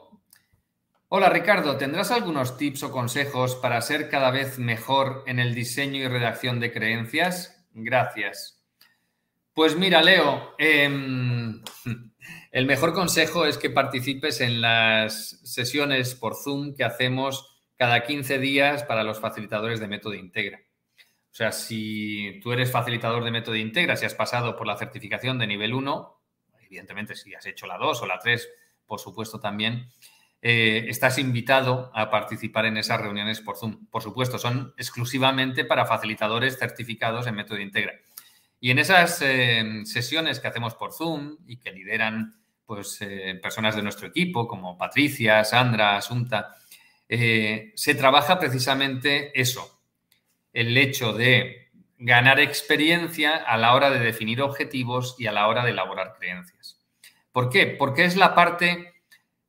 Hola 1.10 1.30
Ricardo, 1.30 1.78
¿tendrás 1.78 2.12
algunos 2.12 2.58
tips 2.58 2.84
o 2.84 2.92
consejos 2.92 3.56
para 3.56 3.80
ser 3.80 4.10
cada 4.10 4.30
vez 4.30 4.60
mejor 4.60 5.24
en 5.26 5.40
el 5.40 5.56
diseño 5.56 6.02
y 6.02 6.08
redacción 6.10 6.60
de 6.60 6.74
creencias? 6.74 7.66
Gracias. 7.72 8.62
Pues 9.54 9.78
mira, 9.78 10.02
Leo, 10.02 10.54
em, 10.58 11.64
el 12.52 12.66
mejor 12.66 12.94
consejo 12.94 13.46
es 13.46 13.58
que 13.58 13.70
participes 13.70 14.42
en 14.42 14.60
las 14.60 15.40
sesiones 15.46 16.14
por 16.14 16.36
Zoom 16.36 16.76
que 16.76 16.84
hacemos 16.84 17.58
cada 17.78 18.04
15 18.04 18.38
días 18.40 18.84
para 18.84 19.06
los 19.06 19.22
facilitadores 19.22 19.80
de 19.80 19.88
método 19.88 20.14
Integra. 20.14 20.60
O 20.60 21.36
sea, 21.38 21.54
si 21.54 22.38
tú 22.44 22.52
eres 22.52 22.70
facilitador 22.70 23.24
de 23.24 23.32
método 23.32 23.56
Integra, 23.56 23.96
si 23.96 24.06
has 24.06 24.14
pasado 24.14 24.58
por 24.58 24.68
la 24.68 24.76
certificación 24.76 25.40
de 25.40 25.48
nivel 25.48 25.74
1, 25.74 26.22
evidentemente 26.64 27.16
si 27.16 27.34
has 27.34 27.46
hecho 27.46 27.66
la 27.66 27.78
2 27.78 28.02
o 28.02 28.06
la 28.06 28.20
3, 28.20 28.50
por 28.86 29.00
supuesto 29.00 29.40
también, 29.40 29.90
eh, 30.50 30.86
estás 30.88 31.18
invitado 31.18 31.92
a 31.94 32.10
participar 32.10 32.68
en 32.68 32.78
esas 32.78 33.02
reuniones 33.02 33.42
por 33.42 33.58
Zoom. 33.58 33.88
Por 33.88 34.02
supuesto, 34.02 34.40
son 34.40 34.74
exclusivamente 34.78 35.66
para 35.66 35.86
facilitadores 35.86 36.58
certificados 36.58 37.28
en 37.28 37.36
método 37.36 37.60
Integra. 37.60 37.92
Y 38.62 38.72
en 38.72 38.80
esas 38.80 39.22
eh, 39.22 39.82
sesiones 39.84 40.40
que 40.40 40.48
hacemos 40.48 40.74
por 40.76 40.94
Zoom 40.94 41.36
y 41.48 41.58
que 41.58 41.74
lideran 41.74 42.40
pues, 42.66 42.98
eh, 43.02 43.38
personas 43.44 43.76
de 43.76 43.84
nuestro 43.84 44.08
equipo, 44.08 44.48
como 44.48 44.78
Patricia, 44.78 45.44
Sandra, 45.44 45.98
Asunta, 45.98 46.56
se 47.10 47.96
trabaja 47.98 48.40
precisamente 48.40 49.38
eso, 49.38 49.82
el 50.54 50.78
hecho 50.78 51.12
de 51.12 51.72
ganar 51.98 52.40
experiencia 52.40 53.36
a 53.36 53.58
la 53.58 53.74
hora 53.74 53.90
de 53.90 54.00
definir 54.00 54.42
objetivos 54.42 55.18
y 55.20 55.28
a 55.28 55.34
la 55.34 55.48
hora 55.50 55.66
de 55.66 55.72
elaborar 55.72 56.14
creencias. 56.18 56.80
¿Por 57.34 57.50
qué? 57.50 57.68
Porque 57.68 58.06
es 58.06 58.16
la 58.16 58.34
parte 58.34 58.97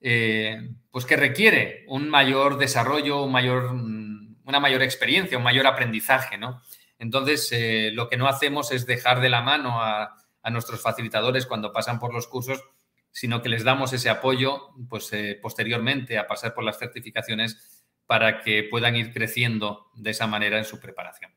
eh, 0.00 0.70
pues 0.90 1.04
que 1.04 1.16
requiere 1.16 1.84
un 1.88 2.08
mayor 2.08 2.58
desarrollo, 2.58 3.24
un 3.24 3.32
mayor, 3.32 3.72
mm, 3.74 4.42
una 4.44 4.60
mayor 4.60 4.82
experiencia, 4.82 5.38
un 5.38 5.44
mayor 5.44 5.66
aprendizaje, 5.66 6.38
¿no? 6.38 6.62
Entonces, 6.98 7.50
eh, 7.52 7.90
lo 7.92 8.08
que 8.08 8.16
no 8.16 8.26
hacemos 8.28 8.72
es 8.72 8.86
dejar 8.86 9.20
de 9.20 9.28
la 9.28 9.42
mano 9.42 9.80
a, 9.82 10.14
nuestros 10.50 10.80
facilitadores 10.80 11.44
cuando 11.44 11.74
pasan 11.74 11.98
por 11.98 12.14
los 12.14 12.26
cursos, 12.26 12.64
sino 13.10 13.42
que 13.42 13.50
les 13.50 13.64
damos 13.64 13.92
ese 13.92 14.08
apoyo 14.08 14.70
pues, 14.88 15.12
eh, 15.12 15.38
posteriormente 15.42 16.16
a 16.16 16.26
pasar 16.26 16.54
por 16.54 16.64
las 16.64 16.78
certificaciones 16.78 17.84
para 18.06 18.40
que 18.40 18.62
puedan 18.64 18.96
ir 18.96 19.12
creciendo 19.12 19.90
de 19.94 20.12
esa 20.12 20.26
manera 20.26 20.56
en 20.56 20.64
su 20.64 20.80
preparación. 20.80 21.34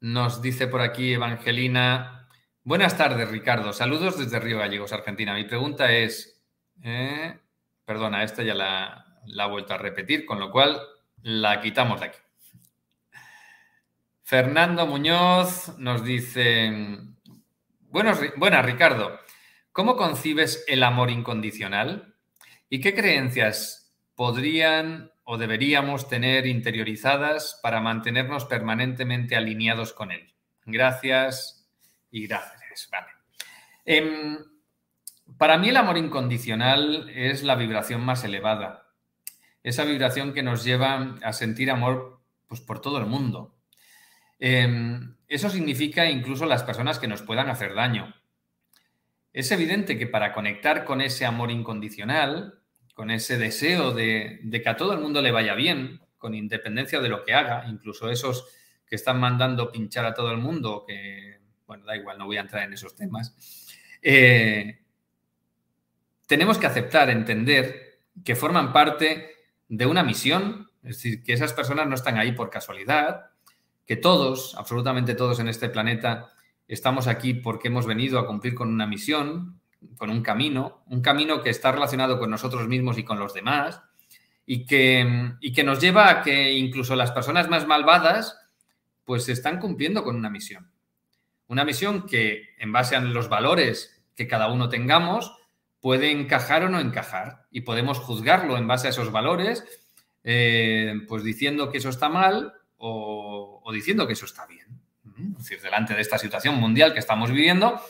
Nos 0.00 0.42
dice 0.42 0.66
por 0.66 0.82
aquí 0.82 1.14
Evangelina, 1.14 2.28
buenas 2.64 2.98
tardes 2.98 3.30
Ricardo, 3.30 3.72
saludos 3.72 4.18
desde 4.18 4.38
Río 4.38 4.58
Gallegos, 4.58 4.92
Argentina. 4.92 5.34
Mi 5.34 5.44
pregunta 5.44 5.90
es, 5.90 6.39
eh, 6.82 7.38
perdona, 7.84 8.22
esta 8.22 8.42
ya 8.42 8.54
la, 8.54 9.20
la 9.26 9.44
he 9.44 9.48
vuelto 9.48 9.74
a 9.74 9.78
repetir, 9.78 10.24
con 10.26 10.40
lo 10.40 10.50
cual 10.50 10.80
la 11.22 11.60
quitamos 11.60 12.00
de 12.00 12.06
aquí. 12.06 12.18
Fernando 14.22 14.86
Muñoz 14.86 15.76
nos 15.78 16.04
dice, 16.04 16.98
buenas 17.88 18.64
Ricardo, 18.64 19.18
¿cómo 19.72 19.96
concibes 19.96 20.64
el 20.68 20.84
amor 20.84 21.10
incondicional? 21.10 22.14
¿Y 22.68 22.80
qué 22.80 22.94
creencias 22.94 23.92
podrían 24.14 25.10
o 25.24 25.36
deberíamos 25.36 26.08
tener 26.08 26.46
interiorizadas 26.46 27.58
para 27.60 27.80
mantenernos 27.80 28.44
permanentemente 28.44 29.34
alineados 29.34 29.92
con 29.92 30.12
él? 30.12 30.32
Gracias 30.64 31.68
y 32.12 32.28
gracias. 32.28 32.88
Em, 33.84 34.38
para 35.40 35.58
mí 35.58 35.70
el 35.70 35.76
amor 35.76 35.98
incondicional 35.98 37.10
es 37.10 37.42
la 37.42 37.56
vibración 37.56 38.04
más 38.04 38.22
elevada, 38.22 38.92
esa 39.64 39.82
vibración 39.82 40.34
que 40.34 40.44
nos 40.44 40.62
lleva 40.62 41.16
a 41.24 41.32
sentir 41.32 41.72
amor 41.72 42.20
pues, 42.46 42.60
por 42.60 42.80
todo 42.80 42.98
el 42.98 43.06
mundo, 43.06 43.56
Em, 44.40 45.16
eso 45.28 45.50
significa 45.50 46.10
incluso 46.10 46.46
las 46.46 46.62
personas 46.62 46.98
que 46.98 47.06
nos 47.06 47.22
puedan 47.22 47.50
hacer 47.50 47.74
daño. 47.74 48.14
Es 49.32 49.52
evidente 49.52 49.98
que 49.98 50.06
para 50.06 50.32
conectar 50.32 50.84
con 50.84 51.02
ese 51.02 51.26
amor 51.26 51.50
incondicional, 51.50 52.58
con 52.94 53.10
ese 53.10 53.38
deseo 53.38 53.92
de, 53.92 54.40
que 54.50 54.68
a 54.68 54.76
todo 54.76 54.94
el 54.94 55.00
mundo 55.00 55.20
le 55.20 55.30
vaya 55.30 55.54
bien, 55.54 56.00
con 56.16 56.34
independencia 56.34 57.00
de 57.00 57.10
lo 57.10 57.22
que 57.24 57.34
haga, 57.34 57.66
incluso 57.68 58.10
esos 58.10 58.46
que 58.86 58.96
están 58.96 59.20
mandando 59.20 59.70
pinchar 59.70 60.06
a 60.06 60.14
todo 60.14 60.32
el 60.32 60.38
mundo, 60.38 60.84
que, 60.86 61.38
bueno, 61.66 61.84
da 61.84 61.96
igual, 61.96 62.18
no 62.18 62.26
voy 62.26 62.38
a 62.38 62.40
entrar 62.40 62.64
en 62.64 62.72
esos 62.72 62.96
temas, 62.96 63.36
eh, 64.02 64.80
tenemos 66.30 66.58
que 66.58 66.68
aceptar, 66.68 67.10
entender 67.10 68.02
que 68.24 68.36
forman 68.36 68.72
parte 68.72 69.34
de 69.66 69.84
una 69.84 70.04
misión, 70.04 70.70
es 70.84 70.98
decir, 70.98 71.24
que 71.24 71.32
esas 71.32 71.52
personas 71.52 71.88
no 71.88 71.96
están 71.96 72.18
ahí 72.18 72.30
por 72.30 72.50
casualidad, 72.50 73.32
que 73.84 73.96
todos, 73.96 74.54
absolutamente 74.56 75.16
todos 75.16 75.40
en 75.40 75.48
este 75.48 75.68
planeta, 75.70 76.30
estamos 76.68 77.08
aquí 77.08 77.34
porque 77.34 77.66
hemos 77.66 77.84
venido 77.84 78.16
a 78.20 78.28
cumplir 78.28 78.54
con 78.54 78.68
una 78.68 78.86
misión, 78.86 79.60
con 79.98 80.08
un 80.08 80.22
camino, 80.22 80.84
un 80.86 81.02
camino 81.02 81.42
que 81.42 81.50
está 81.50 81.72
relacionado 81.72 82.20
con 82.20 82.30
nosotros 82.30 82.68
mismos 82.68 82.96
y 82.96 83.02
con 83.02 83.18
los 83.18 83.34
demás, 83.34 83.82
y 84.46 84.66
que, 84.66 85.32
y 85.40 85.52
que 85.52 85.64
nos 85.64 85.80
lleva 85.80 86.08
a 86.10 86.22
que 86.22 86.52
incluso 86.52 86.94
las 86.94 87.10
personas 87.10 87.48
más 87.48 87.66
malvadas, 87.66 88.38
pues 89.04 89.28
están 89.28 89.58
cumpliendo 89.58 90.04
con 90.04 90.14
una 90.14 90.30
misión. 90.30 90.70
Una 91.48 91.64
misión 91.64 92.06
que, 92.06 92.50
en 92.56 92.70
base 92.70 92.94
a 92.94 93.00
los 93.00 93.28
valores 93.28 94.00
que 94.14 94.28
cada 94.28 94.46
uno 94.46 94.68
tengamos, 94.68 95.34
puede 95.80 96.10
encajar 96.10 96.64
o 96.64 96.68
no 96.68 96.80
encajar. 96.80 97.46
Y 97.50 97.62
podemos 97.62 97.98
juzgarlo 97.98 98.56
en 98.56 98.66
base 98.66 98.86
a 98.86 98.90
esos 98.90 99.10
valores, 99.10 99.64
eh, 100.24 100.94
pues 101.08 101.24
diciendo 101.24 101.70
que 101.70 101.78
eso 101.78 101.88
está 101.88 102.08
mal 102.08 102.52
o, 102.76 103.62
diciendo 103.72 104.06
que 104.06 104.14
eso 104.14 104.26
está 104.26 104.46
bien. 104.46 104.66
Es 105.32 105.38
decir, 105.38 105.60
delante 105.60 105.94
de 105.94 106.00
esta 106.00 106.18
situación 106.18 106.56
mundial 106.56 106.92
que 106.92 106.98
estamos 106.98 107.30
viviendo, 107.30 107.80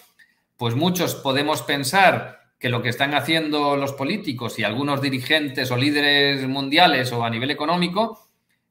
pues 0.57 0.75
muchos 0.75 1.15
podemos 1.15 1.63
pensar 1.63 2.41
que 2.59 2.69
lo 2.69 2.83
que 2.83 2.91
están 2.91 3.15
haciendo 3.15 3.77
los 3.77 3.93
políticos 3.93 4.59
y 4.59 4.65
algunos 4.65 5.01
dirigentes 5.01 5.71
o 5.71 5.77
líderes 5.77 6.47
mundiales 6.47 7.13
o 7.13 7.25
a 7.25 7.31
nivel 7.31 7.51
económico, 7.51 8.29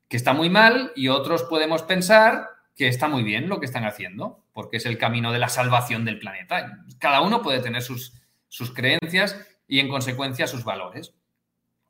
que 0.08 0.18
está 0.18 0.34
muy 0.34 0.50
mal 0.50 0.92
y 0.96 1.08
otros 1.08 1.44
podemos 1.44 1.84
pensar 1.84 2.50
que 2.76 2.88
está 2.88 3.08
muy 3.08 3.24
bien 3.24 3.50
lo 3.50 3.60
que 3.60 3.66
están 3.66 3.86
haciendo, 3.86 4.44
porque 4.54 4.78
es 4.78 4.86
el 4.86 4.98
camino 4.98 5.32
de 5.32 5.40
la 5.40 5.50
salvación 5.50 6.06
del 6.06 6.20
planeta. 6.20 6.86
Cada 7.00 7.22
uno 7.22 7.42
puede 7.42 7.60
tener 7.60 7.82
sus, 7.82 8.14
sus 8.50 8.74
creencias 8.74 9.39
y 9.68 9.80
en 9.80 9.88
consecuencia 9.88 10.47
sus 10.47 10.66
valores. 10.66 11.14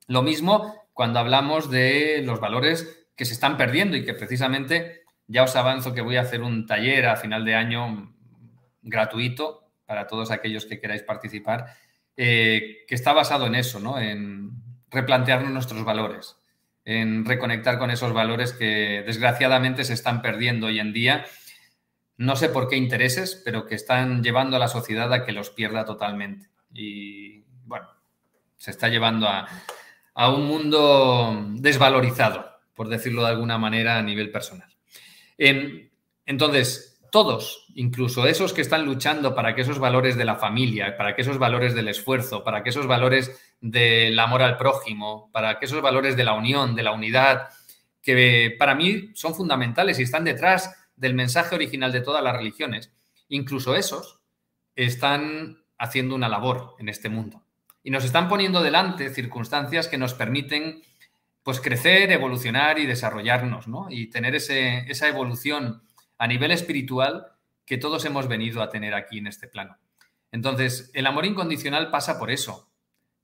Lo 0.08 0.22
mismo 0.22 0.76
cuando 0.94 1.20
hablamos 1.20 1.72
de 1.72 2.22
los 2.24 2.40
valores 2.40 3.08
que 3.16 3.26
se 3.26 3.34
están 3.34 3.58
perdiendo 3.58 3.98
y 3.98 4.06
que 4.06 4.14
precisamente 4.14 5.04
ya 5.28 5.44
os 5.44 5.56
avanzo 5.56 5.94
que 5.94 6.02
voy 6.02 6.18
a 6.18 6.22
hacer 6.22 6.42
un 6.42 6.66
taller 6.66 7.08
a 7.08 7.16
final 7.16 7.46
de 7.46 7.56
año 7.56 8.14
gratuito 8.82 9.72
para 9.86 10.08
todos 10.08 10.32
aquellos 10.32 10.66
que 10.66 10.80
queráis 10.80 11.04
participar, 11.04 11.68
eh, 12.18 12.86
que 12.88 12.96
está 12.96 13.14
basado 13.14 13.48
en 13.48 13.56
eso, 13.56 13.80
¿no? 13.80 14.00
en 14.00 14.52
replantearnos 14.90 15.52
nuestros 15.52 15.84
valores, 15.84 16.36
en 16.86 17.26
reconectar 17.26 17.78
con 17.78 17.92
esos 17.92 18.14
valores 18.14 18.54
que 18.54 19.04
desgraciadamente 19.06 19.84
se 19.84 19.94
están 19.94 20.22
perdiendo 20.22 20.68
hoy 20.68 20.80
en 20.80 20.94
día. 20.94 21.26
No 22.20 22.36
sé 22.36 22.50
por 22.50 22.68
qué 22.68 22.76
intereses, 22.76 23.42
pero 23.44 23.66
que 23.66 23.76
están 23.76 24.22
llevando 24.22 24.56
a 24.56 24.60
la 24.60 24.68
sociedad 24.68 25.12
a 25.12 25.26
que 25.26 25.32
los 25.32 25.50
pierda 25.50 25.84
totalmente. 25.84 26.50
Y 26.74 27.44
bueno, 27.66 27.88
se 28.58 28.72
está 28.72 28.88
llevando 28.90 29.28
a, 29.28 29.48
a 30.14 30.30
un 30.30 30.46
mundo 30.46 31.48
desvalorizado 31.56 32.50
por 32.80 32.88
decirlo 32.88 33.24
de 33.24 33.32
alguna 33.32 33.58
manera 33.58 33.98
a 33.98 34.02
nivel 34.02 34.32
personal. 34.32 34.70
entonces, 35.38 36.98
todos, 37.12 37.66
incluso 37.76 38.26
esos 38.26 38.54
que 38.54 38.62
están 38.62 38.86
luchando 38.86 39.36
para 39.36 39.54
que 39.54 39.64
esos 39.64 39.80
valores 39.80 40.16
de 40.16 40.24
la 40.24 40.38
familia, 40.38 40.96
para 40.96 41.14
que 41.14 41.24
esos 41.24 41.38
valores 41.38 41.76
del 41.76 41.90
esfuerzo, 41.90 42.42
para 42.42 42.64
que 42.64 42.70
esos 42.70 42.88
valores 42.88 43.38
del 43.60 44.18
amor 44.18 44.44
al 44.44 44.56
prójimo, 44.56 45.30
para 45.34 45.60
que 45.60 45.66
esos 45.66 45.82
valores 45.82 46.16
de 46.16 46.24
la 46.24 46.32
unión, 46.32 46.74
de 46.74 46.84
la 46.84 46.94
unidad, 46.94 47.50
que 48.02 48.56
para 48.58 48.76
mí 48.76 49.12
son 49.14 49.36
fundamentales 49.36 50.00
y 50.00 50.04
están 50.04 50.24
detrás 50.24 50.74
del 51.00 51.14
mensaje 51.14 51.56
original 51.56 51.92
de 51.92 52.02
todas 52.02 52.24
las 52.24 52.36
religiones, 52.36 52.92
incluso 53.30 53.76
esos 53.76 54.20
están 54.76 55.64
haciendo 55.78 56.14
una 56.14 56.30
labor 56.30 56.76
en 56.78 56.90
este 56.90 57.10
mundo. 57.10 57.44
Y 57.82 57.92
nos 57.92 58.04
están 58.04 58.28
poniendo 58.28 58.62
delante 58.62 59.10
circunstancias 59.10 59.88
que 59.88 59.98
nos 59.98 60.14
permiten 60.14 60.82
pues 61.42 61.62
crecer, 61.62 62.12
evolucionar 62.12 62.78
y 62.78 62.86
desarrollarnos, 62.86 63.68
¿no? 63.68 63.88
Y 63.90 64.10
tener 64.10 64.36
esa 64.36 65.08
evolución 65.08 65.82
a 66.18 66.28
nivel 66.28 66.52
espiritual 66.52 67.28
que 67.66 67.78
todos 67.78 68.04
hemos 68.06 68.28
venido 68.28 68.62
a 68.62 68.70
tener 68.70 68.94
aquí 68.94 69.20
en 69.20 69.28
este 69.28 69.48
plano. 69.48 69.78
Entonces, 70.32 70.92
el 70.94 71.08
amor 71.08 71.26
incondicional 71.26 71.90
pasa 71.90 72.20
por 72.20 72.30
eso, 72.30 72.70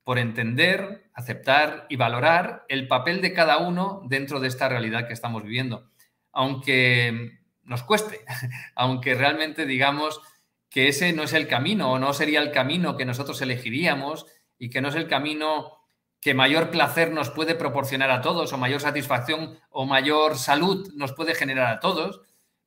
por 0.04 0.18
entender, 0.18 1.10
aceptar 1.14 1.88
y 1.90 1.98
valorar 1.98 2.66
el 2.70 2.88
papel 2.88 3.22
de 3.22 3.34
cada 3.34 3.58
uno 3.58 4.02
dentro 4.08 4.40
de 4.40 4.48
esta 4.48 4.70
realidad 4.70 5.08
que 5.08 5.14
estamos 5.14 5.44
viviendo. 5.44 5.92
Aunque 6.32 7.40
nos 7.66 7.84
cueste, 7.84 8.22
aunque 8.76 9.16
realmente 9.16 9.66
digamos 9.66 10.22
que 10.70 10.88
ese 10.88 11.14
no 11.14 11.24
es 11.24 11.34
el 11.34 11.48
camino 11.48 11.92
o 11.92 12.00
no 12.00 12.14
sería 12.14 12.42
el 12.42 12.52
camino 12.52 12.98
que 12.98 13.06
nosotros 13.06 13.42
elegiríamos 13.42 14.26
y 14.58 14.70
que 14.70 14.82
no 14.82 14.90
es 14.90 14.96
el 14.96 15.08
camino 15.08 15.76
que 16.26 16.34
mayor 16.34 16.72
placer 16.72 17.12
nos 17.12 17.30
puede 17.30 17.54
proporcionar 17.54 18.10
a 18.10 18.22
todos, 18.22 18.52
o 18.52 18.58
mayor 18.58 18.82
satisfacción 18.82 19.60
o 19.70 19.86
mayor 19.86 20.38
salud 20.38 20.92
nos 20.96 21.14
puede 21.14 21.36
generar 21.36 21.68
a 21.68 21.80
todos, 21.80 22.22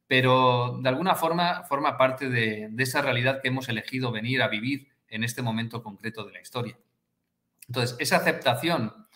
pero 0.07 0.79
de 0.81 0.89
alguna 0.89 1.17
forma 1.17 1.65
forma 1.65 1.99
parte 1.99 2.31
de, 2.31 2.71
esa 2.79 3.03
realidad 3.03 3.41
que 3.43 3.49
hemos 3.49 3.69
elegido 3.69 4.13
venir 4.13 4.43
a 4.43 4.49
vivir 4.49 4.89
en 5.09 5.25
este 5.25 5.43
momento 5.43 5.83
concreto 5.83 6.25
de 6.25 6.35
la 6.35 6.41
historia. 6.41 6.79
Entonces, 7.67 7.97
esa 7.99 8.19
aceptación 8.19 9.09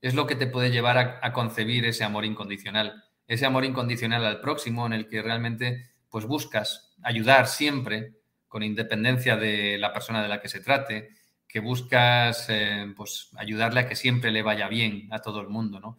es 0.00 0.14
lo 0.14 0.28
que 0.28 0.36
te 0.36 0.46
puede 0.46 0.70
llevar 0.70 1.20
a, 1.20 1.32
concebir 1.32 1.84
ese 1.84 2.04
amor 2.04 2.24
incondicional, 2.24 3.04
ese 3.30 3.46
amor 3.46 3.64
incondicional 3.64 4.26
al 4.26 4.40
próximo 4.40 4.84
en 4.86 4.92
el 4.92 5.06
que 5.06 5.22
realmente 5.22 5.92
pues 6.08 6.24
buscas 6.24 6.96
ayudar 7.04 7.46
siempre 7.46 8.16
con 8.48 8.64
independencia 8.64 9.36
de 9.36 9.78
la 9.78 9.92
persona 9.92 10.20
de 10.20 10.26
la 10.26 10.40
que 10.40 10.48
se 10.48 10.58
trate, 10.58 11.10
que 11.46 11.60
buscas 11.60 12.46
eh, 12.48 12.92
pues, 12.96 13.30
ayudarle 13.36 13.80
a 13.80 13.88
que 13.88 13.94
siempre 13.94 14.32
le 14.32 14.42
vaya 14.42 14.66
bien 14.66 15.06
a 15.12 15.20
todo 15.20 15.40
el 15.40 15.48
mundo, 15.48 15.78
¿no? 15.78 15.96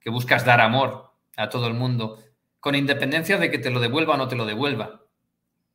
Que 0.00 0.10
buscas 0.10 0.44
dar 0.44 0.60
amor 0.60 1.12
a 1.36 1.48
todo 1.48 1.68
el 1.68 1.74
mundo, 1.74 2.18
con 2.58 2.74
independencia 2.74 3.38
de 3.38 3.48
que 3.48 3.58
te 3.58 3.70
lo 3.70 3.78
devuelva 3.78 4.14
o 4.14 4.16
no 4.16 4.26
te 4.26 4.34
lo 4.34 4.44
devuelva. 4.44 5.02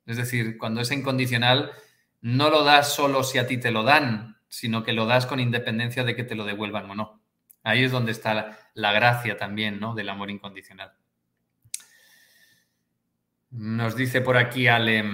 Es 0.04 0.18
decir, 0.18 0.58
cuando 0.58 0.82
es 0.82 0.92
incondicional, 0.92 1.72
no 2.20 2.50
lo 2.50 2.64
das 2.64 2.94
solo 2.94 3.24
si 3.24 3.38
a 3.38 3.46
ti 3.46 3.56
te 3.56 3.70
lo 3.70 3.82
dan, 3.82 4.36
sino 4.48 4.82
que 4.82 4.92
lo 4.92 5.06
das 5.06 5.24
con 5.24 5.40
independencia 5.40 6.04
de 6.04 6.14
que 6.14 6.24
te 6.24 6.34
lo 6.34 6.44
devuelvan 6.44 6.90
o 6.90 6.94
no. 6.94 7.17
Ahí 7.68 7.84
es 7.84 7.92
donde 7.92 8.12
está 8.12 8.56
la, 8.72 8.92
gracia 8.92 9.36
también, 9.36 9.78
¿no? 9.78 9.94
Del 9.94 10.08
amor 10.08 10.30
incondicional. 10.30 10.90
Nos 13.50 13.94
dice 13.94 14.22
por 14.22 14.38
aquí 14.38 14.68
Ale. 14.68 15.04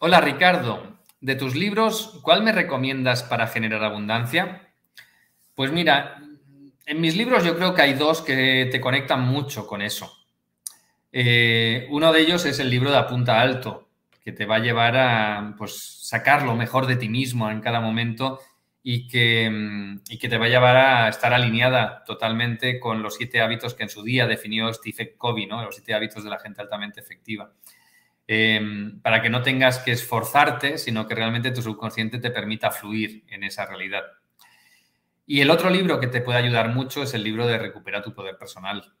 Hola 0.00 0.20
Ricardo, 0.20 0.98
de 1.22 1.34
tus 1.34 1.54
libros, 1.54 2.20
¿cuál 2.22 2.42
me 2.42 2.52
recomiendas 2.52 3.22
para 3.22 3.46
generar 3.46 3.82
abundancia? 3.84 4.68
Pues 5.54 5.72
mira, 5.72 6.20
en 6.84 7.00
mis 7.00 7.16
libros 7.16 7.42
yo 7.42 7.56
creo 7.56 7.74
que 7.74 7.80
hay 7.80 7.94
dos 7.94 8.20
que 8.20 8.68
te 8.70 8.78
conectan 8.78 9.22
mucho 9.22 9.66
con 9.66 9.80
eso. 9.80 10.12
Eh, 11.10 11.86
uno 11.88 12.12
de 12.12 12.20
ellos 12.20 12.44
es 12.44 12.58
el 12.58 12.68
libro 12.68 12.90
de 12.90 12.98
Apunta 12.98 13.40
Alto, 13.40 13.88
que 14.22 14.32
te 14.32 14.44
va 14.44 14.56
a 14.56 14.60
llevar 14.60 14.94
a 14.98 15.54
pues, 15.56 16.06
sacar 16.06 16.42
lo 16.42 16.54
mejor 16.54 16.86
de 16.86 16.96
ti 16.96 17.08
mismo 17.08 17.50
en 17.50 17.62
cada 17.62 17.80
momento 17.80 18.40
y 18.82 19.08
que, 19.08 19.50
mm, 19.50 20.00
y 20.08 20.18
que 20.18 20.28
te 20.28 20.38
va 20.38 20.46
a 20.46 20.48
llevar 20.48 20.76
a 20.76 21.08
estar 21.08 21.32
alineada 21.32 22.04
totalmente 22.04 22.78
con 22.80 23.02
los 23.02 23.16
siete 23.16 23.40
hábitos 23.40 23.74
que 23.74 23.82
en 23.82 23.88
su 23.88 24.02
día 24.02 24.26
definió 24.26 24.72
Steve 24.72 25.14
Covey, 25.16 25.46
¿no? 25.46 25.62
los 25.62 25.74
siete 25.74 25.94
hábitos 25.94 26.24
de 26.24 26.30
la 26.30 26.38
gente 26.38 26.62
altamente 26.62 27.00
efectiva. 27.00 27.52
Em, 28.30 29.00
para 29.00 29.22
que 29.22 29.30
no 29.30 29.42
tengas 29.42 29.78
que 29.78 29.92
esforzarte, 29.92 30.76
sino 30.76 31.06
que 31.06 31.14
realmente 31.14 31.50
tu 31.50 31.62
subconsciente 31.62 32.18
te 32.18 32.30
permita 32.30 32.70
fluir 32.70 33.24
en 33.28 33.42
esa 33.42 33.64
realidad. 33.64 34.02
Y 35.26 35.40
el 35.40 35.50
otro 35.50 35.70
libro 35.70 35.98
que 35.98 36.08
te 36.08 36.20
puede 36.20 36.38
ayudar 36.38 36.68
mucho 36.74 37.02
es 37.02 37.14
el 37.14 37.24
libro 37.24 37.46
de 37.46 37.58
Recupera 37.58 38.02
tu 38.02 38.12
poder 38.12 38.36
personal. 38.36 38.92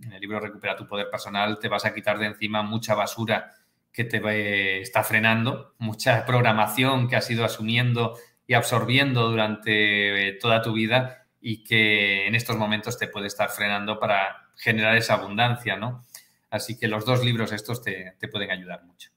En 0.00 0.12
el 0.12 0.20
libro 0.20 0.40
Recupera 0.40 0.74
tu 0.74 0.88
poder 0.88 1.10
personal 1.10 1.60
te 1.60 1.68
vas 1.68 1.84
a 1.84 1.94
quitar 1.94 2.18
de 2.18 2.26
encima 2.26 2.62
mucha 2.62 2.96
basura 2.96 3.52
que 3.92 4.04
te 4.04 4.80
está 4.80 5.04
frenando, 5.04 5.74
mucha 5.78 6.24
programación 6.26 7.08
que 7.08 7.16
has 7.16 7.30
ido 7.30 7.44
asumiendo 7.44 8.16
absorbiendo 8.54 9.28
durante 9.28 10.28
eh, 10.28 10.32
toda 10.40 10.62
tu 10.62 10.72
vida 10.72 11.26
y 11.40 11.64
que 11.64 12.26
en 12.26 12.34
estos 12.34 12.56
momentos 12.56 12.98
te 12.98 13.08
puede 13.08 13.26
estar 13.26 13.50
frenando 13.50 13.98
para 13.98 14.50
generar 14.56 14.96
esa 14.96 15.14
abundancia, 15.14 15.76
¿no? 15.76 16.04
Así 16.50 16.78
que 16.78 16.86
los 16.86 17.04
dos 17.04 17.24
libros 17.24 17.50
estos 17.50 17.82
te, 17.82 18.14
pueden 18.30 18.50
ayudar 18.50 18.84
mucho. 18.84 19.10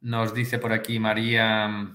Nos 0.00 0.32
dice 0.32 0.58
por 0.58 0.72
aquí 0.72 0.98
María. 0.98 1.90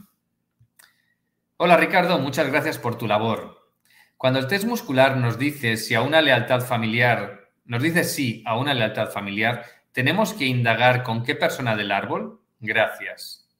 Hola 1.57 1.77
Ricardo, 1.77 2.19
muchas 2.19 2.49
gracias 2.49 2.77
por 2.77 2.97
tu 2.97 3.07
labor. 3.07 3.71
Cuando 4.17 4.39
el 4.39 4.47
test 4.47 4.65
muscular 4.65 5.17
nos 5.17 5.39
dice 5.39 5.77
si 5.77 5.95
a 5.95 6.01
una 6.01 6.21
lealtad 6.21 6.61
familiar, 6.61 7.51
nos 7.65 7.81
dice 7.81 8.03
sí 8.03 8.43
a 8.45 8.57
una 8.57 8.73
lealtad 8.73 9.09
familiar, 9.09 9.65
¿tenemos 9.93 10.33
que 10.33 10.45
indagar 10.45 11.03
con 11.03 11.23
qué 11.23 11.33
persona 11.33 11.75
del 11.75 11.91
árbol? 11.91 12.41
Gracias. 12.59 13.50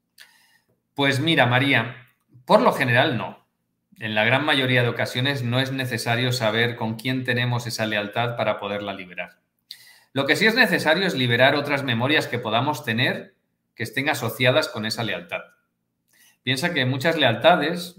Pues 0.93 1.19
mira, 1.19 1.45
María, 1.45 2.07
por 2.45 2.61
lo 2.61 2.73
general 2.73 3.17
no. 3.17 3.47
En 3.97 4.15
la 4.15 4.23
gran 4.23 4.43
mayoría 4.45 4.81
de 4.81 4.89
ocasiones 4.89 5.43
no 5.43 5.59
es 5.59 5.71
necesario 5.71 6.31
saber 6.31 6.75
con 6.75 6.95
quién 6.95 7.23
tenemos 7.23 7.67
esa 7.67 7.85
lealtad 7.85 8.35
para 8.35 8.59
poderla 8.59 8.93
liberar. 8.93 9.39
Lo 10.13 10.25
que 10.25 10.35
sí 10.35 10.45
es 10.45 10.55
necesario 10.55 11.07
es 11.07 11.13
liberar 11.13 11.55
otras 11.55 11.83
memorias 11.83 12.27
que 12.27 12.39
podamos 12.39 12.83
tener 12.83 13.35
que 13.75 13.83
estén 13.83 14.09
asociadas 14.09 14.67
con 14.67 14.85
esa 14.85 15.03
lealtad. 15.03 15.41
Piensa 16.43 16.73
que 16.73 16.85
muchas 16.85 17.17
lealtades 17.17 17.95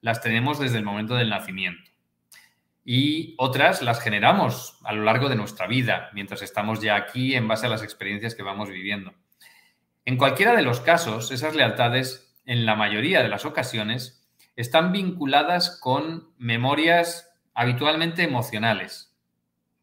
las 0.00 0.20
tenemos 0.20 0.58
desde 0.58 0.78
el 0.78 0.84
momento 0.84 1.14
del 1.14 1.30
nacimiento 1.30 1.90
y 2.84 3.34
otras 3.38 3.80
las 3.80 4.00
generamos 4.00 4.78
a 4.84 4.92
lo 4.92 5.04
largo 5.04 5.28
de 5.28 5.36
nuestra 5.36 5.66
vida, 5.66 6.10
mientras 6.12 6.42
estamos 6.42 6.80
ya 6.80 6.96
aquí 6.96 7.34
en 7.34 7.48
base 7.48 7.66
a 7.66 7.70
las 7.70 7.82
experiencias 7.82 8.34
que 8.34 8.42
vamos 8.42 8.68
viviendo. 8.68 9.14
En 10.06 10.18
cualquiera 10.18 10.54
de 10.54 10.62
los 10.62 10.80
casos, 10.80 11.30
esas 11.30 11.54
lealtades, 11.54 12.36
en 12.44 12.66
la 12.66 12.74
mayoría 12.74 13.22
de 13.22 13.28
las 13.28 13.46
ocasiones, 13.46 14.28
están 14.54 14.92
vinculadas 14.92 15.78
con 15.80 16.34
memorias 16.36 17.34
habitualmente 17.54 18.22
emocionales, 18.22 19.16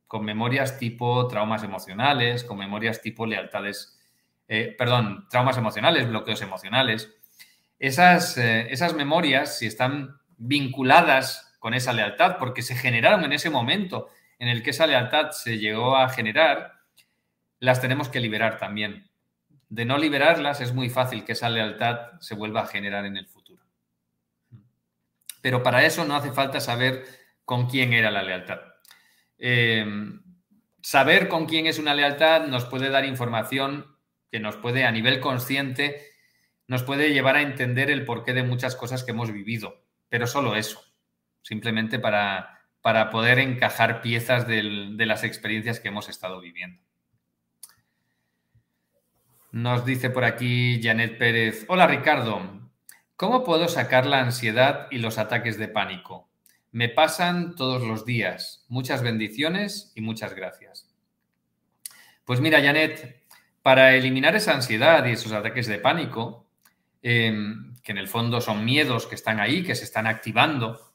con 0.07 0.23
memorias 0.23 0.77
tipo 0.77 1.27
traumas 1.27 1.63
emocionales, 1.63 2.43
con 2.43 2.59
memorias 2.59 3.01
tipo 3.01 3.25
lealtades, 3.25 3.99
eh, 4.47 4.75
perdón, 4.77 5.27
traumas 5.29 5.57
emocionales, 5.57 6.07
bloqueos 6.07 6.41
emocionales. 6.41 7.15
Esas, 7.79 8.37
eh, 8.37 8.67
esas 8.71 8.93
memorias, 8.93 9.57
si 9.57 9.65
están 9.65 10.19
vinculadas 10.37 11.55
con 11.59 11.73
esa 11.73 11.93
lealtad, 11.93 12.37
porque 12.37 12.61
se 12.61 12.75
generaron 12.75 13.23
en 13.23 13.33
ese 13.33 13.49
momento 13.49 14.09
en 14.37 14.49
el 14.49 14.61
que 14.61 14.69
esa 14.71 14.85
lealtad 14.85 15.31
se 15.31 15.57
llegó 15.57 15.97
a 15.97 16.09
generar, 16.09 16.73
las 17.59 17.81
tenemos 17.81 18.09
que 18.09 18.19
liberar 18.19 18.57
también. 18.57 19.10
De 19.71 19.85
no 19.85 19.97
liberarlas 19.97 20.59
es 20.59 20.73
muy 20.73 20.89
fácil 20.89 21.23
que 21.23 21.31
esa 21.31 21.47
lealtad 21.47 22.19
se 22.19 22.35
vuelva 22.35 22.63
a 22.63 22.67
generar 22.67 23.05
en 23.05 23.15
el 23.15 23.25
futuro. 23.25 23.63
Pero 25.41 25.63
para 25.63 25.85
eso 25.85 26.03
no 26.03 26.13
hace 26.13 26.33
falta 26.33 26.59
saber 26.59 27.05
con 27.45 27.69
quién 27.69 27.93
era 27.93 28.11
la 28.11 28.21
lealtad. 28.21 28.59
Eh, 29.37 29.85
saber 30.81 31.29
con 31.29 31.45
quién 31.45 31.67
es 31.67 31.79
una 31.79 31.95
lealtad 31.95 32.47
nos 32.47 32.65
puede 32.65 32.89
dar 32.89 33.05
información 33.05 33.95
que 34.29 34.41
nos 34.41 34.57
puede, 34.57 34.83
a 34.83 34.91
nivel 34.91 35.21
consciente, 35.21 36.05
nos 36.67 36.83
puede 36.83 37.13
llevar 37.13 37.37
a 37.37 37.41
entender 37.41 37.89
el 37.89 38.03
porqué 38.03 38.33
de 38.33 38.43
muchas 38.43 38.75
cosas 38.75 39.05
que 39.05 39.11
hemos 39.11 39.31
vivido, 39.31 39.85
pero 40.09 40.27
solo 40.27 40.57
eso, 40.57 40.83
simplemente 41.43 41.97
para, 41.97 42.67
para 42.81 43.09
poder 43.09 43.39
encajar 43.39 44.01
piezas 44.01 44.47
de 44.47 45.05
las 45.05 45.23
experiencias 45.23 45.79
que 45.79 45.87
hemos 45.87 46.09
estado 46.09 46.41
viviendo. 46.41 46.83
Nos 49.51 49.83
dice 49.83 50.09
por 50.09 50.23
aquí 50.23 50.79
Janet 50.81 51.17
Pérez, 51.17 51.65
hola 51.67 51.85
Ricardo, 51.85 52.69
¿cómo 53.17 53.43
puedo 53.43 53.67
sacar 53.67 54.05
la 54.05 54.21
ansiedad 54.21 54.87
y 54.91 54.99
los 54.99 55.17
ataques 55.17 55.57
de 55.57 55.67
pánico? 55.67 56.29
Me 56.71 56.87
pasan 56.87 57.57
todos 57.57 57.83
los 57.83 58.05
días. 58.05 58.63
Muchas 58.69 59.03
bendiciones 59.03 59.91
y 59.93 59.99
muchas 59.99 60.35
gracias. 60.35 60.87
Pues 62.23 62.39
mira, 62.39 62.61
Janet, 62.61 63.25
para 63.61 63.93
eliminar 63.93 64.37
esa 64.37 64.53
ansiedad 64.53 65.05
y 65.05 65.11
esos 65.11 65.33
ataques 65.33 65.67
de 65.67 65.79
pánico, 65.79 66.47
em, 67.01 67.75
que 67.83 67.91
en 67.91 67.97
el 67.97 68.07
fondo 68.07 68.39
son 68.39 68.63
miedos 68.63 69.05
que 69.05 69.15
están 69.15 69.41
ahí, 69.41 69.63
que 69.63 69.75
se 69.75 69.83
están 69.83 70.07
activando, 70.07 70.93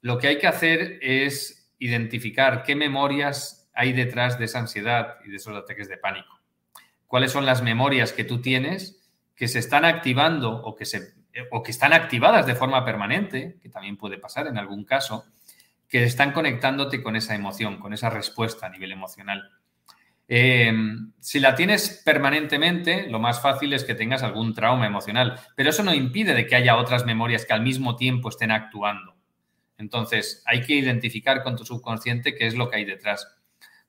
lo 0.00 0.18
que 0.18 0.26
hay 0.26 0.38
que 0.38 0.48
hacer 0.48 0.98
es 1.02 1.72
identificar 1.78 2.64
qué 2.64 2.74
memorias 2.74 3.70
hay 3.72 3.92
detrás 3.92 4.40
de 4.40 4.46
esa 4.46 4.58
ansiedad 4.58 5.18
y 5.24 5.30
de 5.30 5.36
esos 5.36 5.56
ataques 5.56 5.88
de 5.88 5.98
pánico. 5.98 6.41
¿Cuáles 7.12 7.32
son 7.32 7.44
las 7.44 7.60
memorias 7.60 8.14
que 8.14 8.24
tú 8.24 8.40
tienes 8.40 8.98
que 9.36 9.46
se 9.46 9.58
están 9.58 9.84
activando 9.84 10.50
o 10.50 10.74
que 10.74 10.86
se 10.86 11.12
o 11.50 11.62
que 11.62 11.70
están 11.70 11.92
activadas 11.92 12.46
de 12.46 12.54
forma 12.54 12.86
permanente, 12.86 13.58
que 13.60 13.68
también 13.68 13.98
puede 13.98 14.16
pasar 14.16 14.46
en 14.46 14.56
algún 14.56 14.86
caso, 14.86 15.26
que 15.90 16.04
están 16.04 16.32
conectándote 16.32 17.02
con 17.02 17.14
esa 17.14 17.34
emoción, 17.34 17.76
con 17.80 17.92
esa 17.92 18.08
respuesta 18.08 18.64
a 18.64 18.70
nivel 18.70 18.92
emocional. 18.92 19.50
Em, 20.26 21.12
si 21.20 21.38
la 21.38 21.54
tienes 21.54 22.00
permanentemente, 22.02 23.06
lo 23.10 23.18
más 23.18 23.42
fácil 23.42 23.74
es 23.74 23.84
que 23.84 23.94
tengas 23.94 24.22
algún 24.22 24.54
trauma 24.54 24.86
emocional, 24.86 25.38
pero 25.54 25.68
eso 25.68 25.82
no 25.82 25.92
impide 25.92 26.32
de 26.32 26.46
que 26.46 26.56
haya 26.56 26.78
otras 26.78 27.04
memorias 27.04 27.44
que 27.44 27.52
al 27.52 27.60
mismo 27.60 27.94
tiempo 27.94 28.30
estén 28.30 28.50
actuando. 28.50 29.16
Entonces, 29.76 30.42
hay 30.46 30.62
que 30.62 30.76
identificar 30.76 31.42
con 31.42 31.56
tu 31.56 31.66
subconsciente 31.66 32.34
qué 32.34 32.46
es 32.46 32.54
lo 32.54 32.70
que 32.70 32.76
hay 32.76 32.86
detrás. 32.86 33.41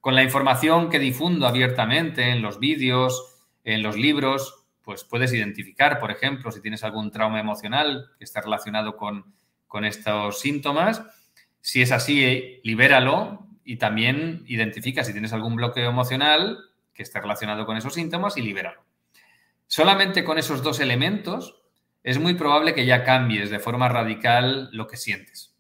Con 0.04 0.16
la 0.16 0.24
información 0.24 0.90
que 0.90 1.00
difundo 1.00 1.48
abiertamente 1.48 2.30
en 2.32 2.42
los 2.42 2.60
vídeos, 2.60 3.38
en 3.64 3.82
los 3.82 3.96
libros, 3.96 4.66
pues 4.82 5.06
puedes 5.06 5.32
identificar, 5.32 6.02
por 6.02 6.12
ejemplo, 6.12 6.52
si 6.52 6.60
tienes 6.60 6.84
algún 6.84 7.10
trauma 7.10 7.40
emocional 7.40 8.10
que 8.18 8.26
está 8.26 8.42
relacionado 8.42 8.98
con, 8.98 9.34
estos 9.86 10.42
síntomas. 10.42 11.04
Si 11.62 11.82
es 11.82 11.94
así, 11.94 12.60
libéralo 12.66 13.48
y 13.64 13.78
también 13.78 14.44
identifica 14.46 15.06
si 15.06 15.14
tienes 15.14 15.32
algún 15.32 15.56
bloqueo 15.56 15.90
emocional 15.90 16.60
que 16.94 17.04
esté 17.04 17.22
relacionado 17.22 17.66
con 17.66 17.78
esos 17.78 17.94
síntomas 17.94 18.36
y 18.36 18.42
libéralo. 18.42 18.84
Solamente 19.68 20.26
con 20.26 20.38
esos 20.38 20.64
dos 20.64 20.82
elementos 20.82 21.62
es 22.04 22.20
muy 22.20 22.34
probable 22.34 22.74
que 22.74 22.86
ya 22.86 23.06
cambies 23.06 23.50
de 23.50 23.60
forma 23.60 23.88
radical 23.88 24.68
lo 24.74 24.86
que 24.86 24.98
sientes. 24.98 25.56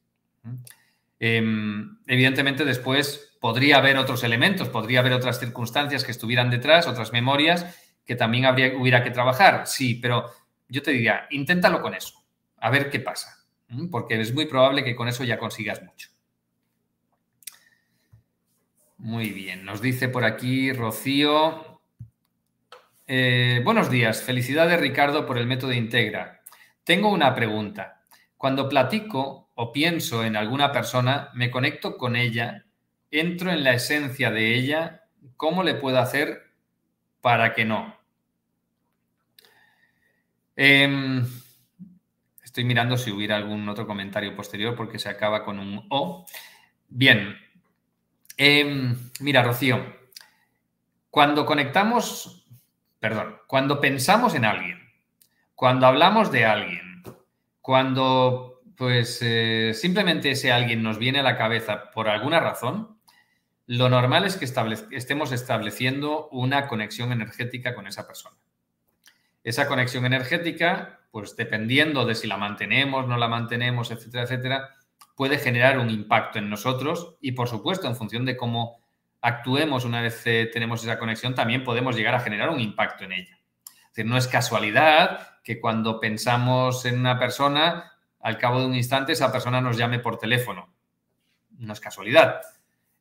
Em, 1.17 1.97
evidentemente 2.07 2.65
después 2.65 3.32
podría 3.43 3.75
haber 3.75 3.97
otros 3.97 4.23
elementos, 4.23 4.69
podría 4.69 5.01
haber 5.01 5.11
otras 5.11 5.37
circunstancias 5.37 6.05
que 6.05 6.11
estuvieran 6.11 6.49
detrás, 6.49 6.87
otras 6.87 7.11
memorias 7.11 7.77
que 8.05 8.15
también 8.15 8.45
habría, 8.45 8.71
hubiera 8.77 9.03
que 9.03 9.11
trabajar, 9.11 9.67
sí, 9.67 9.95
pero 9.95 10.31
yo 10.69 10.81
te 10.81 10.91
diría, 10.91 11.27
inténtalo 11.29 11.81
con 11.81 11.93
eso, 11.93 12.23
a 12.55 12.69
ver 12.69 12.89
qué 12.89 13.01
pasa, 13.01 13.45
porque 13.91 14.17
es 14.17 14.33
muy 14.33 14.45
probable 14.45 14.85
que 14.85 14.95
con 14.95 15.09
eso 15.09 15.25
ya 15.25 15.37
consigas 15.37 15.83
mucho. 15.83 16.07
Muy 18.95 19.31
bien, 19.31 19.65
nos 19.65 19.81
dice 19.81 20.07
por 20.07 20.23
aquí 20.23 20.71
Rocío. 20.71 21.81
Eh, 23.07 23.59
buenos 23.65 23.89
días, 23.89 24.21
felicidades 24.21 24.79
Ricardo 24.79 25.25
por 25.25 25.37
el 25.37 25.47
método 25.47 25.73
Integra. 25.73 26.43
Tengo 26.85 27.09
una 27.09 27.35
pregunta. 27.35 28.05
Cuando 28.37 28.69
platico 28.69 29.51
o 29.53 29.73
pienso 29.73 30.23
en 30.23 30.37
alguna 30.37 30.71
persona, 30.71 31.29
me 31.33 31.51
conecto 31.51 31.97
con 31.97 32.15
ella, 32.15 32.63
entro 33.13 33.51
en 33.51 33.63
la 33.63 33.73
esencia 33.73 34.31
de 34.31 34.55
ella, 34.55 35.03
¿cómo 35.37 35.63
le 35.63 35.75
puedo 35.75 35.99
hacer 35.99 36.43
para 37.21 37.53
que 37.53 37.63
no. 37.63 37.95
Em, 40.57 41.25
estoy 42.43 42.65
mirando 42.65 42.97
si 42.97 43.11
hubiera 43.11 43.37
algún 43.37 43.69
otro 43.69 43.87
comentario 43.87 44.35
posterior 44.35 44.75
porque 44.75 44.99
se 44.99 45.07
acaba 45.07 45.45
con 45.45 45.57
un 45.57 45.85
O. 45.89 46.25
Bien. 46.89 47.37
Em, 48.35 48.97
mira, 49.21 49.41
Rocío, 49.41 49.85
cuando 51.09 51.45
conectamos, 51.45 52.45
perdón, 52.99 53.37
cuando 53.47 53.79
pensamos 53.79 54.35
en 54.35 54.43
alguien, 54.43 54.79
cuando 55.55 55.87
hablamos 55.87 56.29
de 56.29 56.45
alguien, 56.45 57.03
cuando 57.61 58.61
pues 58.75 59.19
eh, 59.21 59.71
simplemente 59.73 60.31
ese 60.31 60.51
alguien 60.51 60.83
nos 60.83 60.97
viene 60.97 61.19
a 61.19 61.23
la 61.23 61.37
cabeza 61.37 61.91
por 61.91 62.09
alguna 62.09 62.41
razón, 62.41 62.97
lo 63.65 63.89
normal 63.89 64.25
es 64.25 64.37
que 64.37 64.45
estemos 64.45 65.31
estableciendo 65.31 66.27
una 66.29 66.67
conexión 66.67 67.11
energética 67.11 67.73
con 67.75 67.87
esa 67.87 68.05
persona. 68.07 68.35
esa 69.43 69.67
conexión 69.67 70.05
energética, 70.05 71.01
pues 71.11 71.35
dependiendo 71.35 72.05
de 72.05 72.15
si 72.15 72.27
la 72.27 72.37
mantenemos, 72.37 73.07
no 73.07 73.17
la 73.17 73.27
mantenemos, 73.27 73.91
etcétera, 73.91 74.23
etcétera, 74.23 74.69
puede 75.15 75.37
generar 75.37 75.79
un 75.79 75.89
impacto 75.89 76.39
en 76.39 76.49
nosotros 76.49 77.17
y, 77.19 77.33
por 77.33 77.49
supuesto, 77.49 77.87
en 77.87 77.95
función 77.95 78.25
de 78.25 78.37
cómo 78.37 78.81
actuemos 79.21 79.85
una 79.85 80.01
vez 80.01 80.21
eh, 80.25 80.49
tenemos 80.51 80.83
esa 80.83 80.99
conexión, 80.99 81.35
también 81.35 81.63
podemos 81.63 81.95
llegar 81.95 82.15
a 82.15 82.19
generar 82.19 82.49
un 82.49 82.59
impacto 82.59 83.03
en 83.03 83.13
ella. 83.13 83.37
Es 83.65 83.89
decir, 83.95 84.05
no 84.05 84.17
es 84.17 84.27
casualidad 84.27 85.39
que 85.43 85.59
cuando 85.59 85.99
pensamos 85.99 86.85
en 86.85 86.99
una 86.99 87.19
persona, 87.19 87.93
al 88.19 88.37
cabo 88.37 88.59
de 88.59 88.65
un 88.65 88.75
instante 88.75 89.11
esa 89.11 89.31
persona 89.31 89.61
nos 89.61 89.77
llame 89.77 89.99
por 89.99 90.17
teléfono. 90.17 90.73
No 91.57 91.73
es 91.73 91.79
casualidad. 91.79 92.41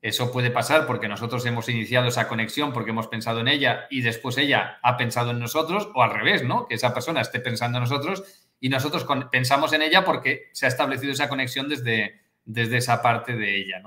Eso 0.03 0.33
puede 0.33 0.51
pasar 0.51 0.85
porque 0.85 1.07
nosotros 1.07 1.47
hemos 1.47 1.69
iniciado 1.69 2.09
esa 2.09 2.27
conexión 2.27 2.73
porque 2.73 2.91
hemos 2.91 3.07
pensado 3.07 3.39
en 3.39 3.47
ella 3.47 3.87
y 3.89 4.01
después 4.01 4.37
ella 4.37 4.81
ha 4.83 4.97
pensado 4.97 5.31
en 5.31 5.39
nosotros 5.39 5.89
o 5.95 6.03
al 6.03 6.11
revés, 6.11 6.43
¿no? 6.43 6.67
Que 6.67 6.75
esa 6.75 6.93
persona 6.93 7.21
esté 7.21 7.39
pensando 7.39 7.79
en 7.79 7.85
nosotros 7.85 8.25
y 8.59 8.69
nosotros 8.69 9.07
pensamos 9.31 9.73
en 9.73 9.83
ella 9.83 10.05
porque 10.05 10.51
se 10.53 10.67
ha 10.67 10.69
establecido 10.69 11.13
esa 11.13 11.29
conexión 11.29 11.69
desde, 11.69 12.21
desde 12.45 12.79
esa 12.79 13.01
parte 13.01 13.37
de 13.37 13.57
ella. 13.57 13.81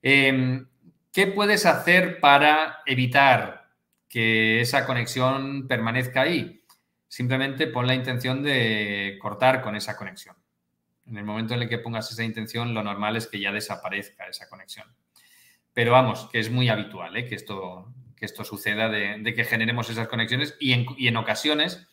Em, 0.00 0.66
¿Qué 1.12 1.26
puedes 1.26 1.66
hacer 1.66 2.20
para 2.20 2.78
evitar 2.86 3.68
que 4.08 4.62
esa 4.62 4.86
conexión 4.86 5.68
permanezca 5.68 6.22
ahí? 6.22 6.64
Simplemente 7.06 7.66
pon 7.66 7.86
la 7.86 7.94
intención 7.94 8.42
de 8.42 9.18
cortar 9.20 9.60
con 9.60 9.76
esa 9.76 9.94
conexión. 9.94 10.36
En 11.04 11.18
el 11.18 11.24
momento 11.24 11.52
en 11.52 11.62
el 11.62 11.68
que 11.68 11.78
pongas 11.78 12.10
esa 12.10 12.24
intención, 12.24 12.72
lo 12.72 12.82
normal 12.82 13.16
es 13.16 13.26
que 13.26 13.40
ya 13.40 13.52
desaparezca 13.52 14.26
esa 14.26 14.48
conexión. 14.48 14.86
Pero 15.78 15.92
vamos, 15.92 16.28
que 16.32 16.40
es 16.40 16.50
muy 16.50 16.68
habitual 16.68 17.16
¿eh? 17.16 17.24
que, 17.24 17.36
esto, 17.36 17.94
que 18.16 18.24
esto 18.24 18.42
suceda, 18.42 18.88
de, 18.88 19.32
que 19.32 19.44
generemos 19.44 19.88
esas 19.88 20.08
conexiones 20.08 20.56
y 20.58 20.72
en, 20.72 21.16
ocasiones 21.16 21.86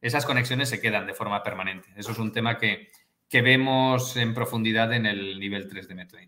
esas 0.00 0.24
conexiones 0.26 0.68
se 0.68 0.80
quedan 0.80 1.08
de 1.08 1.12
forma 1.12 1.42
permanente. 1.42 1.88
Eso 1.96 2.12
es 2.12 2.18
un 2.18 2.30
tema 2.30 2.56
que, 2.56 2.92
que 3.28 3.42
vemos 3.42 4.16
en 4.16 4.32
profundidad 4.32 4.92
en 4.92 5.06
el 5.06 5.40
nivel 5.40 5.66
3 5.66 5.88
de 5.88 5.94
método 5.96 6.20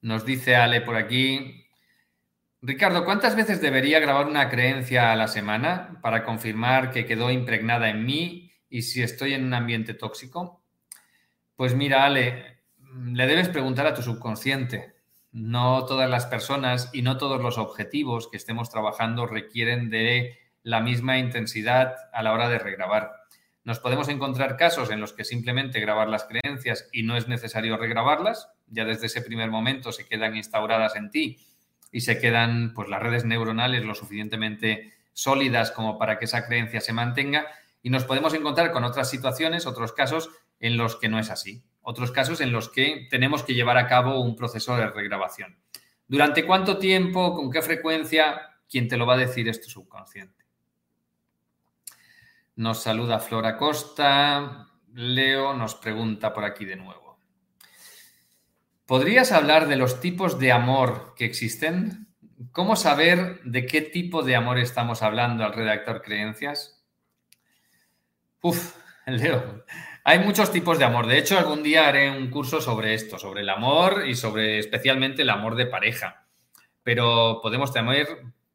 nos 0.00 0.24
dice 0.24 0.56
Ale 0.56 0.80
por 0.80 0.96
aquí. 0.96 1.66
Ricardo, 2.62 3.04
¿cuántas 3.04 3.36
veces 3.36 3.60
debería 3.60 4.00
grabar 4.00 4.26
una 4.26 4.48
creencia 4.48 5.12
a 5.12 5.16
la 5.16 5.28
semana 5.28 5.98
para 6.00 6.24
confirmar 6.24 6.92
que 6.92 7.04
quedó 7.04 7.30
impregnada 7.30 7.90
en 7.90 8.06
mí 8.06 8.52
y 8.70 8.80
si 8.80 9.02
estoy 9.02 9.34
en 9.34 9.44
un 9.44 9.52
ambiente 9.52 9.92
tóxico? 9.92 10.64
Pues 11.56 11.74
mira, 11.74 12.06
Ale, 12.06 12.57
le 12.94 13.26
debes 13.26 13.48
preguntar 13.48 13.86
a 13.86 13.94
tu 13.94 14.02
subconsciente. 14.02 14.94
No 15.32 15.84
todas 15.84 16.08
las 16.08 16.26
personas 16.26 16.90
y 16.92 17.02
no 17.02 17.18
todos 17.18 17.40
los 17.40 17.58
objetivos 17.58 18.28
que 18.28 18.36
estemos 18.36 18.70
trabajando 18.70 19.26
requieren 19.26 19.90
de 19.90 20.38
la 20.62 20.80
misma 20.80 21.18
intensidad 21.18 21.94
a 22.12 22.22
la 22.22 22.32
hora 22.32 22.48
de 22.48 22.58
regrabar. 22.58 23.12
Nos 23.64 23.80
podemos 23.80 24.08
encontrar 24.08 24.56
casos 24.56 24.90
en 24.90 25.00
los 25.00 25.12
que 25.12 25.24
simplemente 25.24 25.80
grabar 25.80 26.08
las 26.08 26.24
creencias 26.24 26.88
y 26.92 27.02
no 27.02 27.16
es 27.16 27.28
necesario 27.28 27.76
regrabarlas, 27.76 28.48
ya 28.66 28.84
desde 28.84 29.06
ese 29.06 29.20
primer 29.20 29.50
momento 29.50 29.92
se 29.92 30.06
quedan 30.06 30.36
instauradas 30.36 30.96
en 30.96 31.10
ti 31.10 31.38
y 31.92 32.00
se 32.00 32.18
quedan 32.18 32.72
pues 32.74 32.88
las 32.88 33.02
redes 33.02 33.24
neuronales 33.24 33.84
lo 33.84 33.94
suficientemente 33.94 34.94
sólidas 35.12 35.70
como 35.70 35.98
para 35.98 36.18
que 36.18 36.24
esa 36.24 36.46
creencia 36.46 36.80
se 36.80 36.92
mantenga 36.92 37.46
y 37.82 37.90
nos 37.90 38.04
podemos 38.04 38.34
encontrar 38.34 38.72
con 38.72 38.84
otras 38.84 39.10
situaciones, 39.10 39.66
otros 39.66 39.92
casos 39.92 40.30
en 40.60 40.76
los 40.76 40.96
que 40.96 41.08
no 41.08 41.18
es 41.18 41.30
así, 41.30 41.62
otros 41.88 42.12
casos 42.12 42.42
en 42.42 42.52
los 42.52 42.68
que 42.68 43.06
tenemos 43.08 43.42
que 43.42 43.54
llevar 43.54 43.78
a 43.78 43.86
cabo 43.86 44.20
un 44.20 44.36
proceso 44.36 44.76
de 44.76 44.90
regrabación. 44.90 45.58
¿Durante 46.06 46.44
cuánto 46.44 46.76
tiempo? 46.76 47.34
¿Con 47.34 47.50
qué 47.50 47.62
frecuencia? 47.62 48.58
¿Quién 48.68 48.88
te 48.88 48.98
lo 48.98 49.06
va 49.06 49.14
a 49.14 49.16
decir 49.16 49.48
es 49.48 49.64
subconsciente. 49.64 50.44
Nos 52.56 52.82
saluda 52.82 53.18
Flora 53.20 53.56
Costa. 53.56 54.68
Leo 54.92 55.54
nos 55.54 55.76
pregunta 55.76 56.34
por 56.34 56.44
aquí 56.44 56.66
de 56.66 56.76
nuevo. 56.76 57.18
¿Podrías 58.84 59.32
hablar 59.32 59.66
de 59.66 59.76
los 59.76 59.98
tipos 59.98 60.38
de 60.38 60.52
amor 60.52 61.14
que 61.16 61.24
existen? 61.24 62.06
¿Cómo 62.52 62.76
saber 62.76 63.40
de 63.44 63.64
qué 63.64 63.80
tipo 63.80 64.22
de 64.22 64.36
amor 64.36 64.58
estamos 64.58 65.00
hablando 65.00 65.42
al 65.42 65.54
redactor 65.54 66.02
creencias? 66.02 66.84
Uf, 68.42 68.76
Leo, 69.06 69.64
hay 70.08 70.20
muchos 70.20 70.50
tipos 70.50 70.78
de 70.78 70.86
amor. 70.86 71.06
De 71.06 71.18
hecho, 71.18 71.38
algún 71.38 71.62
día 71.62 71.86
haré 71.86 72.10
un 72.10 72.30
curso 72.30 72.62
sobre 72.62 72.94
esto, 72.94 73.18
sobre 73.18 73.42
el 73.42 73.50
amor 73.50 74.04
y 74.06 74.14
sobre 74.14 74.58
especialmente 74.58 75.20
el 75.20 75.28
amor 75.28 75.54
de 75.54 75.66
pareja. 75.66 76.24
Pero 76.82 77.40
podemos 77.42 77.74
tener 77.74 78.06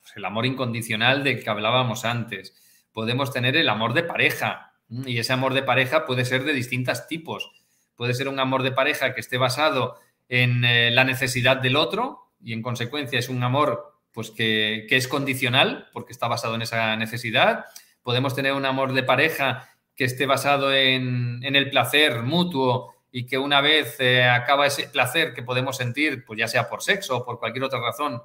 pues, 0.01 0.13
el 0.15 0.25
amor 0.25 0.47
incondicional 0.47 1.23
del 1.23 1.43
que 1.43 1.49
hablábamos 1.51 2.05
antes. 2.05 2.55
Podemos 2.91 3.31
tener 3.31 3.55
el 3.55 3.69
amor 3.69 3.93
de 3.93 4.01
pareja. 4.01 4.73
Y 5.05 5.19
ese 5.19 5.31
amor 5.33 5.53
de 5.53 5.61
pareja 5.61 6.07
puede 6.07 6.25
ser 6.25 6.43
de 6.43 6.53
distintos 6.53 7.05
tipos. 7.05 7.51
Puede 7.95 8.15
ser 8.15 8.29
un 8.29 8.39
amor 8.39 8.63
de 8.63 8.71
pareja 8.71 9.13
que 9.13 9.21
esté 9.21 9.37
basado 9.37 9.99
en 10.29 10.65
eh, 10.65 10.89
la 10.89 11.03
necesidad 11.03 11.57
del 11.57 11.75
otro 11.75 12.31
y 12.41 12.53
en 12.53 12.63
consecuencia 12.63 13.19
es 13.19 13.29
un 13.29 13.43
amor 13.43 13.99
pues 14.11 14.31
que, 14.31 14.87
es 14.89 15.07
condicional 15.07 15.87
porque 15.93 16.13
está 16.13 16.27
basado 16.27 16.55
en 16.55 16.63
esa 16.63 16.95
necesidad. 16.95 17.65
Podemos 18.01 18.33
tener 18.33 18.53
un 18.53 18.65
amor 18.65 18.93
de 18.93 19.03
pareja 19.03 19.69
que 19.95 20.05
esté 20.05 20.25
basado 20.25 20.73
en, 20.73 21.43
el 21.43 21.69
placer 21.69 22.23
mutuo 22.23 22.95
y 23.11 23.25
que 23.25 23.37
una 23.37 23.61
vez 23.61 23.97
eh, 23.99 24.23
acaba 24.23 24.65
ese 24.65 24.87
placer 24.87 25.33
que 25.33 25.43
podemos 25.43 25.77
sentir, 25.77 26.25
pues 26.25 26.39
ya 26.39 26.47
sea 26.47 26.69
por 26.69 26.81
sexo 26.81 27.17
o 27.17 27.25
por 27.25 27.39
cualquier 27.39 27.65
otra 27.65 27.79
razón, 27.79 28.21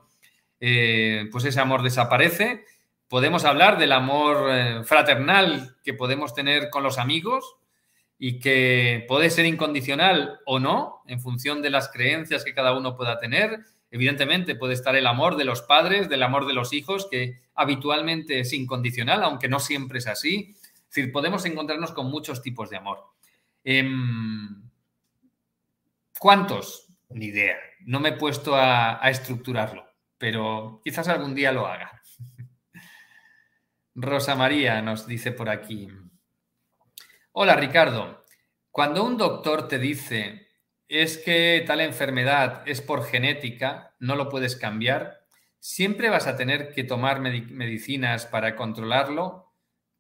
eh, 0.61 1.29
pues 1.31 1.45
ese 1.45 1.61
amor 1.61 1.83
desaparece. 1.83 2.65
Podemos 3.09 3.45
hablar 3.45 3.79
del 3.79 3.93
amor 3.93 4.85
fraternal 4.85 5.77
que 5.83 5.95
podemos 5.95 6.35
tener 6.35 6.69
con 6.69 6.83
los 6.83 6.99
amigos, 6.99 7.59
y 8.19 8.41
que 8.41 9.05
puede 9.07 9.31
ser 9.31 9.47
incondicional 9.47 10.41
o 10.45 10.59
no, 10.59 11.03
en 11.07 11.21
función 11.21 11.63
de 11.63 11.71
las 11.71 11.89
creencias 11.89 12.45
que 12.45 12.55
cada 12.55 12.77
uno 12.77 12.97
pueda 12.97 13.19
tener. 13.19 13.61
Evidentemente 13.91 14.57
puede 14.57 14.75
estar 14.75 14.97
el 14.97 15.07
amor 15.07 15.37
de 15.37 15.45
los 15.45 15.63
padres, 15.63 16.09
del 16.09 16.25
amor 16.25 16.47
de 16.47 16.53
los 16.53 16.73
hijos, 16.73 17.07
que 17.09 17.41
habitualmente 17.55 18.41
es 18.41 18.53
incondicional, 18.53 19.23
aunque 19.23 19.49
no 19.49 19.61
siempre 19.61 19.99
es 20.01 20.09
así. 20.09 20.57
Es 20.89 20.95
decir, 20.95 21.13
podemos 21.13 21.45
encontrarnos 21.45 21.93
con 21.93 22.11
muchos 22.11 22.43
tipos 22.43 22.71
de 22.71 22.77
amor. 22.77 23.05
Em, 23.63 24.71
¿Cuántos? 26.19 26.89
Ni 27.11 27.27
idea. 27.27 27.57
No 27.81 28.01
me 28.01 28.11
he 28.11 28.13
puesto 28.13 28.57
a, 28.57 29.05
a 29.05 29.11
estructurarlo, 29.11 29.87
pero 30.17 30.81
quizás 30.83 31.09
algún 31.09 31.35
día 31.35 31.53
lo 31.53 31.67
haga. 31.67 32.03
Rosa 33.95 34.35
María 34.35 34.81
nos 34.83 35.07
dice 35.07 35.33
por 35.33 35.49
aquí. 35.49 35.89
Hola 37.33 37.55
Ricardo, 37.55 38.25
cuando 38.71 39.05
un 39.05 39.17
doctor 39.17 39.69
te 39.69 39.79
dice 39.79 40.49
es 40.89 41.19
que 41.19 41.63
tal 41.67 41.81
enfermedad 41.81 42.63
es 42.67 42.81
por 42.81 43.05
genética, 43.05 43.95
no 43.99 44.17
lo 44.17 44.29
puedes 44.29 44.57
cambiar, 44.57 45.27
siempre 45.61 46.09
vas 46.09 46.27
a 46.27 46.37
tener 46.37 46.73
que 46.73 46.85
tomar 46.85 47.21
medicinas 47.21 48.27
para 48.27 48.57
controlarlo, 48.57 49.48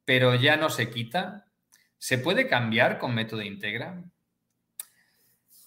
pero 0.09 0.35
ya 0.35 0.57
no 0.57 0.71
se 0.71 0.89
quita. 0.89 1.45
¿Se 1.99 2.17
puede 2.17 2.49
cambiar 2.49 2.97
con 2.97 3.15
método 3.15 3.43
integra? 3.43 4.05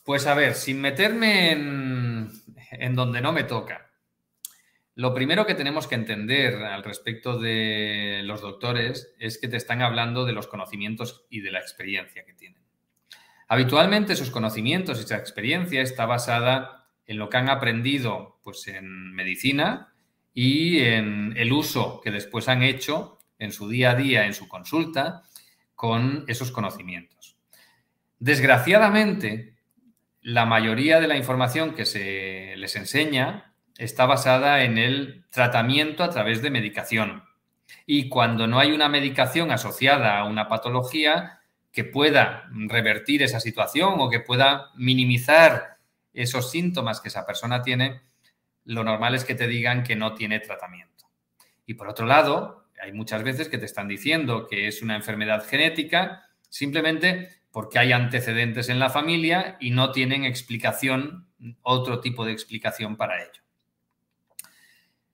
Pues 0.04 0.26
a 0.26 0.34
ver, 0.34 0.56
sin 0.56 0.82
meterme 0.82 1.52
en, 1.52 2.32
en 2.72 2.96
donde 2.96 3.22
no 3.22 3.34
me 3.34 3.44
toca. 3.44 3.92
Lo 4.96 5.14
primero 5.14 5.46
que 5.46 5.54
tenemos 5.54 5.86
que 5.86 5.94
entender 5.94 6.56
al 6.56 6.84
respecto 6.84 7.38
de 7.38 8.22
los 8.24 8.42
doctores 8.42 9.14
es 9.20 9.38
que 9.38 9.48
te 9.48 9.58
están 9.58 9.84
hablando 9.84 10.26
de 10.26 10.34
los 10.34 10.48
conocimientos 10.48 11.28
y 11.30 11.42
de 11.42 11.52
la 11.52 11.60
experiencia 11.60 12.26
que 12.26 12.34
tienen. 12.34 12.64
Habitualmente 13.48 14.16
sus 14.16 14.32
conocimientos 14.32 14.98
y 14.98 15.04
esa 15.04 15.18
experiencia 15.18 15.84
está 15.84 16.08
basada 16.08 16.88
en 17.06 17.20
lo 17.20 17.30
que 17.30 17.38
han 17.38 17.50
aprendido 17.50 18.40
pues, 18.44 18.68
en 18.68 19.14
medicina 19.14 19.94
y 20.34 20.80
en 20.80 21.36
el 21.38 21.54
uso 21.54 22.02
que 22.04 22.10
después 22.10 22.48
han 22.48 22.64
hecho 22.64 23.20
en 23.42 23.52
su 23.52 23.68
día 23.68 23.92
a 23.92 23.96
día, 23.96 24.26
en 24.26 24.36
su 24.36 24.48
consulta, 24.48 25.24
con 25.74 26.26
esos 26.28 26.52
conocimientos. 26.52 27.38
Desgraciadamente, 28.20 29.56
la 30.22 30.46
mayoría 30.46 31.00
de 31.00 31.08
la 31.08 31.18
información 31.18 31.74
que 31.74 31.86
se 31.86 32.54
les 32.56 32.76
enseña 32.76 33.56
está 33.80 34.06
basada 34.06 34.64
en 34.64 34.78
el 34.78 35.26
tratamiento 35.32 36.04
a 36.04 36.12
través 36.12 36.44
de 36.44 36.52
medicación. 36.52 37.24
Y 37.88 38.10
cuando 38.10 38.46
no 38.46 38.60
hay 38.60 38.74
una 38.74 38.90
medicación 38.90 39.50
asociada 39.50 40.20
a 40.20 40.26
una 40.26 40.48
patología 40.48 41.40
que 41.72 41.84
pueda 41.84 42.48
revertir 42.52 43.24
esa 43.24 43.40
situación 43.40 43.96
o 43.98 44.10
que 44.10 44.20
pueda 44.20 44.70
minimizar 44.76 45.78
esos 46.14 46.52
síntomas 46.52 47.02
que 47.02 47.08
esa 47.08 47.26
persona 47.26 47.64
tiene, 47.64 48.02
lo 48.66 48.84
normal 48.84 49.16
es 49.16 49.26
que 49.26 49.34
te 49.34 49.48
digan 49.48 49.82
que 49.82 49.96
no 49.96 50.14
tiene 50.14 50.40
tratamiento. 50.40 51.06
Y 51.66 51.74
por 51.74 51.88
otro 51.88 52.06
lado, 52.06 52.61
hay 52.82 52.92
muchas 52.94 53.24
veces 53.24 53.48
que 53.48 53.58
te 53.58 53.66
están 53.66 53.88
diciendo 53.88 54.48
que 54.48 54.68
es 54.68 54.82
una 54.82 54.96
enfermedad 54.96 55.46
genética 55.46 56.26
simplemente 56.50 57.30
porque 57.52 57.80
hay 57.80 57.92
antecedentes 57.92 58.70
en 58.70 58.80
la 58.80 58.90
familia 58.90 59.58
y 59.60 59.72
no 59.72 59.92
tienen 59.92 60.24
explicación, 60.26 61.28
otro 61.62 62.00
tipo 62.00 62.26
de 62.26 62.32
explicación 62.32 62.96
para 62.96 63.22
ello. 63.22 63.42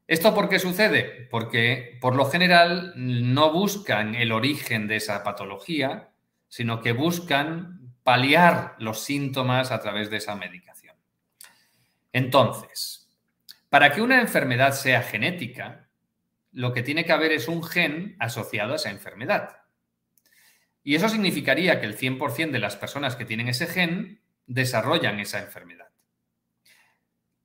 ¿Esto 0.08 0.34
por 0.34 0.48
qué 0.48 0.60
sucede? 0.60 1.28
Porque 1.30 1.98
por 2.00 2.16
lo 2.16 2.26
general 2.26 2.94
no 2.96 3.52
buscan 3.52 4.16
el 4.16 4.32
origen 4.32 4.88
de 4.88 4.96
esa 4.98 5.24
patología, 5.24 6.12
sino 6.48 6.82
que 6.82 6.94
buscan 6.94 7.94
paliar 8.04 8.76
los 8.80 9.02
síntomas 9.02 9.72
a 9.72 9.82
través 9.82 10.10
de 10.10 10.18
esa 10.18 10.36
medicación. 10.36 10.96
Entonces, 12.14 13.10
para 13.68 13.92
que 13.92 14.02
una 14.02 14.22
enfermedad 14.22 14.72
sea 14.72 15.02
genética, 15.02 15.87
lo 16.52 16.74
que 16.74 16.84
tiene 16.84 17.06
que 17.06 17.12
haber 17.12 17.32
es 17.32 17.48
un 17.48 17.64
gen 17.64 18.16
asociado 18.20 18.74
a 18.74 18.76
esa 18.78 18.90
enfermedad. 18.90 19.58
Y 20.84 20.96
eso 20.96 21.10
significaría 21.10 21.80
que 21.80 21.86
el 21.86 21.98
100% 21.98 22.52
de 22.52 22.60
las 22.60 22.78
personas 22.78 23.16
que 23.16 23.26
tienen 23.26 23.50
ese 23.50 23.68
gen 23.68 24.22
desarrollan 24.46 25.20
esa 25.20 25.40
enfermedad. 25.40 25.90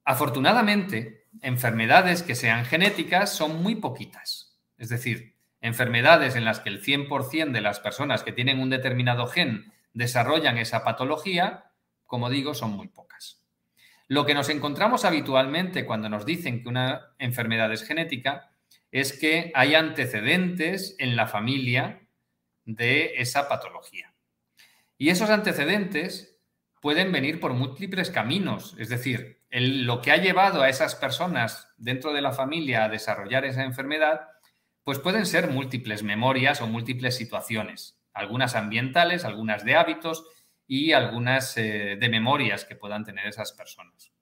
Afortunadamente, 0.04 1.26
enfermedades 1.42 2.22
que 2.22 2.34
sean 2.34 2.64
genéticas 2.64 3.34
son 3.34 3.62
muy 3.62 3.76
poquitas. 3.76 4.58
Es 4.78 4.88
decir, 4.88 5.36
enfermedades 5.60 6.36
en 6.36 6.44
las 6.44 6.60
que 6.60 6.68
el 6.68 6.82
100% 6.82 7.52
de 7.52 7.60
las 7.60 7.80
personas 7.80 8.22
que 8.22 8.32
tienen 8.32 8.60
un 8.60 8.70
determinado 8.70 9.26
gen 9.26 9.72
desarrollan 9.92 10.58
esa 10.58 10.84
patología, 10.84 11.72
como 12.04 12.30
digo, 12.30 12.54
son 12.54 12.70
muy 12.72 12.88
pocas. 12.88 13.42
Lo 14.08 14.26
que 14.26 14.34
nos 14.34 14.48
encontramos 14.48 15.04
habitualmente 15.04 15.86
cuando 15.86 16.08
nos 16.08 16.26
dicen 16.26 16.62
que 16.62 16.68
una 16.68 17.14
enfermedad 17.18 17.72
es 17.72 17.82
genética 17.84 18.51
es 18.92 19.18
que 19.18 19.50
hay 19.54 19.74
antecedentes 19.74 20.94
en 20.98 21.16
la 21.16 21.26
familia 21.26 22.06
de 22.64 23.14
esa 23.16 23.48
patología. 23.48 24.14
Y 24.98 25.08
esos 25.08 25.30
antecedentes 25.30 26.38
pueden 26.80 27.10
venir 27.10 27.40
por 27.40 27.54
múltiples 27.54 28.10
caminos, 28.10 28.76
es 28.78 28.88
decir, 28.90 29.42
lo 29.50 30.00
que 30.02 30.12
ha 30.12 30.18
llevado 30.18 30.62
a 30.62 30.68
esas 30.68 30.94
personas 30.94 31.68
dentro 31.76 32.12
de 32.12 32.20
la 32.20 32.32
familia 32.32 32.84
a 32.84 32.88
desarrollar 32.88 33.44
esa 33.44 33.64
enfermedad, 33.64 34.28
pues 34.84 34.98
pueden 34.98 35.26
ser 35.26 35.48
múltiples 35.48 36.02
memorias 36.02 36.60
o 36.60 36.66
múltiples 36.66 37.16
situaciones, 37.16 37.98
algunas 38.12 38.54
ambientales, 38.54 39.24
algunas 39.24 39.64
de 39.64 39.76
hábitos 39.76 40.24
y 40.66 40.92
algunas 40.92 41.56
eh, 41.56 41.96
de 41.98 42.08
memorias 42.08 42.64
que 42.64 42.76
puedan 42.76 43.04
tener 43.04 43.26
esas 43.26 43.52
personas. 43.52 44.12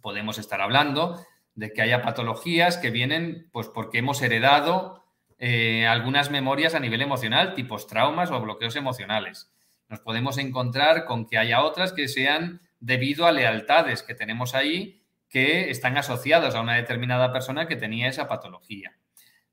Podemos 0.00 0.38
estar 0.38 0.60
hablando 0.60 1.24
de 1.54 1.72
que 1.72 1.82
haya 1.82 2.02
patologías 2.02 2.78
que 2.78 2.90
vienen 2.90 3.48
pues 3.52 3.68
porque 3.68 3.98
hemos 3.98 4.22
heredado 4.22 5.04
eh, 5.38 5.86
algunas 5.86 6.30
memorias 6.30 6.74
a 6.74 6.80
nivel 6.80 7.02
emocional, 7.02 7.54
tipos 7.54 7.86
traumas 7.86 8.30
o 8.30 8.40
bloqueos 8.40 8.76
emocionales. 8.76 9.52
Nos 9.88 10.00
podemos 10.00 10.38
encontrar 10.38 11.04
con 11.04 11.26
que 11.26 11.38
haya 11.38 11.62
otras 11.62 11.92
que 11.92 12.08
sean 12.08 12.60
debido 12.80 13.26
a 13.26 13.32
lealtades 13.32 14.02
que 14.02 14.14
tenemos 14.14 14.54
ahí 14.54 15.02
que 15.28 15.70
están 15.70 15.96
asociados 15.96 16.54
a 16.54 16.60
una 16.60 16.74
determinada 16.74 17.32
persona 17.32 17.66
que 17.66 17.76
tenía 17.76 18.08
esa 18.08 18.28
patología. 18.28 18.96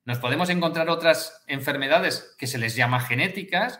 Nos 0.05 0.19
podemos 0.19 0.49
encontrar 0.49 0.89
otras 0.89 1.43
enfermedades 1.47 2.35
que 2.37 2.47
se 2.47 2.57
les 2.57 2.75
llama 2.75 2.99
genéticas, 2.99 3.79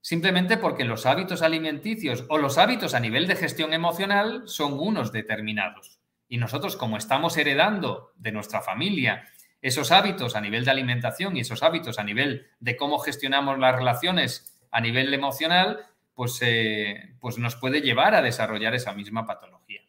simplemente 0.00 0.56
porque 0.56 0.84
los 0.84 1.04
hábitos 1.04 1.42
alimenticios 1.42 2.24
o 2.28 2.38
los 2.38 2.58
hábitos 2.58 2.94
a 2.94 3.00
nivel 3.00 3.26
de 3.26 3.36
gestión 3.36 3.72
emocional 3.72 4.42
son 4.46 4.78
unos 4.78 5.12
determinados. 5.12 5.95
Y 6.28 6.38
nosotros, 6.38 6.76
como 6.76 6.96
estamos 6.96 7.36
heredando 7.36 8.12
de 8.16 8.32
nuestra 8.32 8.60
familia 8.60 9.24
esos 9.62 9.90
hábitos 9.90 10.36
a 10.36 10.40
nivel 10.40 10.64
de 10.64 10.70
alimentación 10.70 11.36
y 11.36 11.40
esos 11.40 11.62
hábitos 11.62 11.98
a 11.98 12.04
nivel 12.04 12.46
de 12.60 12.76
cómo 12.76 12.98
gestionamos 12.98 13.58
las 13.58 13.74
relaciones 13.74 14.60
a 14.70 14.80
nivel 14.80 15.12
emocional, 15.12 15.86
pues, 16.14 16.38
eh, 16.42 17.16
pues 17.20 17.38
nos 17.38 17.56
puede 17.56 17.80
llevar 17.80 18.14
a 18.14 18.22
desarrollar 18.22 18.74
esa 18.74 18.92
misma 18.92 19.26
patología. 19.26 19.80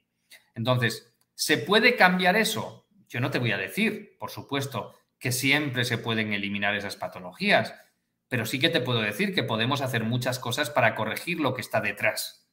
Entonces, 0.56 1.14
¿se 1.36 1.58
puede 1.58 1.96
cambiar 1.96 2.36
eso? 2.36 2.88
Yo 3.08 3.20
no 3.20 3.32
te 3.32 3.40
voy 3.40 3.52
a 3.52 3.58
decir, 3.58 4.18
por 4.20 4.32
supuesto, 4.32 4.94
que 5.20 5.32
siempre 5.32 5.86
se 5.86 5.98
pueden 5.98 6.34
eliminar 6.34 6.76
esas 6.76 6.96
patologías, 6.96 7.76
pero 8.28 8.46
sí 8.46 8.60
que 8.60 8.70
te 8.70 8.82
puedo 8.82 9.02
decir 9.02 9.34
que 9.34 9.44
podemos 9.44 9.82
hacer 9.82 10.04
muchas 10.04 10.40
cosas 10.40 10.70
para 10.70 10.96
corregir 10.96 11.40
lo 11.40 11.54
que 11.54 11.62
está 11.62 11.82
detrás. 11.82 12.47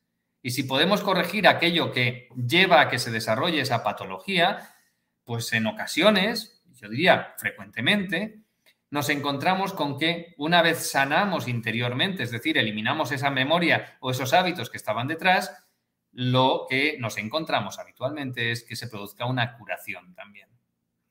Y 0.45 0.51
si 0.51 0.65
podemos 0.65 1.01
corregir 1.01 1.49
aquello 1.49 1.91
que 1.91 2.29
lleva 2.37 2.83
a 2.83 2.91
que 2.91 2.99
se 2.99 3.11
desarrolle 3.11 3.63
esa 3.63 3.83
patología, 3.83 4.77
pues 5.25 5.51
en 5.55 5.67
ocasiones 5.67 6.63
yo 6.75 6.91
diría 6.91 7.35
frecuentemente, 7.39 8.43
nos 8.91 9.09
encontramos 9.09 9.73
con 9.73 9.99
que 9.99 10.35
una 10.37 10.61
vez 10.61 10.91
sanamos 10.91 11.49
interiormente, 11.49 12.25
es 12.25 12.31
decir, 12.31 12.59
eliminamos 12.59 13.11
esa 13.11 13.31
memoria 13.31 13.97
o 14.01 14.11
esos 14.11 14.35
hábitos 14.35 14.69
que 14.69 14.77
estaban 14.77 15.09
detrás, 15.09 15.67
lo 16.13 16.67
que 16.69 16.99
nos 17.01 17.17
encontramos 17.17 17.79
habitualmente 17.79 18.51
es 18.53 18.65
que 18.65 18.77
se 18.77 18.89
produzca 18.89 19.25
una 19.25 19.57
curación 19.57 20.15
también. 20.15 20.51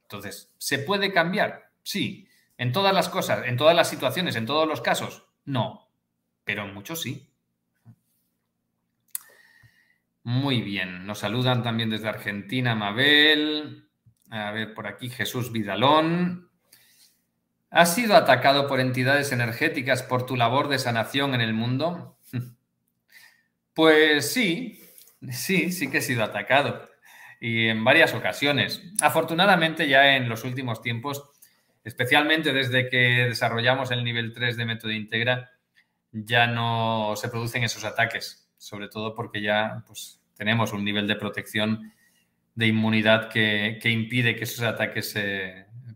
Entonces, 0.04 0.54
¿se 0.60 0.78
puede 0.78 1.12
cambiar? 1.12 1.72
Sí. 1.82 2.28
¿En 2.56 2.72
todas 2.72 2.94
las 2.94 3.10
cosas, 3.10 3.48
en 3.48 3.58
todas 3.58 3.76
las 3.76 3.90
situaciones, 3.90 4.36
en 4.36 4.46
todos 4.46 4.68
los 4.68 4.82
casos? 4.82 5.26
No. 5.44 5.90
Pero 6.44 6.66
en 6.66 6.74
muchos 6.76 7.02
sí. 7.02 7.33
Muy 10.24 10.62
bien. 10.62 11.06
Nos 11.06 11.20
saludan 11.20 11.64
también 11.64 11.90
desde 11.90 12.08
Argentina, 12.08 12.76
Mabel. 12.76 13.90
A 14.30 14.52
ver, 14.52 14.74
por 14.74 14.88
aquí 14.88 15.10
Jesús 15.10 15.52
Vidalón. 15.52 16.50
¿Has 17.70 17.96
sido 17.96 18.16
atacado 18.16 18.68
por 18.68 18.80
entidades 18.80 19.32
energéticas 19.32 20.04
por 20.04 20.26
tu 20.26 20.36
labor 20.36 20.70
de 20.70 20.80
sanación 20.80 21.34
en 21.36 21.42
el 21.42 21.54
mundo? 21.54 22.18
Pues 23.76 24.32
sí, 24.32 24.80
sí, 25.32 25.72
sí 25.72 25.90
que 25.90 25.98
he 25.98 26.02
sido 26.02 26.24
atacado. 26.24 26.92
Y 27.42 27.70
en 27.70 27.84
varias 27.84 28.14
ocasiones. 28.14 28.84
Afortunadamente 29.02 29.88
ya 29.88 30.16
en 30.16 30.30
los 30.30 30.44
últimos 30.44 30.84
tiempos, 30.84 31.32
especialmente 31.84 32.54
desde 32.54 32.88
que 32.88 33.26
desarrollamos 33.30 33.90
el 33.90 34.04
nivel 34.04 34.32
3 34.32 34.58
de 34.58 34.66
método 34.66 34.92
integra, 34.92 35.54
ya 36.12 36.46
no 36.46 37.16
se 37.16 37.30
producen 37.30 37.64
esos 37.64 37.84
ataques, 37.84 38.43
sobre 38.64 38.88
todo 38.88 39.14
porque 39.14 39.42
ya 39.42 39.84
pues, 39.86 40.22
tenemos 40.38 40.72
un 40.72 40.86
nivel 40.86 41.06
de 41.06 41.18
protección 41.18 41.92
de 42.56 42.68
inmunidad 42.68 43.30
que, 43.30 43.78
impide 43.84 44.38
que 44.38 44.46
esos 44.46 44.62
ataques 44.64 45.18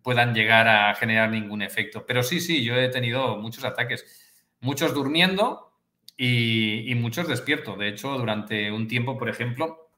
puedan 0.03 0.36
llegar 0.36 0.68
a 0.68 0.93
generar 0.95 1.30
ningún 1.30 1.61
efecto. 1.61 2.05
Pero 2.05 2.24
sí, 2.24 2.41
sí, 2.41 2.65
yo 2.65 2.76
he 2.76 2.89
tenido 2.89 3.38
muchos 3.38 3.63
ataques, 3.63 4.05
muchos 4.59 4.93
durmiendo 4.93 5.72
y, 6.18 6.93
muchos 6.95 7.30
despierto. 7.30 7.78
De 7.78 7.88
hecho, 7.88 8.18
durante 8.18 8.70
un 8.70 8.89
tiempo, 8.89 9.18
por 9.18 9.30
ejemplo, 9.30 9.89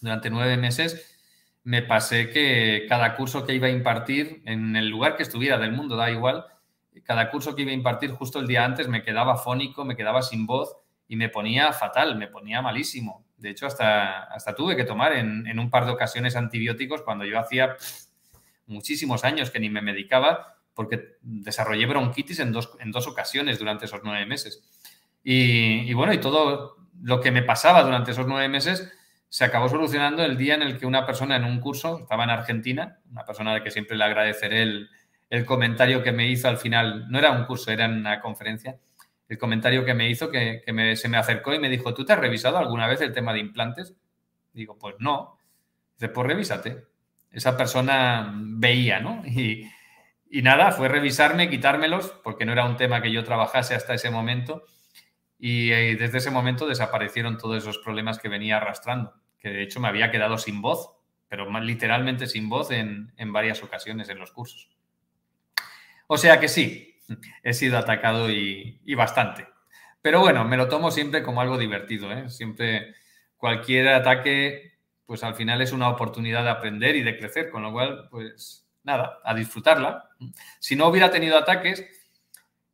durante 0.00 0.30
nueve 0.30 0.56
meses, 0.56 1.16
me 1.62 1.82
pasé 1.82 2.30
que 2.30 2.86
cada 2.88 3.14
curso 3.14 3.46
que 3.46 3.54
iba 3.54 3.68
a 3.68 3.70
impartir, 3.70 4.42
en 4.46 4.74
el 4.74 4.88
lugar 4.88 5.16
que 5.16 5.22
estuviera 5.22 5.58
del 5.58 5.72
mundo, 5.72 5.94
da 5.94 6.10
igual, 6.10 6.44
cada 7.04 7.30
curso 7.30 7.54
que 7.54 7.62
iba 7.62 7.70
a 7.70 7.74
impartir 7.74 8.10
justo 8.10 8.40
el 8.40 8.48
día 8.48 8.64
antes 8.64 8.88
me 8.88 9.04
quedaba 9.04 9.36
fónico, 9.36 9.84
me 9.84 9.94
quedaba 9.94 10.22
sin 10.22 10.44
voz 10.44 10.74
y 11.10 11.16
me 11.16 11.28
ponía 11.28 11.72
fatal, 11.72 12.14
me 12.14 12.28
ponía 12.28 12.62
malísimo. 12.62 13.26
De 13.36 13.50
hecho, 13.50 13.66
hasta, 13.66 14.22
hasta 14.32 14.54
tuve 14.54 14.76
que 14.76 14.84
tomar 14.84 15.12
en, 15.12 15.58
un 15.58 15.68
par 15.68 15.84
de 15.84 15.90
ocasiones 15.90 16.36
antibióticos 16.36 17.02
cuando 17.02 17.24
yo 17.24 17.36
hacía 17.36 17.74
muchísimos 18.68 19.24
años 19.24 19.50
que 19.50 19.58
ni 19.58 19.68
me 19.70 19.82
medicaba 19.82 20.54
porque 20.72 21.16
desarrollé 21.20 21.86
bronquitis 21.86 22.38
en 22.38 22.52
dos, 22.52 22.76
en 22.78 22.92
dos 22.92 23.08
ocasiones 23.08 23.58
durante 23.58 23.86
esos 23.86 24.02
nueve 24.04 24.24
meses. 24.24 24.62
Y, 25.24 25.92
bueno, 25.94 26.12
y 26.12 26.18
todo 26.18 26.76
lo 27.02 27.20
que 27.20 27.32
me 27.32 27.42
pasaba 27.42 27.82
durante 27.82 28.12
esos 28.12 28.28
nueve 28.28 28.48
meses 28.48 28.92
se 29.28 29.44
acabó 29.44 29.68
solucionando 29.68 30.24
el 30.24 30.36
día 30.36 30.54
en 30.54 30.62
el 30.62 30.78
que 30.78 30.86
una 30.86 31.06
persona 31.06 31.34
en 31.34 31.42
un 31.42 31.58
curso, 31.58 31.98
estaba 31.98 32.22
en 32.22 32.30
Argentina, 32.30 33.00
una 33.10 33.24
persona 33.24 33.52
de 33.52 33.64
que 33.64 33.72
siempre 33.72 33.96
le 33.96 34.04
agradeceré 34.04 34.62
el, 34.62 34.90
el 35.28 35.44
comentario 35.44 36.04
que 36.04 36.12
me 36.12 36.28
hizo 36.28 36.46
al 36.46 36.58
final, 36.58 37.10
no 37.10 37.18
era 37.18 37.32
un 37.32 37.46
curso, 37.46 37.72
era 37.72 37.88
una 37.88 38.20
conferencia, 38.20 38.78
el 39.30 39.38
comentario 39.38 39.84
que 39.84 39.94
me 39.94 40.10
hizo, 40.10 40.28
que, 40.28 40.64
se 40.96 41.08
me 41.08 41.16
acercó 41.16 41.54
y 41.54 41.60
me 41.60 41.68
dijo, 41.68 41.94
¿tú 41.94 42.04
te 42.04 42.12
has 42.12 42.18
revisado 42.18 42.58
alguna 42.58 42.88
vez 42.88 43.00
el 43.00 43.12
tema 43.12 43.32
de 43.32 43.38
implantes? 43.38 43.94
Digo, 44.52 44.76
pues 44.76 44.96
no. 44.98 45.38
Dice, 45.94 46.08
pues 46.08 46.26
revísate. 46.26 46.84
Esa 47.30 47.56
persona 47.56 48.34
veía, 48.34 49.00
¿no? 49.00 49.22
Y, 50.32 50.42
nada, 50.42 50.70
fue 50.70 50.88
revisarme, 50.88 51.50
quitármelos, 51.50 52.12
porque 52.22 52.44
no 52.44 52.52
era 52.52 52.64
un 52.64 52.76
tema 52.76 53.02
que 53.02 53.10
yo 53.10 53.24
trabajase 53.24 53.74
hasta 53.74 53.94
ese 53.94 54.12
momento. 54.12 54.62
Y 55.40 55.72
eh, 55.72 55.96
desde 55.96 56.18
ese 56.18 56.30
momento 56.30 56.68
desaparecieron 56.68 57.36
todos 57.36 57.56
esos 57.58 57.78
problemas 57.78 58.20
que 58.20 58.28
venía 58.28 58.58
arrastrando, 58.58 59.12
que 59.40 59.48
de 59.48 59.64
hecho 59.64 59.80
me 59.80 59.88
había 59.88 60.12
quedado 60.12 60.38
sin 60.38 60.62
voz, 60.62 60.92
pero 61.28 61.50
literalmente 61.58 62.28
sin 62.28 62.48
voz 62.48 62.70
en, 62.70 63.12
en 63.16 63.32
varias 63.32 63.64
ocasiones 63.64 64.08
en 64.08 64.20
los 64.20 64.30
cursos. 64.30 64.70
O 66.06 66.16
sea 66.16 66.38
que 66.38 66.46
sí, 66.46 66.89
he 67.42 67.52
sido 67.52 67.78
atacado 67.78 68.30
y, 68.30 68.94
bastante. 68.94 69.46
Pero 70.02 70.20
bueno, 70.20 70.44
me 70.44 70.56
lo 70.56 70.68
tomo 70.68 70.90
siempre 70.90 71.22
como 71.22 71.40
algo 71.40 71.58
divertido. 71.58 72.12
¿eh? 72.12 72.30
Siempre 72.30 72.94
cualquier 73.36 73.88
ataque, 73.88 74.78
pues 75.06 75.22
al 75.24 75.34
final 75.34 75.60
es 75.60 75.72
una 75.72 75.88
oportunidad 75.88 76.44
de 76.44 76.50
aprender 76.50 76.96
y 76.96 77.02
de 77.02 77.18
crecer, 77.18 77.50
con 77.50 77.62
lo 77.62 77.72
cual, 77.72 78.08
pues 78.10 78.66
nada, 78.84 79.18
a 79.24 79.34
disfrutarla. 79.34 80.10
Si 80.58 80.76
no 80.76 80.88
hubiera 80.88 81.10
tenido 81.10 81.36
ataques, 81.36 81.84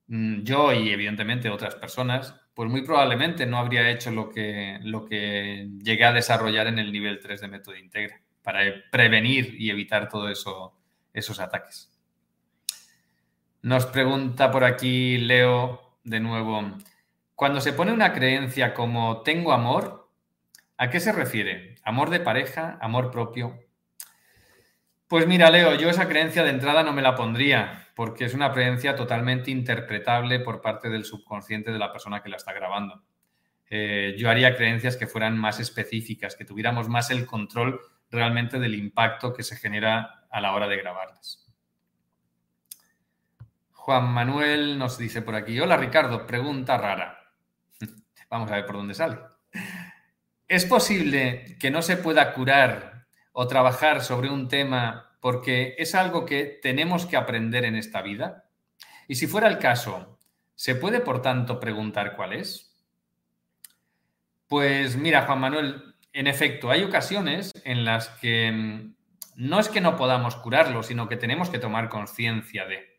mm, 0.08 0.42
yo 0.42 0.72
y 0.72 0.90
evidentemente 0.90 1.50
otras 1.50 1.74
personas, 1.74 2.34
pues 2.54 2.70
muy 2.70 2.82
probablemente 2.82 3.46
no 3.46 3.58
habría 3.58 3.90
hecho 3.90 4.10
lo 4.10 4.30
que, 4.30 4.78
lo 4.82 5.04
que 5.04 5.68
llegué 5.82 6.04
a 6.04 6.12
desarrollar 6.12 6.68
en 6.68 6.78
el 6.78 6.92
nivel 6.92 7.20
3 7.20 7.40
de 7.40 7.48
método 7.48 7.76
integra. 7.76 8.20
para 8.42 8.60
prevenir 8.92 9.56
y 9.60 9.70
evitar 9.70 10.08
todo 10.08 10.28
eso, 10.28 10.72
esos 11.12 11.40
ataques. 11.40 11.95
Nos 13.66 13.84
pregunta 13.84 14.52
por 14.52 14.62
aquí 14.62 15.18
Leo 15.18 15.98
de 16.04 16.20
nuevo, 16.20 16.62
cuando 17.34 17.60
se 17.60 17.72
pone 17.72 17.90
una 17.90 18.12
creencia 18.12 18.72
como 18.72 19.22
tengo 19.22 19.52
amor, 19.52 20.08
¿a 20.76 20.88
qué 20.88 21.00
se 21.00 21.10
refiere? 21.10 21.74
¿Amor 21.82 22.10
de 22.10 22.20
pareja? 22.20 22.78
¿Amor 22.80 23.10
propio? 23.10 23.58
Pues 25.08 25.26
mira, 25.26 25.50
Leo, 25.50 25.74
yo 25.74 25.90
esa 25.90 26.06
creencia 26.06 26.44
de 26.44 26.50
entrada 26.50 26.84
no 26.84 26.92
me 26.92 27.02
la 27.02 27.16
pondría, 27.16 27.88
porque 27.96 28.26
es 28.26 28.34
una 28.34 28.52
creencia 28.52 28.94
totalmente 28.94 29.50
interpretable 29.50 30.38
por 30.38 30.60
parte 30.60 30.88
del 30.88 31.04
subconsciente 31.04 31.72
de 31.72 31.80
la 31.80 31.90
persona 31.90 32.22
que 32.22 32.28
la 32.28 32.36
está 32.36 32.52
grabando. 32.52 33.02
Eh, 33.68 34.14
yo 34.16 34.30
haría 34.30 34.56
creencias 34.56 34.96
que 34.96 35.08
fueran 35.08 35.36
más 35.36 35.58
específicas, 35.58 36.36
que 36.36 36.44
tuviéramos 36.44 36.88
más 36.88 37.10
el 37.10 37.26
control 37.26 37.80
realmente 38.12 38.60
del 38.60 38.76
impacto 38.76 39.34
que 39.34 39.42
se 39.42 39.56
genera 39.56 40.28
a 40.30 40.40
la 40.40 40.52
hora 40.52 40.68
de 40.68 40.76
grabarlas. 40.76 41.45
Juan 43.86 44.12
Manuel 44.12 44.78
nos 44.80 44.98
dice 44.98 45.22
por 45.22 45.36
aquí, 45.36 45.60
hola 45.60 45.76
Ricardo, 45.76 46.26
pregunta 46.26 46.76
rara. 46.76 47.30
Vamos 48.28 48.50
a 48.50 48.56
ver 48.56 48.66
por 48.66 48.74
dónde 48.74 48.94
sale. 48.94 49.18
¿Es 50.48 50.64
posible 50.64 51.56
que 51.60 51.70
no 51.70 51.82
se 51.82 51.96
pueda 51.96 52.32
curar 52.32 53.06
o 53.30 53.46
trabajar 53.46 54.02
sobre 54.02 54.28
un 54.28 54.48
tema 54.48 55.16
porque 55.20 55.76
es 55.78 55.94
algo 55.94 56.26
que 56.26 56.58
tenemos 56.60 57.06
que 57.06 57.16
aprender 57.16 57.64
en 57.64 57.76
esta 57.76 58.02
vida? 58.02 58.50
Y 59.06 59.14
si 59.14 59.28
fuera 59.28 59.46
el 59.46 59.60
caso, 59.60 60.18
¿se 60.56 60.74
puede, 60.74 60.98
por 60.98 61.22
tanto, 61.22 61.60
preguntar 61.60 62.16
cuál 62.16 62.32
es? 62.32 62.76
Pues 64.48 64.96
mira, 64.96 65.26
Juan 65.26 65.38
Manuel, 65.38 65.94
en 66.12 66.26
efecto, 66.26 66.72
hay 66.72 66.82
ocasiones 66.82 67.52
en 67.62 67.84
las 67.84 68.08
que 68.08 68.50
mm, 68.50 68.96
no 69.36 69.60
es 69.60 69.68
que 69.68 69.80
no 69.80 69.96
podamos 69.96 70.34
curarlo, 70.34 70.82
sino 70.82 71.06
que 71.06 71.16
tenemos 71.16 71.50
que 71.50 71.60
tomar 71.60 71.88
conciencia 71.88 72.66
de. 72.66 72.95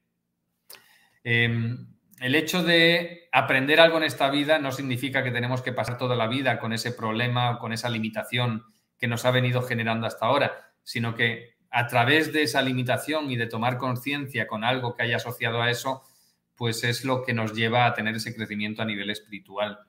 Em, 1.24 1.88
el 2.20 2.36
hecho 2.36 2.64
de 2.64 3.30
aprender 3.32 3.80
algo 3.80 3.98
en 3.98 4.04
esta 4.04 4.30
vida 4.30 4.60
no 4.60 4.72
significa 4.72 5.24
que 5.24 5.32
tenemos 5.32 5.62
que 5.62 5.74
pasar 5.74 5.98
toda 5.98 6.16
la 6.16 6.28
vida 6.28 6.60
con 6.60 6.74
ese 6.74 6.92
problema 6.92 7.52
o 7.52 7.60
con 7.60 7.74
esa 7.74 7.90
limitación 7.90 8.64
que 8.98 9.08
nos 9.08 9.26
ha 9.26 9.32
venido 9.32 9.62
generando 9.62 10.08
hasta 10.08 10.26
ahora, 10.26 10.72
sino 10.84 11.14
que 11.16 11.58
a 11.70 11.88
través 11.88 12.34
de 12.34 12.44
esa 12.44 12.62
limitación 12.62 13.30
y 13.30 13.36
de 13.36 13.48
tomar 13.48 13.78
conciencia 13.78 14.48
con 14.48 14.64
algo 14.64 14.96
que 14.96 15.04
haya 15.04 15.18
asociado 15.18 15.62
a 15.62 15.70
eso, 15.70 16.02
pues 16.56 16.84
es 16.84 17.06
lo 17.06 17.24
que 17.24 17.34
nos 17.34 17.54
lleva 17.54 17.86
a 17.86 17.94
tener 17.94 18.16
ese 18.16 18.36
crecimiento 18.36 18.82
a 18.82 18.86
nivel 18.86 19.10
espiritual. 19.10 19.80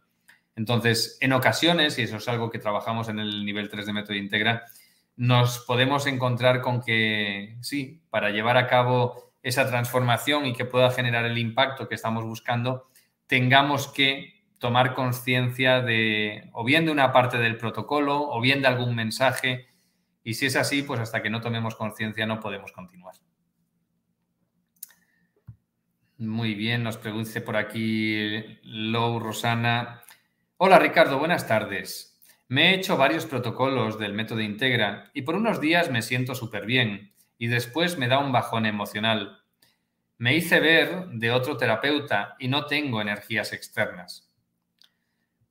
Entonces, 0.55 1.17
en 1.21 1.33
ocasiones, 1.33 1.99
y 1.99 2.03
eso 2.03 2.17
es 2.17 2.29
algo 2.29 2.51
que 2.51 2.59
trabajamos 2.59 3.09
en 3.09 3.21
el 3.21 3.45
nivel 3.45 3.69
3 3.71 3.87
de 3.87 3.93
método 3.93 4.17
integra, 4.17 4.65
nos 5.17 5.61
podemos 5.61 6.07
encontrar 6.07 6.61
con 6.61 6.83
que 6.83 7.57
sí, 7.61 8.03
para 8.11 8.31
llevar 8.31 8.57
a 8.57 8.67
cabo 8.67 9.28
esa 9.43 9.69
transformación 9.69 10.47
y 10.47 10.55
que 10.55 10.65
pueda 10.65 10.91
generar 10.91 11.25
el 11.25 11.39
impacto 11.39 11.89
que 11.89 11.95
estamos 11.95 12.25
buscando, 12.25 12.89
tengamos 13.27 13.89
que 13.89 14.45
tomar 14.59 14.95
conciencia 14.95 15.81
de 15.81 16.51
o 16.53 16.65
bien 16.65 16.85
de 16.85 16.93
una 16.93 17.13
parte 17.13 17.39
del 17.39 17.57
protocolo 17.57 18.21
o 18.21 18.41
bien 18.41 18.63
de 18.63 18.69
algún 18.69 18.95
mensaje. 18.95 19.69
Y 20.25 20.35
si 20.35 20.47
es 20.47 20.57
así, 20.57 20.83
pues 20.83 21.01
hasta 21.01 21.23
que 21.23 21.31
no 21.31 21.41
tomemos 21.41 21.77
conciencia 21.77 22.27
no 22.27 22.41
podemos 22.41 22.73
continuar. 22.73 23.15
Muy 26.19 26.55
bien, 26.55 26.83
nos 26.83 26.97
pregunte 26.97 27.41
por 27.41 27.57
aquí 27.57 28.59
Lou 28.65 29.21
Rosana. 29.21 30.03
Hola 30.57 30.81
Ricardo, 30.81 31.21
buenas 31.21 31.47
tardes. 31.47 32.21
Me 32.49 32.71
he 32.71 32.75
hecho 32.75 32.97
varios 32.97 33.27
protocolos 33.27 34.01
del 34.01 34.15
método 34.15 34.41
Integra 34.41 35.11
y 35.15 35.23
por 35.23 35.37
unos 35.37 35.61
días 35.61 35.93
me 35.93 36.03
siento 36.03 36.35
súper 36.35 36.67
bien 36.67 37.13
y 37.39 37.47
después 37.47 37.97
me 37.99 38.09
da 38.09 38.19
un 38.19 38.33
bajón 38.33 38.67
emocional. 38.67 39.43
Me 40.19 40.37
hice 40.37 40.61
ver 40.61 41.09
de 41.11 41.31
otro 41.31 41.57
terapeuta 41.57 42.37
y 42.39 42.49
no 42.49 42.67
tengo 42.67 43.01
energías 43.01 43.53
externas. 43.53 44.29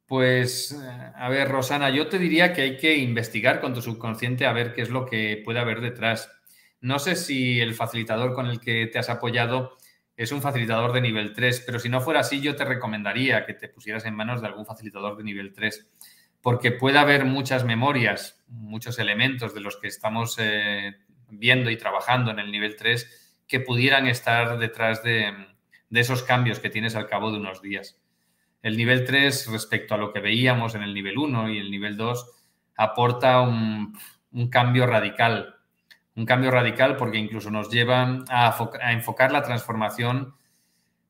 Pues, 0.06 0.72
eh, 0.72 1.12
a 1.16 1.30
ver, 1.30 1.50
Rosana, 1.50 1.90
yo 1.90 2.08
te 2.08 2.18
diría 2.18 2.54
que 2.54 2.62
hay 2.62 2.78
que 2.78 2.98
investigar 2.98 3.60
con 3.60 3.74
tu 3.74 3.82
subconsciente 3.82 4.46
a 4.46 4.54
ver 4.54 4.74
qué 4.74 4.82
es 4.82 4.90
lo 4.90 5.06
que 5.06 5.42
puede 5.44 5.60
haber 5.60 5.82
detrás. 5.82 6.32
No 6.80 7.00
sé 7.00 7.16
si 7.16 7.60
el 7.60 7.74
facilitador 7.74 8.34
con 8.34 8.48
el 8.48 8.60
que 8.60 8.88
te 8.88 9.00
has 9.00 9.10
apoyado 9.10 9.78
es 10.16 10.32
un 10.32 10.42
facilitador 10.42 10.94
de 10.94 11.02
nivel 11.02 11.34
3, 11.34 11.64
pero 11.66 11.80
si 11.80 11.90
no 11.90 12.02
fuera 12.02 12.22
así, 12.22 12.42
yo 12.42 12.56
te 12.56 12.66
recomendaría 12.66 13.46
que 13.46 13.54
te 13.54 13.68
pusieras 13.68 14.06
en 14.06 14.16
manos 14.16 14.42
de 14.42 14.48
algún 14.48 14.66
facilitador 14.66 15.18
de 15.18 15.24
nivel 15.24 15.54
3, 15.54 15.90
porque 16.42 16.72
puede 16.72 16.98
haber 16.98 17.26
muchas 17.26 17.66
memorias, 17.66 18.44
muchos 18.48 19.00
elementos 19.00 19.54
de 19.54 19.62
los 19.62 19.78
que 19.78 19.88
estamos 19.88 20.38
eh, 20.40 20.96
viendo 21.30 21.70
y 21.70 21.78
trabajando 21.78 22.32
en 22.32 22.40
el 22.40 22.52
nivel 22.52 22.76
3 22.76 23.44
que 23.48 23.60
pudieran 23.60 24.08
estar 24.08 24.58
detrás 24.58 25.04
de 25.04 25.34
esos 25.92 26.24
cambios 26.24 26.60
que 26.60 26.70
tienes 26.70 26.96
al 26.96 27.08
cabo 27.08 27.32
de 27.32 27.38
unos 27.38 27.62
días. 27.62 28.00
El 28.62 28.76
nivel 28.76 29.06
3 29.06 29.48
respecto 29.52 29.96
a 29.96 29.98
lo 29.98 30.12
que 30.12 30.20
veíamos 30.20 30.76
en 30.76 30.84
el 30.84 30.94
nivel 30.94 31.18
1 31.18 31.50
y 31.50 31.58
el 31.60 31.72
nivel 31.72 31.96
2 31.96 32.32
aporta 32.76 33.42
un, 33.42 33.94
cambio 34.50 34.86
radical. 34.86 35.56
Un 36.16 36.26
cambio 36.26 36.52
radical 36.52 36.98
porque 36.98 37.18
incluso 37.18 37.52
nos 37.52 37.70
lleva 37.70 38.26
a, 38.30 38.92
enfocar 38.92 39.32
la 39.32 39.44
transformación 39.44 40.36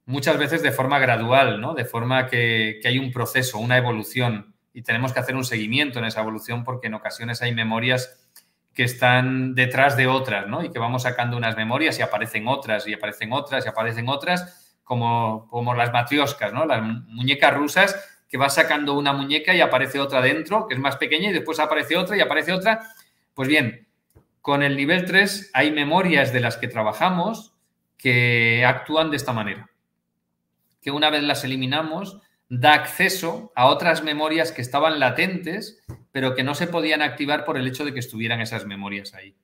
muchas 0.05 0.37
veces 0.37 0.61
de 0.61 0.71
forma 0.71 0.99
gradual, 0.99 1.59
¿no? 1.59 1.73
De 1.73 1.85
forma 1.85 2.27
que, 2.27 2.79
que 2.81 2.89
hay 2.89 2.99
un 2.99 3.11
proceso, 3.11 3.59
una 3.59 3.77
evolución 3.77 4.53
y 4.73 4.81
tenemos 4.83 5.11
que 5.13 5.19
hacer 5.19 5.35
un 5.35 5.43
seguimiento 5.43 5.99
en 5.99 6.05
esa 6.05 6.21
evolución 6.21 6.63
porque 6.63 6.87
en 6.87 6.93
ocasiones 6.93 7.41
hay 7.41 7.53
memorias 7.53 8.26
que 8.77 8.83
están 8.83 9.55
detrás 9.55 9.97
de 9.97 10.05
otras, 10.05 10.45
¿no? 10.45 10.63
Y 10.63 10.69
que 10.69 10.77
vamos 10.77 11.01
sacando 11.01 11.35
unas 11.35 11.57
memorias 11.57 11.97
y 11.97 12.03
aparecen 12.03 12.47
otras 12.47 12.87
y 12.87 12.93
aparecen 12.93 13.33
otras 13.33 13.65
y 13.65 13.69
aparecen 13.69 14.07
otras 14.07 14.77
como, 14.83 15.47
como 15.49 15.73
las 15.73 15.91
matrioscas, 15.91 16.53
¿no? 16.53 16.63
Las 16.63 16.83
muñecas 16.83 17.55
rusas 17.55 18.21
que 18.29 18.37
va 18.37 18.51
sacando 18.51 18.93
una 18.93 19.13
muñeca 19.13 19.55
y 19.55 19.61
aparece 19.61 19.99
otra 19.99 20.21
dentro, 20.21 20.67
que 20.67 20.75
es 20.75 20.79
más 20.79 20.95
pequeña, 20.97 21.31
y 21.31 21.33
después 21.33 21.59
aparece 21.59 21.97
otra 21.97 22.17
y 22.17 22.19
aparece 22.19 22.53
otra. 22.53 22.81
Pues 23.33 23.49
bien, 23.49 23.87
con 24.43 24.61
el 24.61 24.77
nivel 24.77 25.05
3 25.05 25.49
hay 25.55 25.71
memorias 25.71 26.31
de 26.31 26.41
las 26.41 26.57
que 26.57 26.67
trabajamos 26.67 27.55
que 27.97 28.63
actúan 28.63 29.09
de 29.09 29.17
esta 29.17 29.33
manera. 29.33 29.71
Que 30.83 30.91
una 30.91 31.09
vez 31.09 31.23
las 31.23 31.43
eliminamos, 31.43 32.21
da 32.49 32.73
acceso 32.73 33.51
a 33.55 33.67
otras 33.67 34.03
memorias 34.03 34.51
que 34.51 34.61
estaban 34.61 34.99
latentes, 34.99 35.83
pero 36.11 36.35
que 36.35 36.43
no 36.43 36.55
se 36.55 36.67
podían 36.67 37.01
activar 37.01 37.45
por 37.45 37.57
el 37.57 37.67
hecho 37.67 37.83
de 37.83 37.93
que 37.93 37.99
estuvieran 37.99 38.41
esas 38.41 38.65
memorias 38.65 39.13
ahí. 39.13 39.35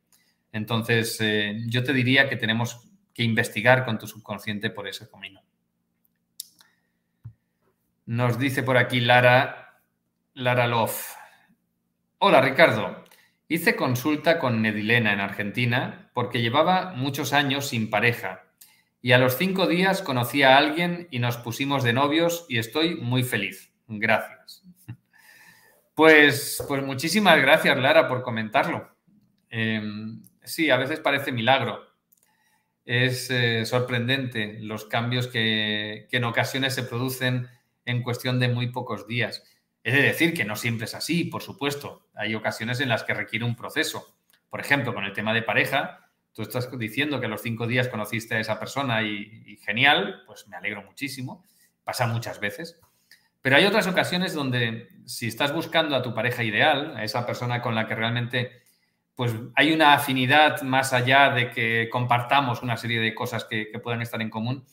Entonces, 0.51 1.18
eh, 1.20 1.58
yo 1.68 1.84
te 1.84 1.93
diría 1.93 2.30
que 2.30 2.38
tenemos 2.38 2.88
que 3.14 3.24
investigar 3.24 3.86
con 3.86 3.97
tu 3.99 4.08
subconsciente 4.08 4.70
por 4.70 4.88
ese 4.88 5.10
camino. 5.10 5.41
Nos 8.06 8.38
dice 8.38 8.64
por 8.64 8.78
aquí 8.78 8.99
Lara, 8.99 9.80
Lara 10.34 10.68
Love. 10.68 11.16
Hola 12.20 12.41
Ricardo, 12.41 13.04
hice 13.47 13.76
consulta 13.76 14.39
con 14.39 14.62
Nedilena 14.62 15.14
en 15.14 15.20
Argentina 15.20 16.10
porque 16.14 16.41
llevaba 16.41 16.93
muchos 16.95 17.34
años 17.34 17.68
sin 17.68 17.89
pareja 17.89 18.43
y 19.04 19.12
a 19.12 19.18
los 19.18 19.38
cinco 19.38 19.68
días 19.68 20.01
conocí 20.01 20.43
a 20.43 20.58
alguien 20.58 21.10
y 21.12 21.20
nos 21.20 21.36
pusimos 21.36 21.84
de 21.84 21.91
novios 21.91 22.45
y 22.47 22.58
estoy 22.58 22.95
muy 22.95 23.24
feliz. 23.24 23.74
Gracias. 23.88 24.64
Pues, 25.93 26.64
pues 26.68 26.82
muchísimas 26.84 27.39
gracias 27.41 27.78
Lara 27.78 28.08
por 28.08 28.24
comentarlo. 28.24 28.95
Em, 29.49 30.24
sí, 30.41 30.70
a 30.70 30.78
veces 30.78 31.01
parece 31.01 31.34
milagro, 31.34 31.82
es 32.86 33.30
eh, 33.30 33.66
sorprendente 33.66 34.60
los 34.62 34.86
cambios 34.86 35.28
que, 35.28 36.08
en 36.10 36.24
ocasiones 36.24 36.74
se 36.74 36.84
producen 36.84 37.49
en 37.86 38.04
cuestión 38.04 38.39
de 38.39 38.47
muy 38.47 38.72
pocos 38.72 39.06
días. 39.06 39.43
Es 39.84 39.93
de 39.93 40.01
decir 40.01 40.34
que 40.34 40.45
no 40.45 40.56
siempre 40.56 40.86
es 40.86 40.95
así, 40.95 41.26
por 41.26 41.43
supuesto. 41.43 42.08
Hay 42.16 42.36
ocasiones 42.36 42.80
en 42.80 42.88
las 42.88 43.04
que 43.04 43.14
requiere 43.14 43.43
un 43.43 43.58
proceso. 43.58 44.16
Por 44.49 44.62
ejemplo, 44.62 44.93
con 44.93 45.04
el 45.04 45.12
tema 45.12 45.34
de 45.34 45.41
pareja, 45.41 46.03
tú 46.34 46.42
estás 46.42 46.70
diciendo 46.78 47.20
que 47.20 47.28
a 47.28 47.30
los 47.30 47.42
cinco 47.42 47.68
días 47.68 47.88
conociste 47.88 48.36
a 48.36 48.40
esa 48.40 48.60
persona 48.60 49.04
y, 49.04 49.58
genial, 49.64 50.24
pues 50.26 50.48
me 50.48 50.58
alegro 50.58 50.84
muchísimo. 50.84 51.44
Pasa 51.84 52.08
muchas 52.08 52.40
veces. 52.40 52.80
Pero 53.42 53.58
hay 53.58 53.66
otras 53.66 53.88
ocasiones 53.88 54.34
donde 54.34 54.90
si 55.06 55.28
estás 55.28 55.54
buscando 55.54 55.96
a 55.96 56.02
tu 56.02 56.14
pareja 56.14 56.44
ideal, 56.44 56.96
a 56.96 57.04
esa 57.04 57.26
persona 57.26 57.62
con 57.62 57.76
la 57.76 57.88
que 57.88 57.96
realmente 57.96 58.64
pues 59.16 59.32
hay 59.56 59.74
una 59.74 59.94
afinidad 59.94 60.64
más 60.64 60.92
allá 60.92 61.30
de 61.30 61.52
que 61.52 61.88
compartamos 61.92 62.64
una 62.64 62.78
serie 62.78 63.00
de 63.00 63.14
cosas 63.14 63.46
que, 63.46 63.68
puedan 63.84 64.02
estar 64.02 64.22
en 64.22 64.32
común. 64.32 64.66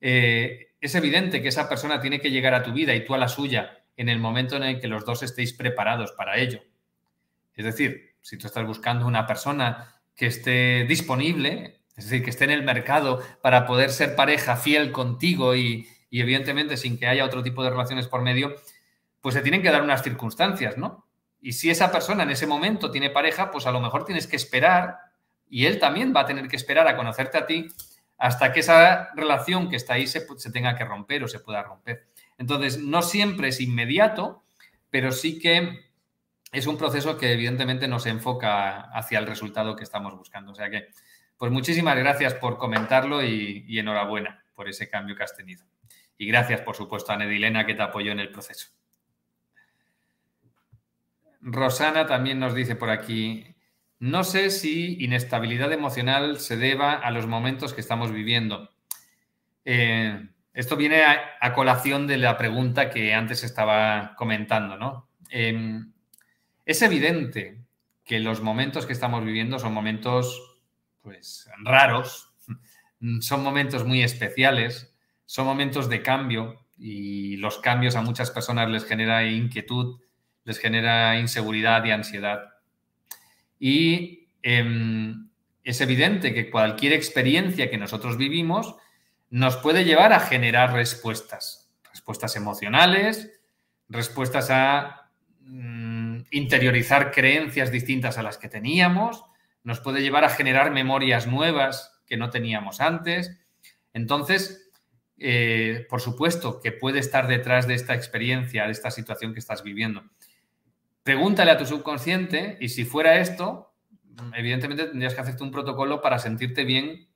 Eh, 0.00 0.72
es 0.80 0.94
evidente 0.94 1.42
que 1.42 1.48
esa 1.48 1.68
persona 1.68 2.00
tiene 2.00 2.20
que 2.20 2.30
llegar 2.30 2.54
a 2.54 2.62
tu 2.62 2.72
vida 2.72 2.94
y 2.94 3.04
tú 3.04 3.14
a 3.14 3.18
la 3.18 3.28
suya 3.28 3.84
en 3.96 4.08
el 4.08 4.18
momento 4.18 4.56
en 4.56 4.62
el 4.64 4.80
que 4.80 4.88
los 4.88 5.04
dos 5.04 5.22
estéis 5.22 5.52
preparados 5.52 6.12
para 6.12 6.38
ello. 6.38 6.62
Es 7.54 7.64
decir, 7.64 8.14
si 8.20 8.36
tú 8.36 8.46
estás 8.46 8.66
buscando 8.66 9.06
una 9.06 9.26
persona 9.26 9.97
que 10.18 10.26
esté 10.26 10.84
disponible, 10.84 11.80
es 11.96 12.10
decir, 12.10 12.24
que 12.24 12.30
esté 12.30 12.44
en 12.44 12.50
el 12.50 12.64
mercado 12.64 13.22
para 13.40 13.66
poder 13.66 13.90
ser 13.90 14.16
pareja 14.16 14.56
fiel 14.56 14.90
contigo 14.90 15.54
y, 15.54 15.88
evidentemente 16.10 16.76
sin 16.76 16.98
que 16.98 17.06
haya 17.06 17.24
otro 17.24 17.42
tipo 17.42 17.62
de 17.62 17.70
relaciones 17.70 18.08
por 18.08 18.20
medio, 18.22 18.54
pues 19.20 19.34
se 19.36 19.42
tienen 19.42 19.62
que 19.62 19.70
dar 19.70 19.82
unas 19.82 20.02
circunstancias, 20.02 20.76
¿no? 20.76 21.06
Y 21.40 21.52
si 21.52 21.70
esa 21.70 21.92
persona 21.92 22.24
en 22.24 22.30
ese 22.30 22.48
momento 22.48 22.90
tiene 22.90 23.10
pareja, 23.10 23.50
pues 23.52 23.66
a 23.66 23.70
lo 23.70 23.80
mejor 23.80 24.04
tienes 24.04 24.26
que 24.26 24.34
esperar 24.34 24.98
y 25.48 25.66
él 25.66 25.78
también 25.78 26.12
va 26.14 26.22
a 26.22 26.26
tener 26.26 26.48
que 26.48 26.56
esperar 26.56 26.88
a 26.88 26.96
conocerte 26.96 27.38
a 27.38 27.46
ti 27.46 27.68
hasta 28.16 28.52
que 28.52 28.60
esa 28.60 29.10
relación 29.14 29.70
que 29.70 29.76
está 29.76 29.94
ahí 29.94 30.08
se, 30.08 30.26
tenga 30.52 30.74
que 30.74 30.84
romper 30.84 31.22
o 31.22 31.28
se 31.28 31.38
pueda 31.38 31.62
romper. 31.62 32.08
Entonces, 32.38 32.78
no 32.78 33.02
siempre 33.02 33.48
es 33.48 33.60
inmediato, 33.60 34.42
pero 34.90 35.12
sí 35.12 35.38
que 35.38 35.87
es 36.52 36.66
un 36.66 36.78
proceso 36.78 37.18
que 37.18 37.32
evidentemente 37.32 37.88
nos 37.88 38.06
enfoca 38.06 38.80
hacia 38.92 39.18
el 39.18 39.26
resultado 39.26 39.76
que 39.76 39.84
estamos 39.84 40.16
buscando. 40.16 40.52
O 40.52 40.54
sea 40.54 40.70
que, 40.70 40.88
pues 41.36 41.52
muchísimas 41.52 41.96
gracias 41.96 42.34
por 42.34 42.58
comentarlo 42.58 43.22
y, 43.22 43.78
enhorabuena 43.78 44.44
por 44.54 44.68
ese 44.68 44.88
cambio 44.88 45.14
que 45.14 45.22
has 45.22 45.36
tenido. 45.36 45.64
Y 46.16 46.26
gracias, 46.26 46.62
por 46.62 46.74
supuesto, 46.74 47.12
a 47.12 47.16
Nedilena 47.16 47.66
que 47.66 47.74
te 47.74 47.82
apoyó 47.82 48.12
en 48.12 48.20
el 48.20 48.30
proceso. 48.30 48.70
Rosana 51.40 52.06
también 52.06 52.40
nos 52.40 52.54
dice 52.54 52.74
por 52.74 52.90
aquí, 52.90 53.54
no 54.00 54.24
sé 54.24 54.50
si 54.50 54.96
inestabilidad 55.04 55.72
emocional 55.72 56.40
se 56.40 56.56
deba 56.56 56.94
a 56.94 57.10
los 57.12 57.28
momentos 57.28 57.72
que 57.72 57.80
estamos 57.80 58.10
viviendo. 58.10 58.70
Eh, 59.64 60.28
esto 60.52 60.76
viene 60.76 61.04
a, 61.04 61.52
colación 61.52 62.08
de 62.08 62.16
la 62.16 62.36
pregunta 62.36 62.90
que 62.90 63.14
antes 63.14 63.44
estaba 63.44 64.16
comentando, 64.16 64.76
¿no? 64.76 65.08
Em, 65.30 65.92
es 66.68 66.82
evidente 66.82 67.64
que 68.04 68.20
los 68.20 68.42
momentos 68.42 68.84
que 68.84 68.92
estamos 68.92 69.24
viviendo 69.24 69.58
son 69.58 69.72
momentos, 69.72 70.60
pues, 71.00 71.48
raros, 71.64 72.34
son 73.20 73.42
momentos 73.42 73.86
muy 73.86 74.02
especiales, 74.02 74.94
son 75.24 75.46
momentos 75.46 75.88
de 75.88 76.02
cambio 76.02 76.66
y 76.76 77.38
los 77.38 77.58
cambios 77.58 77.96
a 77.96 78.02
muchas 78.02 78.30
personas 78.30 78.68
les 78.68 78.84
genera 78.84 79.26
inquietud, 79.26 79.98
les 80.44 80.58
genera 80.58 81.18
inseguridad 81.18 81.82
y 81.86 81.90
ansiedad. 81.90 82.40
Y 83.58 84.28
em, 84.42 85.30
es 85.64 85.80
evidente 85.80 86.34
que 86.34 86.50
cualquier 86.50 86.92
experiencia 86.92 87.70
que 87.70 87.78
nosotros 87.78 88.18
vivimos 88.18 88.76
nos 89.30 89.56
puede 89.56 89.86
llevar 89.86 90.12
a 90.12 90.20
generar 90.20 90.74
respuestas, 90.74 91.72
respuestas 91.90 92.36
emocionales, 92.36 93.40
respuestas 93.88 94.50
a 94.50 94.97
interiorizar 96.30 97.10
creencias 97.10 97.70
distintas 97.70 98.18
a 98.18 98.22
las 98.22 98.38
que 98.38 98.48
teníamos, 98.48 99.24
nos 99.64 99.80
puede 99.80 100.02
llevar 100.02 100.24
a 100.24 100.30
generar 100.30 100.70
memorias 100.70 101.26
nuevas 101.26 102.00
que 102.06 102.16
no 102.16 102.30
teníamos 102.30 102.80
antes. 102.80 103.38
Entonces, 103.92 104.70
eh, 105.18 105.86
por 105.90 106.00
supuesto 106.00 106.60
que 106.60 106.72
puede 106.72 107.00
estar 107.00 107.26
detrás 107.26 107.66
de 107.66 107.74
esta 107.74 107.94
experiencia, 107.94 108.66
de 108.66 108.72
esta 108.72 108.90
situación 108.90 109.32
que 109.32 109.40
estás 109.40 109.62
viviendo. 109.62 110.04
Pregúntale 111.02 111.50
a 111.50 111.58
tu 111.58 111.66
subconsciente 111.66 112.56
y 112.60 112.68
si 112.68 112.84
fuera 112.84 113.18
esto, 113.18 113.74
evidentemente 114.34 114.84
tendrías 114.84 115.14
que 115.14 115.20
hacerte 115.20 115.42
un 115.42 115.50
protocolo 115.50 116.00
para 116.00 116.18
sentirte 116.18 116.64
bien 116.64 117.08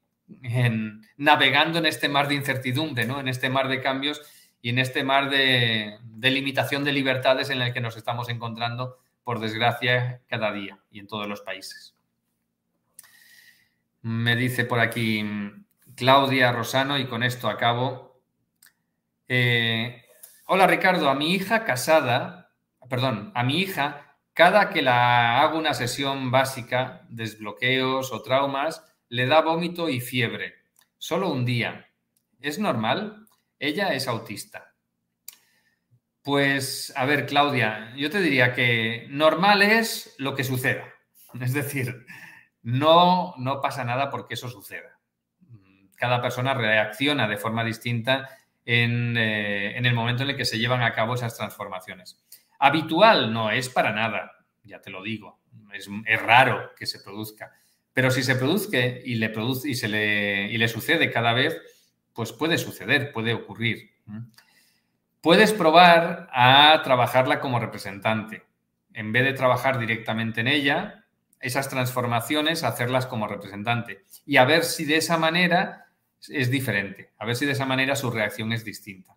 en, 0.42 1.06
navegando 1.16 1.78
en 1.78 1.86
este 1.86 2.08
mar 2.08 2.28
de 2.28 2.34
incertidumbre, 2.34 3.06
¿no? 3.06 3.20
en 3.20 3.28
este 3.28 3.50
mar 3.50 3.68
de 3.68 3.80
cambios 3.80 4.20
y 4.62 4.70
en 4.70 4.78
este 4.78 5.04
mar 5.04 5.28
de, 5.28 5.98
limitación 6.20 6.84
de 6.84 6.92
libertades 6.92 7.50
en 7.50 7.60
el 7.60 7.74
que 7.74 7.80
nos 7.80 7.96
estamos 7.96 8.28
encontrando, 8.30 8.98
por 9.24 9.38
desgracia, 9.38 10.22
cada 10.28 10.52
día 10.52 10.78
y 10.90 11.00
en 11.00 11.06
todos 11.06 11.28
los 11.28 11.42
países. 11.42 11.94
Me 14.00 14.34
dice 14.34 14.64
por 14.64 14.80
aquí 14.80 15.24
Claudia 15.94 16.52
Rosano 16.52 16.98
y 16.98 17.06
con 17.06 17.22
esto 17.22 17.48
acabo. 17.48 18.22
Eh, 19.28 20.04
hola 20.46 20.66
Ricardo, 20.66 21.10
a 21.10 21.14
mi 21.14 21.34
hija 21.34 21.64
casada 21.64 22.42
perdón, 22.92 23.32
a 23.34 23.42
mi 23.42 23.58
hija, 23.58 24.16
cada 24.34 24.68
que 24.68 24.82
la 24.82 25.40
hago 25.40 25.58
una 25.58 25.74
sesión 25.74 26.30
básica, 26.30 27.06
desbloqueos 27.08 28.12
o 28.12 28.22
traumas, 28.22 28.84
le 29.08 29.26
da 29.26 29.40
vómito 29.40 29.88
y 29.88 30.00
fiebre. 30.00 30.56
Solo 30.98 31.30
un 31.30 31.46
día. 31.46 31.88
¿Es 32.40 32.58
normal? 32.58 33.26
Ella 33.62 33.94
es 33.94 34.08
autista. 34.08 34.74
Pues, 36.20 36.92
a 36.96 37.04
ver, 37.04 37.26
Claudia, 37.26 37.94
yo 37.96 38.10
te 38.10 38.20
diría 38.20 38.54
que 38.54 39.06
normal 39.08 39.62
es 39.62 40.16
lo 40.18 40.34
que 40.34 40.42
suceda. 40.42 40.84
Es 41.40 41.52
decir, 41.52 42.04
no, 42.62 43.34
no 43.38 43.60
pasa 43.60 43.84
nada 43.84 44.10
porque 44.10 44.34
eso 44.34 44.48
suceda. 44.48 44.98
Cada 45.94 46.20
persona 46.20 46.54
reacciona 46.54 47.28
de 47.28 47.36
forma 47.36 47.62
distinta 47.62 48.28
en, 48.64 49.16
eh, 49.16 49.78
en 49.78 49.86
el 49.86 49.94
momento 49.94 50.24
en 50.24 50.30
el 50.30 50.36
que 50.36 50.44
se 50.44 50.58
llevan 50.58 50.82
a 50.82 50.92
cabo 50.92 51.14
esas 51.14 51.36
transformaciones. 51.36 52.20
Habitual 52.58 53.32
no 53.32 53.52
es 53.52 53.68
para 53.68 53.92
nada, 53.92 54.32
ya 54.64 54.80
te 54.80 54.90
lo 54.90 55.04
digo, 55.04 55.40
es, 55.72 55.88
raro 56.20 56.72
que 56.76 56.86
se 56.86 56.98
produzca. 56.98 57.52
Pero 57.92 58.10
si 58.10 58.24
se 58.24 58.34
produzca 58.34 58.78
y 58.78 59.14
le, 59.14 59.28
produce, 59.28 59.70
y, 59.70 59.76
se 59.76 59.86
le, 59.86 60.50
y 60.50 60.58
le 60.58 60.66
sucede 60.66 61.12
cada 61.12 61.32
vez, 61.32 61.56
pues 62.14 62.32
puede 62.32 62.58
suceder, 62.58 63.12
puede 63.12 63.34
ocurrir. 63.34 63.90
Puedes 65.20 65.52
probar 65.52 66.28
a 66.32 66.80
trabajarla 66.82 67.40
como 67.40 67.60
representante. 67.60 68.44
En 68.92 69.12
vez 69.12 69.24
de 69.24 69.32
trabajar 69.32 69.78
directamente 69.78 70.40
en 70.40 70.48
ella, 70.48 71.04
esas 71.40 71.68
transformaciones, 71.68 72.64
hacerlas 72.64 73.06
como 73.06 73.26
representante. 73.26 74.04
Y 74.26 74.36
a 74.36 74.44
ver 74.44 74.64
si 74.64 74.84
de 74.84 74.96
esa 74.96 75.18
manera 75.18 75.86
es 76.28 76.50
diferente, 76.50 77.10
a 77.18 77.26
ver 77.26 77.36
si 77.36 77.46
de 77.46 77.52
esa 77.52 77.66
manera 77.66 77.96
su 77.96 78.10
reacción 78.10 78.52
es 78.52 78.64
distinta. 78.64 79.16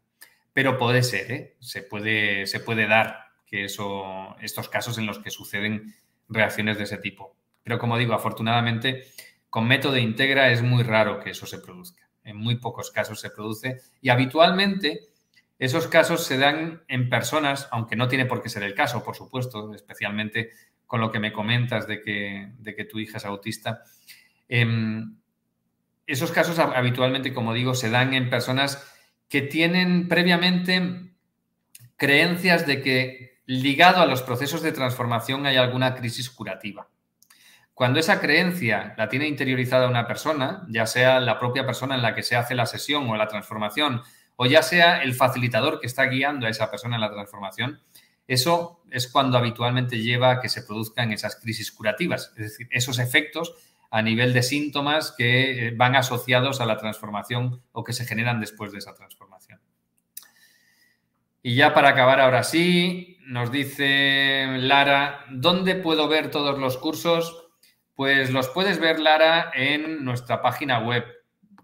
Pero 0.53 0.77
puede 0.77 1.03
ser, 1.03 1.31
¿eh? 1.31 1.55
se, 1.59 1.83
puede, 1.83 2.47
se 2.47 2.59
puede 2.59 2.87
dar 2.87 3.25
que 3.45 3.65
eso, 3.65 4.35
estos 4.41 4.69
casos 4.69 4.97
en 4.97 5.05
los 5.05 5.19
que 5.19 5.29
suceden 5.29 5.93
reacciones 6.29 6.77
de 6.77 6.85
ese 6.85 6.97
tipo. 6.97 7.35
Pero 7.63 7.77
como 7.77 7.97
digo, 7.97 8.13
afortunadamente, 8.13 9.03
con 9.49 9.67
método 9.67 9.97
integra 9.97 10.49
es 10.51 10.61
muy 10.61 10.83
raro 10.83 11.19
que 11.19 11.31
eso 11.31 11.45
se 11.45 11.59
produzca. 11.59 12.04
En 12.25 12.35
muy 12.35 12.55
pocos 12.55 12.91
casos 12.91 13.21
se 13.21 13.29
produce 13.29 13.79
y 14.01 14.09
habitualmente 14.09 14.99
esos 15.57 15.87
casos 15.87 16.25
se 16.25 16.37
dan 16.37 16.83
en 16.89 17.09
personas, 17.09 17.69
aunque 17.71 17.95
no 17.95 18.09
tiene 18.09 18.25
por 18.25 18.41
qué 18.41 18.49
ser 18.49 18.63
el 18.63 18.73
caso, 18.73 19.03
por 19.03 19.15
supuesto, 19.15 19.73
especialmente 19.73 20.51
con 20.85 20.99
lo 20.99 21.11
que 21.11 21.19
me 21.19 21.31
comentas 21.31 21.87
de 21.87 22.01
que, 22.01 22.51
de 22.57 22.75
que 22.75 22.83
tu 22.83 22.99
hija 22.99 23.17
es 23.17 23.25
autista. 23.25 23.83
Em, 24.49 25.17
esos 26.05 26.31
casos 26.31 26.59
habitualmente, 26.59 27.33
como 27.33 27.53
digo, 27.53 27.73
se 27.73 27.89
dan 27.89 28.13
en 28.13 28.29
personas 28.29 28.85
que 29.29 29.41
tienen 29.41 30.07
previamente 30.07 31.13
creencias 31.95 32.67
de 32.67 32.81
que 32.81 33.41
ligado 33.45 34.01
a 34.01 34.05
los 34.05 34.21
procesos 34.21 34.61
de 34.61 34.71
transformación 34.71 35.45
hay 35.45 35.55
alguna 35.55 35.95
crisis 35.95 36.29
curativa. 36.29 36.89
Cuando 37.75 37.99
esa 37.99 38.21
creencia 38.21 38.95
la 38.97 39.09
tiene 39.09 39.27
interiorizada 39.27 39.89
una 39.89 40.07
persona, 40.07 40.65
ya 40.69 40.87
sea 40.87 41.19
la 41.19 41.37
propia 41.37 41.65
persona 41.65 41.95
en 41.95 42.01
la 42.01 42.15
que 42.15 42.23
se 42.23 42.37
hace 42.37 42.55
la 42.55 42.65
sesión 42.65 43.09
o 43.09 43.17
la 43.17 43.27
transformación, 43.27 44.01
o 44.37 44.45
ya 44.45 44.63
sea 44.63 45.03
el 45.03 45.13
facilitador 45.13 45.81
que 45.81 45.87
está 45.87 46.05
guiando 46.05 46.47
a 46.47 46.49
esa 46.49 46.71
persona 46.71 46.95
en 46.95 47.01
la 47.01 47.11
transformación, 47.11 47.81
eso 48.27 48.81
es 48.89 49.09
cuando 49.09 49.37
habitualmente 49.37 50.01
lleva 50.01 50.31
a 50.31 50.39
que 50.39 50.47
se 50.47 50.63
produzcan 50.63 51.11
esas 51.11 51.35
crisis 51.35 51.69
curativas, 51.69 52.31
es 52.37 52.51
decir, 52.51 52.69
esos 52.71 52.97
efectos 52.97 53.53
a 53.91 54.01
nivel 54.01 54.31
de 54.31 54.41
síntomas 54.41 55.13
que 55.17 55.73
van 55.75 55.97
asociados 55.97 56.61
a 56.61 56.65
la 56.65 56.77
transformación 56.77 57.61
o 57.73 57.83
que 57.83 57.91
se 57.91 58.05
generan 58.05 58.39
después 58.39 58.71
de 58.71 58.77
esa 58.77 58.95
transformación. 58.95 59.59
Y 61.43 61.55
ya 61.55 61.73
para 61.73 61.89
acabar 61.89 62.21
ahora 62.21 62.43
sí, 62.43 63.17
nos 63.25 63.51
dice 63.51 64.47
Lara, 64.59 65.25
¿dónde 65.29 65.75
puedo 65.75 66.07
ver 66.07 66.31
todos 66.31 66.57
los 66.57 66.77
cursos? 66.77 67.44
Pues 67.95 68.29
los 68.31 68.49
puedes 68.49 68.79
ver, 68.79 68.99
Lara, 68.99 69.51
en 69.53 70.03
nuestra 70.03 70.41
página 70.41 70.79
web, 70.79 71.05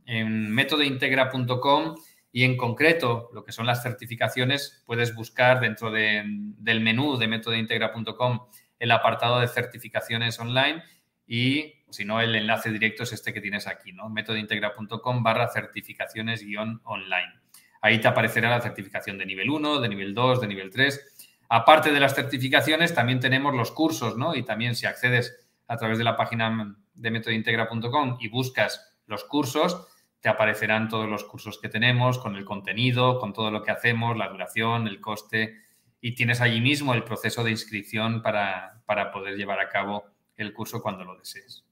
en 0.06 0.50
métodointegra.com 0.52 1.96
y 2.32 2.44
en 2.46 2.56
concreto 2.56 3.30
lo 3.34 3.44
que 3.44 3.52
son 3.52 3.66
las 3.66 3.84
certificaciones, 3.84 4.82
puedes 4.86 5.14
buscar 5.14 5.60
dentro 5.60 5.92
del 5.92 6.82
menú 6.82 7.18
de 7.18 7.28
métodointegra.com 7.28 8.48
el 8.80 8.92
apartado 8.92 9.42
de 9.42 9.48
certificaciones 9.48 10.40
online 10.40 10.84
y 11.28 11.76
si 11.90 12.06
no, 12.06 12.22
el 12.22 12.36
enlace 12.36 12.72
directo 12.72 13.04
es 13.04 13.12
este 13.12 13.34
que 13.34 13.42
tienes 13.42 13.68
aquí, 13.68 13.92
¿no? 13.92 14.10
métodointegra.com 14.10 15.24
barra 15.24 15.50
certificaciones 15.50 16.44
guion 16.44 16.80
online. 16.86 17.42
Ahí 17.82 18.00
te 18.00 18.08
aparecerá 18.08 18.50
la 18.50 18.62
certificación 18.62 19.18
de 19.18 19.26
nivel 19.26 19.50
1, 19.50 19.82
de 19.82 19.90
nivel 19.90 20.14
2, 20.14 20.42
de 20.42 20.48
nivel 20.48 20.70
3. 20.70 21.30
Aparte 21.50 21.92
de 21.92 22.00
las 22.00 22.16
certificaciones, 22.16 22.94
también 22.94 23.20
tenemos 23.20 23.54
los 23.54 23.72
cursos, 23.72 24.18
¿no? 24.18 24.36
Y 24.36 24.44
también 24.44 24.76
si 24.76 24.86
accedes 24.86 25.41
a 25.72 25.78
través 25.78 25.98
de 25.98 26.04
la 26.04 26.18
página 26.18 26.76
de 26.94 27.12
metodointegra.com 27.12 28.18
y 28.20 28.28
buscas 28.28 28.94
los 29.08 29.24
cursos, 29.24 29.88
te 30.20 30.28
aparecerán 30.28 30.90
todos 30.90 31.10
los 31.10 31.24
cursos 31.24 31.60
que 31.62 31.70
tenemos, 31.70 32.20
con 32.20 32.36
el 32.36 32.44
contenido, 32.44 33.20
con 33.20 33.32
todo 33.32 33.52
lo 33.52 33.64
que 33.64 33.72
hacemos, 33.72 34.18
la 34.18 34.28
duración, 34.28 34.86
el 34.86 35.00
coste, 35.00 35.56
y 36.02 36.14
tienes 36.14 36.42
allí 36.42 36.60
mismo 36.60 36.94
el 36.94 37.06
proceso 37.06 37.42
de 37.42 37.52
inscripción 37.52 38.22
para, 38.22 38.82
para 38.86 39.14
poder 39.14 39.38
llevar 39.38 39.62
a 39.62 39.70
cabo 39.70 40.04
el 40.36 40.52
curso 40.52 40.82
cuando 40.82 41.06
lo 41.06 41.16
desees. 41.16 41.64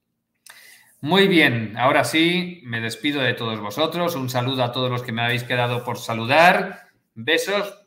Muy 1.02 1.28
bien, 1.28 1.76
ahora 1.76 2.06
sí, 2.06 2.62
me 2.64 2.80
despido 2.80 3.22
de 3.22 3.34
todos 3.34 3.60
vosotros. 3.60 4.16
Un 4.16 4.30
saludo 4.30 4.64
a 4.64 4.72
todos 4.72 4.90
los 4.90 5.04
que 5.04 5.12
me 5.12 5.24
habéis 5.24 5.44
quedado 5.44 5.84
por 5.84 5.98
saludar. 5.98 6.88
Besos 7.16 7.84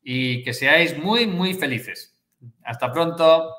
y 0.00 0.44
que 0.44 0.54
seáis 0.54 0.96
muy, 0.96 1.26
muy 1.26 1.54
felices. 1.54 2.16
Hasta 2.62 2.92
pronto. 2.92 3.52